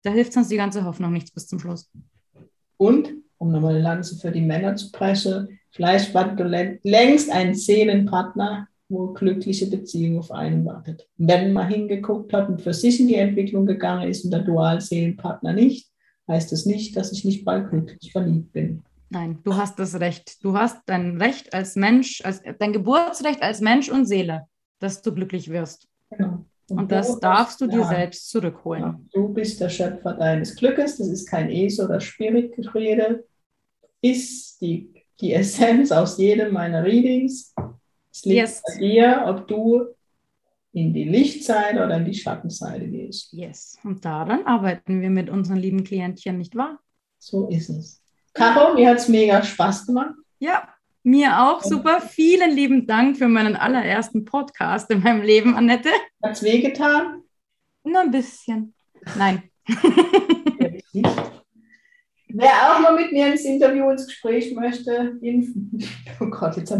Da 0.04 0.12
hilft 0.12 0.36
uns 0.36 0.50
die 0.50 0.58
ganze 0.58 0.84
Hoffnung 0.84 1.14
nichts 1.14 1.32
bis 1.32 1.48
zum 1.48 1.60
Schluss. 1.60 1.90
Und 2.78 3.14
um 3.38 3.52
nochmal 3.52 3.76
eine 3.76 3.84
Lanze 3.84 4.18
für 4.18 4.32
die 4.32 4.42
Männer 4.42 4.76
zu 4.76 4.92
brechen. 4.92 5.60
Vielleicht 5.72 6.14
war 6.14 6.36
du 6.36 6.44
längst 6.84 7.32
ein 7.32 7.54
Seelenpartner, 7.54 8.68
wo 8.88 9.14
glückliche 9.14 9.68
Beziehung 9.68 10.20
auf 10.20 10.32
einen 10.32 10.66
wartet. 10.66 11.08
Wenn 11.18 11.54
man 11.54 11.68
hingeguckt 11.68 12.34
hat 12.34 12.50
und 12.50 12.62
für 12.62 12.74
sich 12.74 13.00
in 13.00 13.08
die 13.08 13.16
Entwicklung 13.16 13.66
gegangen 13.66 14.08
ist 14.10 14.26
und 14.26 14.32
der 14.32 14.42
Dual-Seelenpartner 14.42 15.54
nicht, 15.54 15.90
heißt 16.28 16.52
es 16.54 16.64
das 16.64 16.66
nicht, 16.66 16.96
dass 16.96 17.12
ich 17.12 17.26
nicht 17.26 17.46
bald 17.46 17.70
glücklich 17.70 18.12
verliebt 18.12 18.52
bin. 18.52 18.84
Nein, 19.10 19.40
du 19.44 19.56
hast 19.56 19.80
das 19.80 20.00
Recht. 20.00 20.44
Du 20.44 20.58
hast 20.58 20.78
dein 20.88 21.22
Recht 21.22 21.54
als 21.54 21.76
Mensch, 21.76 22.22
als, 22.24 22.42
dein 22.60 22.74
Geburtsrecht 22.74 23.42
als 23.42 23.62
Mensch 23.62 23.90
und 23.90 24.06
Seele, 24.06 24.48
dass 24.80 25.02
du 25.02 25.14
glücklich 25.14 25.50
wirst. 25.50 25.88
Genau. 26.10 26.46
Und, 26.70 26.80
und 26.80 26.92
das 26.92 27.20
darfst 27.20 27.62
du 27.62 27.68
dir 27.68 27.82
ja, 27.82 27.88
selbst 27.88 28.30
zurückholen. 28.30 28.84
Ja, 28.84 29.00
du 29.14 29.30
bist 29.30 29.62
der 29.62 29.70
Schöpfer 29.70 30.14
deines 30.14 30.56
Glückes. 30.56 30.98
Das 30.98 31.08
ist 31.08 31.28
kein 31.30 31.52
Es- 31.52 31.80
oder 31.80 32.00
Spirit-Gerede. 32.00 33.24
Ist 34.02 34.60
die, 34.62 34.92
die 35.22 35.34
Essenz 35.34 35.92
aus 35.92 36.18
jedem 36.18 36.54
meiner 36.54 36.84
Readings. 36.84 37.54
Es 38.16 38.24
liegt 38.24 38.38
yes. 38.38 38.64
bei 38.66 38.78
dir, 38.80 39.24
ob 39.28 39.46
du 39.46 39.88
in 40.72 40.94
die 40.94 41.04
Lichtseite 41.04 41.84
oder 41.84 41.98
in 41.98 42.06
die 42.06 42.14
Schattenseite 42.14 42.88
gehst. 42.88 43.34
Yes. 43.34 43.78
Und 43.84 44.06
daran 44.06 44.46
arbeiten 44.46 45.02
wir 45.02 45.10
mit 45.10 45.30
unseren 45.30 45.58
lieben 45.58 45.84
Klientchen, 45.84 46.38
nicht 46.38 46.56
wahr? 46.56 46.80
So 47.20 47.50
ist 47.50 47.68
es. 47.68 48.02
Caro, 48.34 48.74
mir 48.74 48.92
hat 48.92 49.00
es 49.00 49.10
mega 49.10 49.44
Spaß 49.44 49.88
gemacht. 49.88 50.16
Ja, 50.40 50.70
mir 51.04 51.42
auch 51.42 51.62
super. 51.62 52.00
Vielen 52.00 52.52
lieben 52.52 52.88
Dank 52.88 53.18
für 53.18 53.28
meinen 53.28 53.58
allerersten 53.58 54.24
Podcast 54.24 54.90
in 54.92 55.02
meinem 55.02 55.22
Leben, 55.22 55.54
Annette. 55.54 55.90
Hat 56.24 56.32
es 56.32 56.44
wehgetan? 56.44 57.22
Nur 57.84 58.00
ein 58.00 58.12
bisschen. 58.12 58.74
Nein. 59.18 59.44
Wer 62.38 62.52
auch 62.70 62.80
mal 62.80 62.96
mit 62.96 63.12
mir 63.12 63.28
ins 63.28 63.44
Interview, 63.44 63.90
ins 63.90 64.08
Gespräch 64.08 64.56
möchte, 64.56 65.20
oh 66.22 66.28
Gott, 66.28 66.56
jetzt 66.56 66.72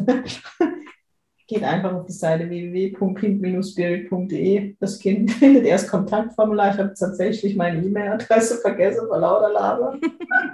geht 1.48 1.64
einfach 1.64 1.94
auf 1.94 2.06
die 2.06 2.14
Seite 2.14 2.50
www.kind-spirit.de. 2.50 4.76
Das 4.80 5.00
Kind 5.00 5.32
findet 5.32 5.66
erst 5.66 5.90
Kontaktformular. 5.90 6.74
Ich 6.74 6.80
habe 6.80 6.94
tatsächlich 6.98 7.56
meine 7.56 7.86
E-Mail-Adresse 7.86 8.62
vergessen 8.62 9.08
vor 9.08 9.20
lauter 9.20 9.52
Laber. 9.52 10.00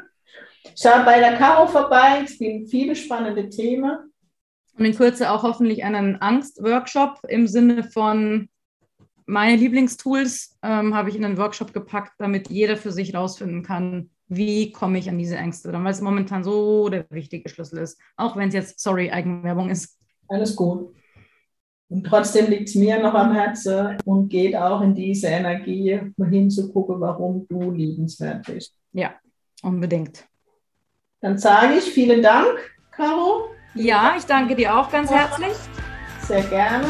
Schaut 0.76 1.06
bei 1.06 1.20
der 1.20 1.38
Caro 1.38 1.68
vorbei, 1.68 2.24
es 2.24 2.38
gibt 2.38 2.70
viele 2.70 2.96
spannende 2.96 3.50
Themen. 3.50 4.12
Und 4.78 4.86
in 4.86 4.96
Kürze 4.96 5.32
auch 5.32 5.44
hoffentlich 5.44 5.84
einen 5.84 6.22
Angst-Workshop 6.22 7.20
im 7.28 7.48
Sinne 7.48 7.84
von 7.84 8.48
meine 9.26 9.56
Lieblingstools 9.56 10.58
ähm, 10.62 10.94
habe 10.94 11.10
ich 11.10 11.16
in 11.16 11.24
einen 11.24 11.38
Workshop 11.38 11.74
gepackt, 11.74 12.14
damit 12.18 12.50
jeder 12.50 12.76
für 12.76 12.92
sich 12.92 13.16
rausfinden 13.16 13.64
kann, 13.64 14.10
wie 14.28 14.72
komme 14.72 14.98
ich 14.98 15.10
an 15.10 15.18
diese 15.18 15.38
Ängste 15.38 15.72
dann, 15.72 15.84
weil 15.84 15.92
es 15.92 16.02
momentan 16.02 16.44
so 16.44 16.90
der 16.90 17.06
wichtige 17.10 17.48
Schlüssel 17.48 17.80
ist. 17.80 18.00
Auch 18.18 18.36
wenn 18.36 18.50
es 18.50 18.54
jetzt, 18.54 18.80
sorry, 18.80 19.10
Eigenwerbung 19.10 19.70
ist. 19.70 20.01
Alles 20.32 20.56
gut. 20.56 20.96
Und 21.90 22.06
trotzdem 22.06 22.50
liegt 22.50 22.70
es 22.70 22.76
mir 22.76 23.00
noch 23.00 23.14
am 23.14 23.34
Herzen 23.34 23.98
und 24.06 24.30
geht 24.30 24.56
auch 24.56 24.80
in 24.82 24.96
diese 24.96 25.28
Energie, 25.28 26.00
hinzugucken, 26.18 27.02
warum 27.02 27.46
du 27.50 27.72
liebenswert 27.72 28.46
bist. 28.46 28.74
Ja, 28.94 29.12
unbedingt. 29.62 30.26
Dann 31.20 31.38
sage 31.38 31.76
ich 31.80 31.84
vielen 31.84 32.24
Dank, 32.24 32.48
Caro. 32.92 33.50
Ja, 33.76 34.16
ich 34.18 34.24
danke 34.24 34.56
dir 34.56 34.74
auch 34.74 34.90
ganz 34.90 35.12
herzlich. 35.12 35.54
Sehr 36.22 36.44
gerne. 36.44 36.88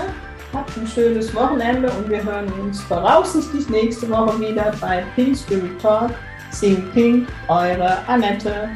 Habt 0.54 0.78
ein 0.78 0.86
schönes 0.86 1.34
Wochenende 1.34 1.92
und 1.92 2.10
wir 2.10 2.24
hören 2.24 2.52
uns 2.62 2.80
voraussichtlich 2.82 3.68
nächste 3.70 4.08
Woche 4.10 4.40
wieder 4.40 4.72
bei 4.80 5.04
Pink 5.16 5.36
Spirit 5.36 5.82
Talk. 5.82 6.12
Sing 6.52 6.88
Pink, 6.94 7.28
eure 7.48 8.06
Annette. 8.08 8.70